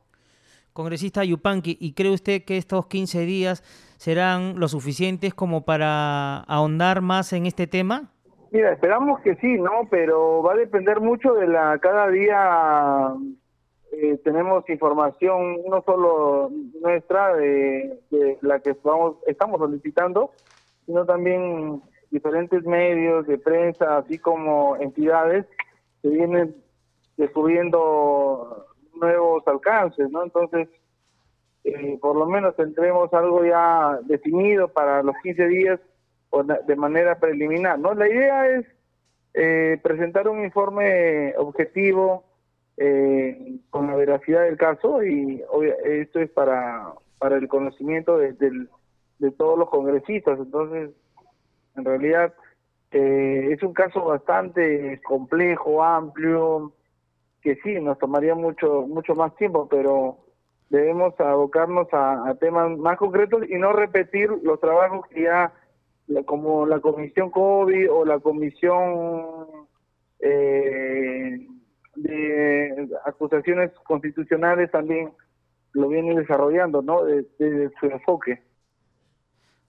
Congresista 0.73 1.23
Yupanqui, 1.23 1.77
¿y 1.79 1.93
cree 1.93 2.13
usted 2.13 2.43
que 2.45 2.57
estos 2.57 2.87
15 2.87 3.25
días 3.25 3.61
serán 3.97 4.57
lo 4.57 4.67
suficientes 4.69 5.33
como 5.33 5.65
para 5.65 6.39
ahondar 6.41 7.01
más 7.01 7.33
en 7.33 7.45
este 7.45 7.67
tema? 7.67 8.11
Mira, 8.51 8.73
esperamos 8.73 9.21
que 9.21 9.35
sí, 9.35 9.57
¿no? 9.57 9.87
Pero 9.89 10.43
va 10.43 10.53
a 10.53 10.57
depender 10.57 10.99
mucho 10.99 11.33
de 11.33 11.47
la 11.47 11.79
cada 11.79 12.09
día 12.09 13.15
eh, 13.93 14.19
tenemos 14.25 14.69
información 14.69 15.57
no 15.69 15.81
solo 15.83 16.51
nuestra 16.81 17.33
de, 17.33 17.97
la 18.41 18.59
que 18.59 18.75
vamos, 18.83 19.15
estamos 19.25 19.57
solicitando, 19.57 20.31
sino 20.85 21.05
también 21.05 21.81
diferentes 22.09 22.65
medios 22.65 23.25
de 23.25 23.37
prensa, 23.37 23.99
así 23.99 24.17
como 24.17 24.75
entidades 24.75 25.45
que 26.01 26.09
vienen 26.09 26.53
descubriendo 27.15 28.65
nuevos 28.95 29.47
alcances, 29.47 30.11
¿no? 30.11 30.23
Entonces, 30.23 30.67
eh, 31.63 31.97
por 32.01 32.17
lo 32.17 32.25
menos 32.25 32.53
tendremos 32.57 33.13
algo 33.13 33.45
ya 33.45 33.97
definido 34.03 34.67
para 34.67 35.03
los 35.03 35.15
15 35.23 35.47
días 35.47 35.79
de 36.65 36.75
manera 36.75 37.19
preliminar, 37.19 37.77
¿no? 37.79 37.93
La 37.93 38.07
idea 38.07 38.47
es 38.47 38.65
eh, 39.33 39.79
presentar 39.81 40.27
un 40.27 40.43
informe 40.43 41.33
objetivo, 41.37 42.25
eh, 42.77 43.59
con 43.69 43.87
la 43.87 43.95
veracidad 43.95 44.43
del 44.43 44.57
caso 44.57 45.03
y 45.03 45.43
esto 45.85 46.19
es 46.19 46.31
para, 46.31 46.93
para 47.19 47.37
el 47.37 47.47
conocimiento 47.47 48.17
de, 48.17 48.33
de, 48.33 49.31
todos 49.31 49.59
los 49.59 49.69
congresistas. 49.69 50.39
Entonces, 50.39 50.89
en 51.75 51.85
realidad 51.85 52.33
eh, 52.91 53.49
es 53.51 53.61
un 53.61 53.73
caso 53.73 54.05
bastante 54.05 54.99
complejo, 55.03 55.83
amplio, 55.83 56.73
que 57.41 57.55
sí, 57.57 57.79
nos 57.79 57.99
tomaría 57.99 58.35
mucho, 58.35 58.87
mucho 58.87 59.13
más 59.13 59.35
tiempo, 59.35 59.67
pero 59.69 60.17
debemos 60.69 61.13
abocarnos 61.19 61.87
a, 61.91 62.33
temas 62.39 62.77
más 62.77 62.97
concretos 62.97 63.43
y 63.47 63.55
no 63.59 63.73
repetir 63.73 64.31
los 64.43 64.59
trabajos 64.59 65.05
que 65.07 65.23
ya, 65.23 65.53
como 66.25 66.65
la 66.65 66.79
comisión 66.79 67.31
COVID 67.31 67.91
o 67.91 68.05
la 68.05 68.19
comisión... 68.19 69.67
Eh, 70.19 71.47
de 71.95 72.89
acusaciones 73.05 73.71
constitucionales 73.83 74.71
también 74.71 75.11
lo 75.73 75.87
viene 75.89 76.15
desarrollando, 76.15 76.81
¿no? 76.81 77.03
Desde 77.03 77.69
su 77.79 77.85
enfoque. 77.87 78.41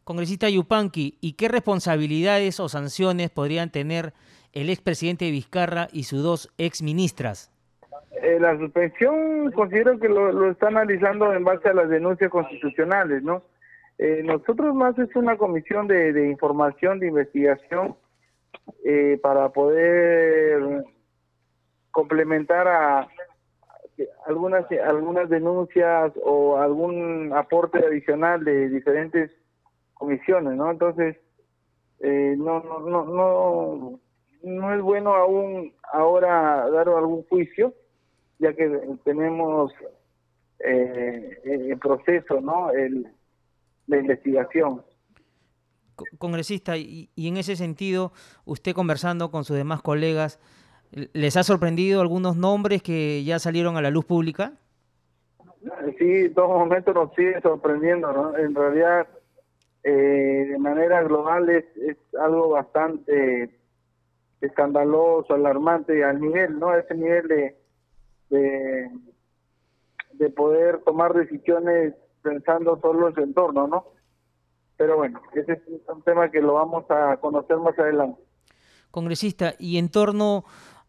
Congresista 0.05 0.49
Yupanqui, 0.49 1.19
¿y 1.21 1.35
qué 1.35 1.49
responsabilidades 1.49 2.59
o 2.59 2.69
sanciones 2.69 3.31
podrían 3.31 3.71
tener 3.71 4.13
el 4.53 4.69
expresidente 4.69 5.31
Vizcarra 5.31 5.89
y 5.93 6.05
sus 6.05 6.23
dos 6.23 6.53
exministras? 6.59 7.53
Eh, 8.21 8.39
la 8.41 8.59
suspensión 8.59 9.53
considero 9.53 9.99
que 9.99 10.09
lo, 10.09 10.51
está 10.51 10.69
analizando 10.69 11.33
en 11.33 11.45
base 11.45 11.69
a 11.69 11.75
las 11.75 11.89
denuncias 11.89 12.31
constitucionales, 12.31 13.23
¿no? 13.23 13.43
Eh, 13.99 14.23
nosotros 14.25 14.75
más 14.75 14.99
es 14.99 15.15
una 15.15 15.37
comisión 15.37 15.87
de, 15.87 16.13
de 16.13 16.29
información, 16.29 16.99
de 16.99 17.09
investigación, 17.09 17.97
eh, 18.85 19.19
para 19.23 19.51
poder 19.51 20.85
complementar 21.91 22.69
a 22.69 23.09
algunas 24.27 24.65
algunas 24.85 25.29
denuncias 25.29 26.13
o 26.25 26.57
algún 26.57 27.33
aporte 27.35 27.79
adicional 27.79 28.45
de 28.45 28.69
diferentes 28.71 29.31
comisiones, 29.95 30.55
¿no? 30.55 30.71
Entonces 30.71 31.17
eh, 32.01 32.35
no, 32.37 32.61
no 32.61 32.81
no 32.81 33.05
no 33.05 34.01
no 34.43 34.75
es 34.75 34.83
bueno 34.83 35.15
aún 35.15 35.73
ahora 35.93 36.69
dar 36.71 36.89
algún 36.89 37.23
juicio 37.25 37.75
ya 38.39 38.53
que 38.55 38.69
tenemos 39.05 39.73
eh, 40.59 41.39
el 41.45 41.79
proceso, 41.79 42.41
¿no? 42.41 42.71
El, 42.71 43.07
la 43.87 43.99
investigación. 43.99 44.83
Congresista, 46.19 46.77
y, 46.77 47.11
y 47.15 47.29
en 47.29 47.37
ese 47.37 47.57
sentido, 47.57 48.13
usted 48.45 48.73
conversando 48.73 49.31
con 49.31 49.45
sus 49.45 49.57
demás 49.57 49.83
colegas, 49.83 50.41
¿Les 50.93 51.39
ha 51.39 51.43
sorprendido 51.43 52.03
algunos 52.03 52.37
nombres 52.37 52.83
que 52.83 53.25
ya 53.25 53.39
salieron 53.39 53.79
a 53.79 53.83
la 53.83 53.91
luz 53.91 54.05
pública? 54.05 54.53
Sí, 55.99 56.27
en 56.27 56.35
todo 56.35 56.49
momento 56.49 56.93
nos 56.93 57.15
sigue 57.15 57.41
sorprendiendo, 57.41 58.13
¿no? 58.13 58.37
En 58.37 58.55
realidad, 58.55 59.07
eh, 59.85 60.49
de 60.51 60.59
manera 60.59 61.03
global 61.03 61.49
es, 61.49 61.65
algo 62.21 62.51
bastante 62.51 63.59
escandaloso, 64.43 65.33
alarmante 65.33 66.05
al 66.05 66.21
nivel, 66.21 66.59
¿no? 66.59 66.77
Ese 66.77 66.95
nivel 66.95 67.27
de, 67.27 67.57
de, 68.29 68.91
de 70.13 70.31
poder 70.31 70.83
tomar 70.85 71.15
decisiones 71.15 71.95
pensando 72.23 72.79
solo 72.81 73.09
en 73.09 73.15
su 73.15 73.21
entorno, 73.21 73.67
¿no? 73.67 73.85
Pero 74.77 74.97
bueno, 74.97 75.21
ese 75.35 75.53
es 75.53 75.61
un 75.89 76.03
tema 76.03 76.31
que 76.31 76.41
lo 76.41 76.55
vamos 76.55 76.85
a 76.91 77.17
conocer 77.19 77.57
más 77.59 77.79
adelante. 77.79 78.21
Congresista, 78.91 79.55
y 79.59 79.79
en 79.79 79.91
torno 79.91 80.45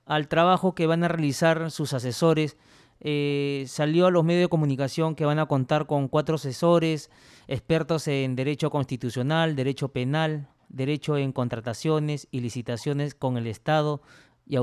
al 0.06 0.28
trabajo 0.28 0.76
que 0.76 0.88
van 0.88 1.04
a 1.04 1.08
realizar 1.08 1.72
sus 1.72 1.94
asesores. 1.94 2.58
Eh, 3.06 3.66
salió 3.68 4.06
a 4.08 4.12
los 4.12 4.24
medios 4.24 4.44
de 4.44 4.50
comunicación 4.50 5.16
que 5.16 5.26
van 5.26 5.40
a 5.40 5.46
contar 5.46 5.88
con 5.88 6.08
cuatro 6.08 6.36
asesores, 6.36 7.12
expertos 7.48 8.08
en 8.08 8.36
derecho 8.36 8.70
constitucional, 8.70 9.56
derecho 9.56 9.90
penal, 9.90 10.48
derecho 10.70 11.18
en 11.18 11.34
contrataciones 11.34 12.28
y 12.32 12.40
licitaciones 12.40 13.14
con 13.14 13.38
el 13.38 13.48
Estado 13.48 14.02
y, 14.46 14.58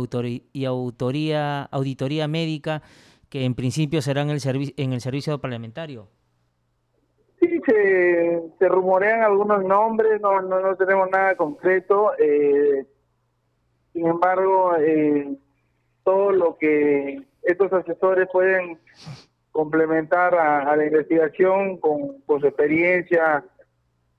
y 0.53 0.65
autoría, 0.65 1.65
auditoría 1.65 2.29
médica, 2.29 2.83
que 3.29 3.45
en 3.45 3.55
principio 3.55 4.01
serán 4.01 4.31
el 4.31 4.41
en 4.77 4.93
el 4.93 5.01
servicio 5.01 5.39
parlamentario. 5.41 6.09
Sí, 7.71 8.53
se, 8.59 8.69
rumorean 8.69 9.23
algunos 9.23 9.63
nombres, 9.65 10.21
no, 10.21 10.43
no, 10.43 10.61
no 10.61 10.77
tenemos 10.77 11.09
nada 11.11 11.37
concreto. 11.37 12.13
Eh, 12.19 12.85
sin 13.93 14.07
embargo, 14.07 14.75
eh, 14.77 15.37
todo 16.03 16.33
lo 16.33 16.57
que 16.59 17.23
estos 17.43 17.73
asesores 17.73 18.29
pueden 18.33 18.79
complementar 19.53 20.35
a, 20.35 20.75
la 20.75 20.85
investigación 20.85 21.77
con, 21.79 22.23
su 22.27 22.47
experiencia, 22.47 23.45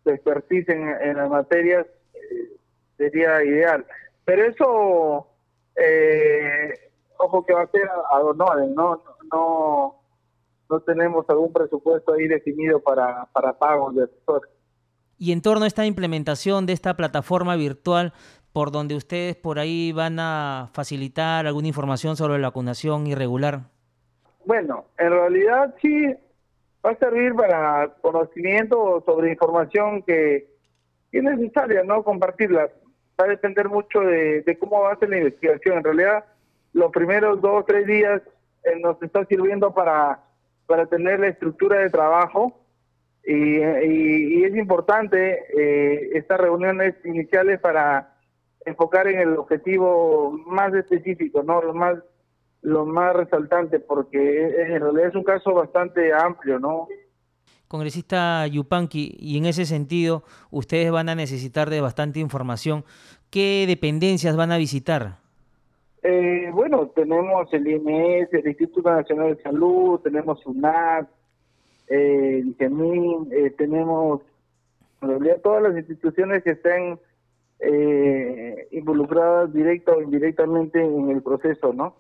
su 0.03 0.09
expertise 0.11 0.69
en, 0.69 1.17
las 1.17 1.29
materias, 1.29 1.85
eh, 2.13 2.57
sería 2.97 3.43
ideal. 3.43 3.85
Pero 4.23 4.45
eso, 4.45 5.27
eh, 5.75 6.73
ojo 7.17 7.45
que 7.45 7.53
va 7.53 7.63
a 7.63 7.71
ser 7.71 7.89
a, 7.89 8.19
honores, 8.19 8.69
¿no? 8.69 9.03
No, 9.31 10.00
no 10.71 10.79
tenemos 10.79 11.29
algún 11.29 11.51
presupuesto 11.51 12.13
ahí 12.13 12.27
definido 12.27 12.79
para, 12.79 13.25
para 13.33 13.53
pagos 13.53 13.95
de 13.95 14.03
asesores. 14.05 14.49
Y 15.17 15.33
en 15.33 15.41
torno 15.41 15.65
a 15.65 15.67
esta 15.67 15.85
implementación 15.85 16.65
de 16.65 16.73
esta 16.73 16.95
plataforma 16.95 17.55
virtual, 17.55 18.13
por 18.53 18.71
donde 18.71 18.95
ustedes 18.95 19.35
por 19.35 19.59
ahí 19.59 19.91
van 19.91 20.19
a 20.19 20.69
facilitar 20.73 21.45
alguna 21.45 21.67
información 21.67 22.15
sobre 22.15 22.39
la 22.39 22.49
vacunación 22.49 23.07
irregular? 23.07 23.61
Bueno, 24.45 24.85
en 24.97 25.11
realidad 25.11 25.75
sí 25.81 26.15
va 26.85 26.91
a 26.91 26.95
servir 26.95 27.33
para 27.35 27.93
conocimiento 28.01 29.03
sobre 29.05 29.31
información 29.31 30.01
que 30.03 30.47
es 31.11 31.23
necesaria, 31.23 31.83
¿no? 31.83 32.03
Compartirla. 32.03 32.69
Va 33.19 33.25
a 33.25 33.29
depender 33.29 33.69
mucho 33.69 33.99
de, 33.99 34.57
cómo 34.59 34.81
va 34.81 34.93
a 34.93 34.97
ser 34.97 35.09
la 35.09 35.17
investigación. 35.17 35.77
En 35.77 35.83
realidad, 35.83 36.25
los 36.73 36.91
primeros 36.91 37.39
dos 37.41 37.61
o 37.61 37.65
tres 37.65 37.85
días 37.85 38.21
eh, 38.63 38.79
nos 38.79 39.01
está 39.01 39.25
sirviendo 39.25 39.73
para, 39.73 40.19
para 40.65 40.85
tener 40.85 41.19
la 41.19 41.27
estructura 41.27 41.79
de 41.79 41.89
trabajo 41.89 42.61
y, 43.23 43.61
es 44.43 44.55
importante 44.55 45.39
eh, 45.57 46.09
estas 46.13 46.39
reuniones 46.39 46.95
iniciales 47.05 47.59
para 47.59 48.15
enfocar 48.65 49.07
en 49.07 49.19
el 49.19 49.37
objetivo 49.37 50.31
más 50.47 50.73
específico, 50.73 51.43
¿no? 51.43 51.61
Lo 51.61 51.73
más 51.73 51.97
lo 52.61 52.85
más 52.85 53.15
resaltante 53.15 53.79
porque 53.79 54.45
en 54.47 54.81
realidad 54.81 55.07
es 55.07 55.15
un 55.15 55.23
caso 55.23 55.53
bastante 55.53 56.13
amplio, 56.13 56.59
¿no? 56.59 56.87
Congresista 57.67 58.45
Yupanqui, 58.47 59.15
y 59.17 59.37
en 59.37 59.45
ese 59.45 59.65
sentido 59.65 60.23
ustedes 60.51 60.91
van 60.91 61.09
a 61.09 61.15
necesitar 61.15 61.69
de 61.69 61.81
bastante 61.81 62.19
información. 62.19 62.83
¿Qué 63.29 63.65
dependencias 63.65 64.35
van 64.35 64.51
a 64.51 64.57
visitar? 64.57 65.19
Eh, 66.03 66.49
bueno, 66.53 66.87
tenemos 66.87 67.53
el 67.53 67.67
INS, 67.67 68.33
el 68.33 68.47
Instituto 68.47 68.91
Nacional 68.91 69.35
de 69.35 69.43
Salud, 69.43 69.99
tenemos 69.99 70.43
UNAC, 70.45 71.07
eh, 71.87 72.39
el 72.39 72.55
eh, 73.31 73.49
tenemos 73.57 74.21
todas 75.43 75.63
las 75.63 75.75
instituciones 75.75 76.43
que 76.43 76.51
estén 76.51 76.99
eh, 77.59 78.67
involucradas 78.71 79.53
directa 79.53 79.91
o 79.91 80.01
indirectamente 80.01 80.83
en 80.83 81.09
el 81.09 81.21
proceso, 81.21 81.73
¿no? 81.73 81.95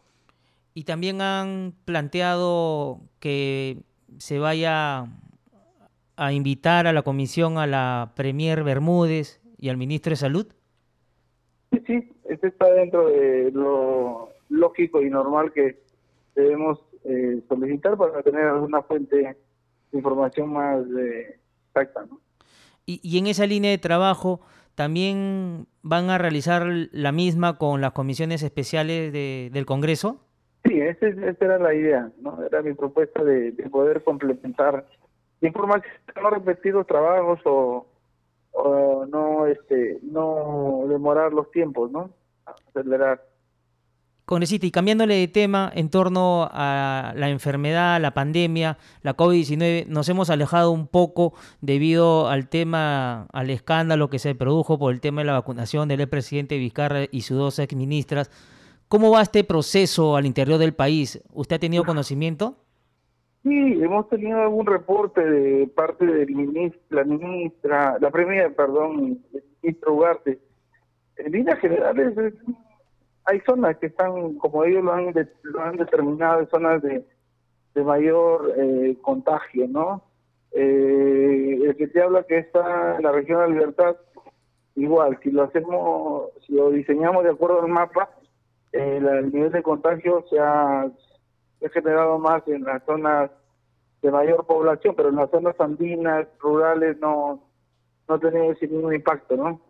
Y 0.73 0.85
también 0.85 1.21
han 1.21 1.73
planteado 1.85 3.01
que 3.19 3.79
se 4.17 4.39
vaya 4.39 5.07
a 6.15 6.33
invitar 6.33 6.87
a 6.87 6.93
la 6.93 7.01
comisión 7.01 7.57
a 7.57 7.67
la 7.67 8.13
Premier 8.15 8.63
Bermúdez 8.63 9.41
y 9.57 9.69
al 9.69 9.77
ministro 9.77 10.11
de 10.11 10.15
Salud. 10.15 10.47
Sí, 11.71 11.83
sí, 11.87 12.13
este 12.25 12.47
está 12.47 12.71
dentro 12.73 13.07
de 13.07 13.51
lo 13.51 14.29
lógico 14.49 15.01
y 15.01 15.09
normal 15.09 15.51
que 15.53 15.79
debemos 16.35 16.79
eh, 17.05 17.41
solicitar 17.47 17.97
para 17.97 18.21
tener 18.21 18.43
alguna 18.43 18.81
fuente 18.81 19.15
de 19.15 19.37
información 19.93 20.51
más 20.53 20.85
eh, 20.99 21.39
exacta. 21.67 22.05
¿no? 22.05 22.19
Y, 22.85 22.99
y 23.03 23.17
en 23.17 23.27
esa 23.27 23.45
línea 23.45 23.71
de 23.71 23.77
trabajo, 23.77 24.41
¿también 24.75 25.67
van 25.81 26.09
a 26.09 26.17
realizar 26.17 26.65
la 26.91 27.11
misma 27.11 27.57
con 27.57 27.81
las 27.81 27.91
comisiones 27.91 28.43
especiales 28.43 29.13
de, 29.13 29.49
del 29.51 29.65
Congreso? 29.65 30.21
Sí, 30.65 30.79
esa, 30.79 31.07
era 31.07 31.57
la 31.57 31.73
idea, 31.73 32.11
¿no? 32.21 32.43
Era 32.45 32.61
mi 32.61 32.73
propuesta 32.73 33.23
de, 33.23 33.51
poder 33.71 34.03
complementar 34.03 34.85
información, 35.41 35.91
no 36.21 36.29
repetir 36.29 36.73
los 36.73 36.85
trabajos 36.85 37.39
o, 37.45 37.87
o 38.51 39.05
no, 39.05 39.45
este, 39.47 39.99
no 40.03 40.83
demorar 40.87 41.33
los 41.33 41.49
tiempos, 41.51 41.91
¿no? 41.91 42.11
Acelerar. 42.45 43.21
Congresista, 44.25 44.65
y 44.65 44.71
cambiándole 44.71 45.15
de 45.15 45.27
tema 45.27 45.69
en 45.75 45.89
torno 45.89 46.47
a 46.53 47.11
la 47.17 47.29
enfermedad, 47.29 47.99
la 47.99 48.13
pandemia, 48.13 48.77
la 49.01 49.17
COVID-19, 49.17 49.87
nos 49.87 50.07
hemos 50.07 50.29
alejado 50.29 50.71
un 50.71 50.87
poco 50.87 51.33
debido 51.59 52.29
al 52.29 52.47
tema, 52.47 53.27
al 53.33 53.49
escándalo 53.49 54.09
que 54.09 54.19
se 54.19 54.33
produjo 54.33 54.79
por 54.79 54.93
el 54.93 55.01
tema 55.01 55.19
de 55.19 55.25
la 55.25 55.33
vacunación 55.33 55.89
del 55.89 56.07
presidente 56.07 56.57
Vizcarra 56.57 57.01
y 57.11 57.23
sus 57.23 57.37
dos 57.37 57.59
exministras. 57.59 58.31
¿Cómo 58.87 59.11
va 59.11 59.21
este 59.21 59.43
proceso 59.43 60.15
al 60.15 60.25
interior 60.25 60.59
del 60.59 60.73
país? 60.73 61.21
¿Usted 61.33 61.57
ha 61.57 61.59
tenido 61.59 61.83
conocimiento? 61.83 62.55
Sí, 63.43 63.81
hemos 63.81 64.07
tenido 64.09 64.39
algún 64.39 64.67
reporte 64.67 65.21
de 65.21 65.67
parte 65.67 66.05
de 66.05 66.27
la 66.89 67.03
ministra, 67.03 67.97
la 67.99 68.11
primera, 68.11 68.49
perdón, 68.51 69.19
el 69.33 69.43
ministro 69.63 69.93
Ugarte. 69.93 70.39
En 71.17 71.31
líneas 71.31 71.59
generales, 71.59 72.35
hay 73.25 73.39
zonas 73.41 73.77
que 73.77 73.87
están, 73.87 74.35
como 74.35 74.63
ellos 74.63 74.83
lo 74.83 74.93
han, 74.93 75.13
lo 75.43 75.61
han 75.61 75.75
determinado, 75.77 76.47
zonas 76.47 76.83
de, 76.83 77.03
de 77.73 77.83
mayor 77.83 78.53
eh, 78.57 78.95
contagio, 79.01 79.67
¿no? 79.67 80.03
Eh, 80.51 81.59
el 81.63 81.75
que 81.77 81.87
te 81.87 82.01
habla 82.01 82.23
que 82.23 82.39
está 82.39 82.97
en 82.97 83.03
la 83.03 83.11
región 83.11 83.39
de 83.39 83.47
la 83.47 83.53
libertad, 83.53 83.95
igual, 84.75 85.17
si 85.23 85.31
lo 85.31 85.43
hacemos, 85.43 86.29
si 86.45 86.53
lo 86.53 86.69
diseñamos 86.69 87.23
de 87.23 87.31
acuerdo 87.31 87.61
al 87.61 87.69
mapa, 87.69 88.09
eh, 88.73 88.97
el 89.01 89.31
nivel 89.31 89.51
de 89.51 89.63
contagio 89.63 90.23
se 90.29 90.39
ha, 90.39 90.91
generado 91.69 92.17
más 92.17 92.47
en 92.47 92.63
las 92.63 92.83
zonas 92.85 93.31
de 94.01 94.11
mayor 94.11 94.45
población, 94.45 94.95
pero 94.95 95.09
en 95.09 95.15
las 95.15 95.29
zonas 95.29 95.59
andinas, 95.59 96.27
rurales, 96.39 96.97
no, 96.99 97.43
no 98.07 98.15
ha 98.15 98.19
tenido 98.19 98.51
ese 98.51 98.67
ningún 98.67 98.95
impacto, 98.95 99.35
¿no? 99.35 99.61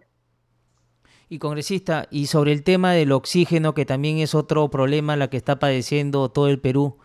Y 1.27 1.39
congresista, 1.39 2.07
y 2.11 2.25
sobre 2.25 2.51
el 2.51 2.63
tema 2.63 2.91
del 2.91 3.11
oxígeno, 3.11 3.73
que 3.73 3.85
también 3.85 4.17
es 4.17 4.35
otro 4.35 4.69
problema 4.69 5.15
la 5.15 5.29
que 5.29 5.37
está 5.37 5.59
padeciendo 5.59 6.29
todo 6.29 6.47
el 6.47 6.59
Perú. 6.59 6.97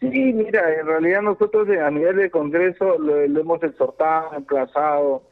Sí, 0.00 0.08
mira, 0.08 0.80
en 0.80 0.86
realidad 0.86 1.20
nosotros 1.20 1.68
a 1.68 1.90
nivel 1.90 2.16
de 2.16 2.30
Congreso 2.30 2.98
lo, 2.98 3.20
hemos 3.20 3.62
exhortado, 3.62 4.34
emplazado, 4.34 5.24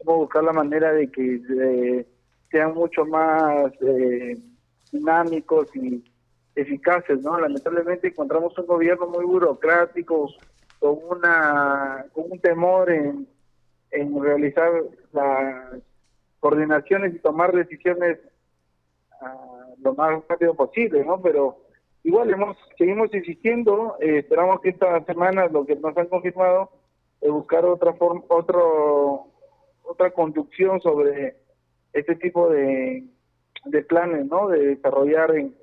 hemos 0.00 0.16
buscado 0.16 0.46
la 0.46 0.52
manera 0.52 0.92
de 0.92 1.08
que 1.08 1.40
eh, 1.48 2.06
sean 2.50 2.74
mucho 2.74 3.04
más 3.04 3.70
eh, 3.82 4.36
dinámicos 4.90 5.68
y 5.76 6.02
eficaces, 6.56 7.22
¿no? 7.22 7.38
Lamentablemente 7.38 8.08
encontramos 8.08 8.56
un 8.58 8.66
gobierno 8.66 9.06
muy 9.06 9.24
burocrático, 9.24 10.30
con 10.78 10.98
una 11.08 12.06
con 12.12 12.32
un 12.32 12.40
temor 12.40 12.90
en, 12.90 13.28
en 13.90 14.22
realizar 14.22 14.72
las 15.12 15.76
coordinaciones 16.40 17.14
y 17.14 17.18
tomar 17.18 17.52
decisiones 17.52 18.18
ah, 19.20 19.66
lo 19.82 19.94
más 19.94 20.22
rápido 20.28 20.54
posible, 20.54 21.04
¿no? 21.04 21.20
Pero 21.20 21.58
igual 22.02 22.30
hemos 22.30 22.56
seguimos 22.78 23.12
insistiendo, 23.14 23.96
eh, 24.00 24.18
esperamos 24.18 24.60
que 24.60 24.70
esta 24.70 25.04
semana 25.04 25.48
lo 25.48 25.66
que 25.66 25.76
nos 25.76 25.96
han 25.96 26.06
confirmado 26.06 26.70
es 27.20 27.30
buscar 27.30 27.66
otra 27.66 27.92
forma, 27.94 28.22
otro 28.28 29.26
otra 29.82 30.10
conducción 30.10 30.80
sobre 30.80 31.36
este 31.92 32.16
tipo 32.16 32.48
de 32.48 33.04
de 33.66 33.82
planes, 33.82 34.26
¿no? 34.26 34.48
De 34.48 34.76
desarrollar 34.76 35.34
en, 35.34 35.54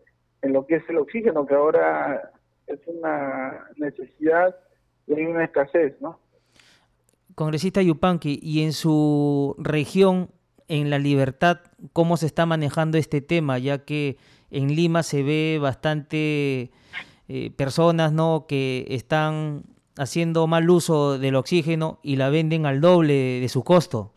en 0.44 0.54
lo 0.54 0.68
que 0.68 0.76
es 0.76 0.84
el 0.89 0.98
oxígeno, 0.98 1.46
que 1.46 1.56
ahora 1.56 2.32
es 2.68 2.80
una 2.86 3.66
necesidad 3.78 4.56
y 5.08 5.14
hay 5.16 5.26
una 5.26 5.46
escasez, 5.46 6.00
¿no? 6.00 6.20
Congresista 7.34 7.82
Yupanqui, 7.82 8.39
y 8.44 8.64
en 8.64 8.74
su 8.74 9.56
región, 9.58 10.30
en 10.68 10.89
La 10.89 11.00
Libertad, 11.00 11.62
¿cómo 11.91 12.18
se 12.18 12.28
está 12.28 12.46
manejando 12.46 12.98
este 12.98 13.22
tema? 13.22 13.58
Ya 13.58 13.86
que 13.86 14.18
en 14.52 14.76
Lima 14.76 15.02
se 15.02 15.24
ve 15.24 15.58
bastante 15.60 16.72
eh, 17.28 17.52
personas 17.56 18.14
¿no? 18.14 18.46
que 18.48 18.86
están 18.89 19.64
haciendo 19.98 20.46
mal 20.48 20.70
uso 20.70 21.18
del 21.18 21.36
oxígeno 21.36 22.00
y 22.04 22.18
la 22.18 22.30
venden 22.30 22.66
al 22.66 22.82
doble 22.82 23.39
de 23.39 23.50
su 23.50 23.64
costo. 23.64 24.12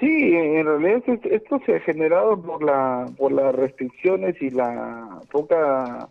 Sí, 0.00 0.32
en 0.32 0.64
realidad 0.64 1.02
esto 1.24 1.60
se 1.66 1.74
ha 1.74 1.80
generado 1.80 2.40
por 2.40 2.62
la 2.62 3.06
por 3.16 3.32
las 3.32 3.52
restricciones 3.54 4.40
y 4.40 4.50
la 4.50 5.20
poca 5.32 6.08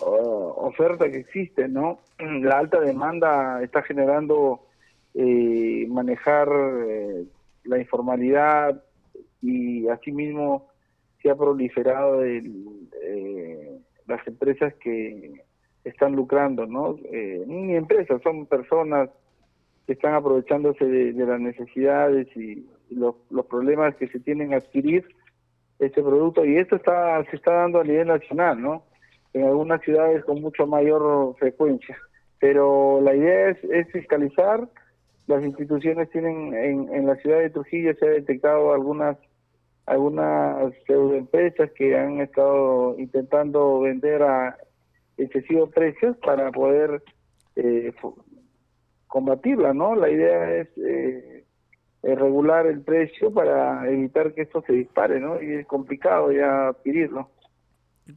uh, 0.00 0.06
oferta 0.06 1.08
que 1.08 1.18
existe, 1.18 1.68
¿no? 1.68 2.00
La 2.18 2.58
alta 2.58 2.80
demanda 2.80 3.62
está 3.62 3.82
generando 3.82 4.62
eh, 5.14 5.86
manejar 5.88 6.48
eh, 6.88 7.24
la 7.64 7.78
informalidad 7.78 8.82
y 9.42 9.86
asimismo 9.88 10.68
se 11.20 11.30
ha 11.30 11.36
proliferado 11.36 12.24
el, 12.24 12.88
eh, 13.04 13.78
las 14.06 14.26
empresas 14.26 14.74
que 14.74 15.44
están 15.84 16.12
lucrando, 16.12 16.66
¿no? 16.66 16.96
ni 17.46 17.74
empresas, 17.74 18.22
son 18.22 18.46
personas 18.46 19.10
que 19.86 19.94
están 19.94 20.14
aprovechándose 20.14 20.84
de 20.84 21.26
las 21.26 21.40
necesidades 21.40 22.28
y 22.36 22.64
los, 22.94 23.14
problemas 23.48 23.94
que 23.96 24.08
se 24.08 24.20
tienen 24.20 24.54
a 24.54 24.58
adquirir 24.58 25.04
este 25.78 26.02
producto 26.02 26.44
y 26.44 26.56
esto 26.56 26.76
está 26.76 27.24
se 27.30 27.36
está 27.36 27.52
dando 27.52 27.80
a 27.80 27.84
nivel 27.84 28.08
nacional, 28.08 28.60
¿no? 28.60 28.84
En 29.32 29.44
algunas 29.44 29.80
ciudades 29.82 30.24
con 30.24 30.40
mucho 30.40 30.66
mayor 30.66 31.34
frecuencia. 31.38 31.96
Pero 32.38 33.00
la 33.00 33.14
idea 33.14 33.50
es, 33.50 33.64
es 33.64 33.90
fiscalizar. 33.92 34.68
Las 35.26 35.42
instituciones 35.44 36.10
tienen 36.10 36.54
en, 36.54 36.94
en 36.94 37.06
la 37.06 37.16
ciudad 37.16 37.38
de 37.38 37.50
Trujillo 37.50 37.94
se 37.94 38.06
ha 38.06 38.10
detectado 38.10 38.72
algunas 38.72 39.16
algunas 39.86 40.72
pseudoempresas 40.86 41.70
que 41.72 41.96
han 41.96 42.20
estado 42.20 42.96
intentando 42.98 43.80
vender 43.80 44.22
a 44.22 44.56
excesivos 45.16 45.70
precios 45.70 46.16
para 46.18 46.50
poder 46.52 47.02
eh, 47.56 47.92
combatirla, 49.06 49.74
¿no? 49.74 49.94
La 49.94 50.08
idea 50.08 50.56
es 50.56 50.68
eh, 50.78 51.41
regular 52.02 52.66
el 52.66 52.80
precio 52.80 53.32
para 53.32 53.88
evitar 53.88 54.34
que 54.34 54.42
esto 54.42 54.62
se 54.66 54.72
dispare, 54.72 55.20
¿no? 55.20 55.40
Y 55.40 55.54
es 55.54 55.66
complicado 55.66 56.32
ya 56.32 56.68
adquirirlo. 56.68 57.30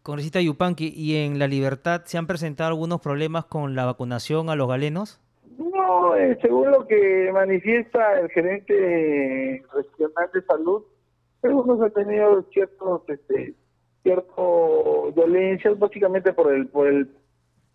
Congresista 0.01 0.41
Yupanqui, 0.41 0.91
¿y 0.95 1.17
en 1.17 1.38
La 1.38 1.47
Libertad 1.47 2.01
se 2.05 2.17
han 2.17 2.25
presentado 2.25 2.69
algunos 2.69 3.01
problemas 3.01 3.45
con 3.45 3.75
la 3.75 3.86
vacunación 3.86 4.49
a 4.49 4.55
los 4.55 4.67
galenos? 4.67 5.21
No, 5.57 6.15
eh, 6.15 6.38
según 6.41 6.71
lo 6.71 6.88
que 6.88 7.29
manifiesta 7.31 8.19
el 8.19 8.29
gerente 8.29 9.63
regional 9.73 10.29
de 10.33 10.41
salud, 10.41 10.83
algunos 11.43 11.79
han 11.81 11.91
tenido 11.91 12.41
ciertos, 12.51 13.03
este, 13.07 13.53
cierto 14.01 15.13
dolencias, 15.15 15.77
básicamente 15.77 16.33
por 16.33 16.51
el, 16.51 16.67
por 16.67 16.88
el, 16.88 17.09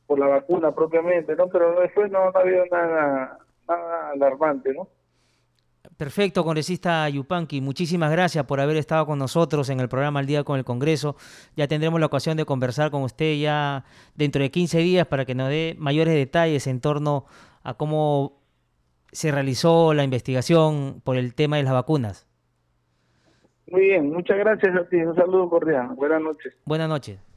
por 0.06 0.18
la 0.18 0.26
vacuna 0.26 0.74
propiamente, 0.74 1.36
¿no? 1.36 1.48
Pero 1.48 1.80
después 1.80 2.10
no, 2.10 2.30
no 2.30 2.38
ha 2.38 2.42
habido 2.42 2.64
nada, 2.66 3.38
nada 3.68 4.10
alarmante, 4.10 4.74
¿no? 4.74 4.88
Perfecto, 6.00 6.44
congresista 6.44 7.06
Yupanqui. 7.10 7.60
Muchísimas 7.60 8.10
gracias 8.10 8.46
por 8.46 8.58
haber 8.58 8.78
estado 8.78 9.04
con 9.04 9.18
nosotros 9.18 9.68
en 9.68 9.80
el 9.80 9.88
programa 9.90 10.20
Al 10.20 10.24
Día 10.24 10.44
con 10.44 10.58
el 10.58 10.64
Congreso. 10.64 11.14
Ya 11.56 11.68
tendremos 11.68 12.00
la 12.00 12.06
ocasión 12.06 12.38
de 12.38 12.46
conversar 12.46 12.90
con 12.90 13.02
usted 13.02 13.36
ya 13.36 13.84
dentro 14.14 14.40
de 14.40 14.50
15 14.50 14.78
días 14.78 15.06
para 15.06 15.26
que 15.26 15.34
nos 15.34 15.50
dé 15.50 15.76
mayores 15.78 16.14
detalles 16.14 16.66
en 16.68 16.80
torno 16.80 17.26
a 17.62 17.74
cómo 17.74 18.38
se 19.12 19.30
realizó 19.30 19.92
la 19.92 20.02
investigación 20.02 21.02
por 21.04 21.18
el 21.18 21.34
tema 21.34 21.58
de 21.58 21.64
las 21.64 21.74
vacunas. 21.74 22.26
Muy 23.70 23.82
bien, 23.82 24.10
muchas 24.10 24.38
gracias 24.38 24.74
a 24.74 24.88
ti. 24.88 24.96
Un 24.96 25.14
saludo 25.14 25.50
cordial. 25.50 25.88
Buenas 25.96 26.22
noches. 26.22 26.54
Buenas 26.64 26.88
noches. 26.88 27.29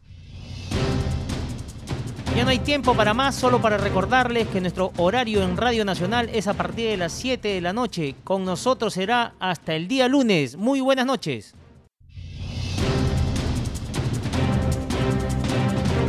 Ya 2.35 2.43
no 2.43 2.49
hay 2.49 2.57
tiempo 2.57 2.95
para 2.95 3.13
más, 3.13 3.35
solo 3.35 3.61
para 3.61 3.77
recordarles 3.77 4.47
que 4.47 4.59
nuestro 4.59 4.91
horario 4.97 5.43
en 5.43 5.55
Radio 5.55 5.85
Nacional 5.85 6.31
es 6.33 6.47
a 6.47 6.55
partir 6.55 6.89
de 6.89 6.97
las 6.97 7.11
7 7.11 7.47
de 7.47 7.61
la 7.61 7.73
noche. 7.73 8.15
Con 8.23 8.43
nosotros 8.43 8.95
será 8.95 9.35
hasta 9.39 9.75
el 9.75 9.87
día 9.87 10.07
lunes. 10.07 10.57
Muy 10.57 10.81
buenas 10.81 11.05
noches. 11.05 11.53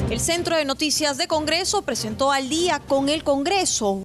El 0.08 0.18
Centro 0.18 0.56
de 0.56 0.64
Noticias 0.64 1.18
de 1.18 1.28
Congreso 1.28 1.82
presentó 1.82 2.32
al 2.32 2.48
día 2.48 2.80
con 2.80 3.10
el 3.10 3.22
Congreso 3.22 4.04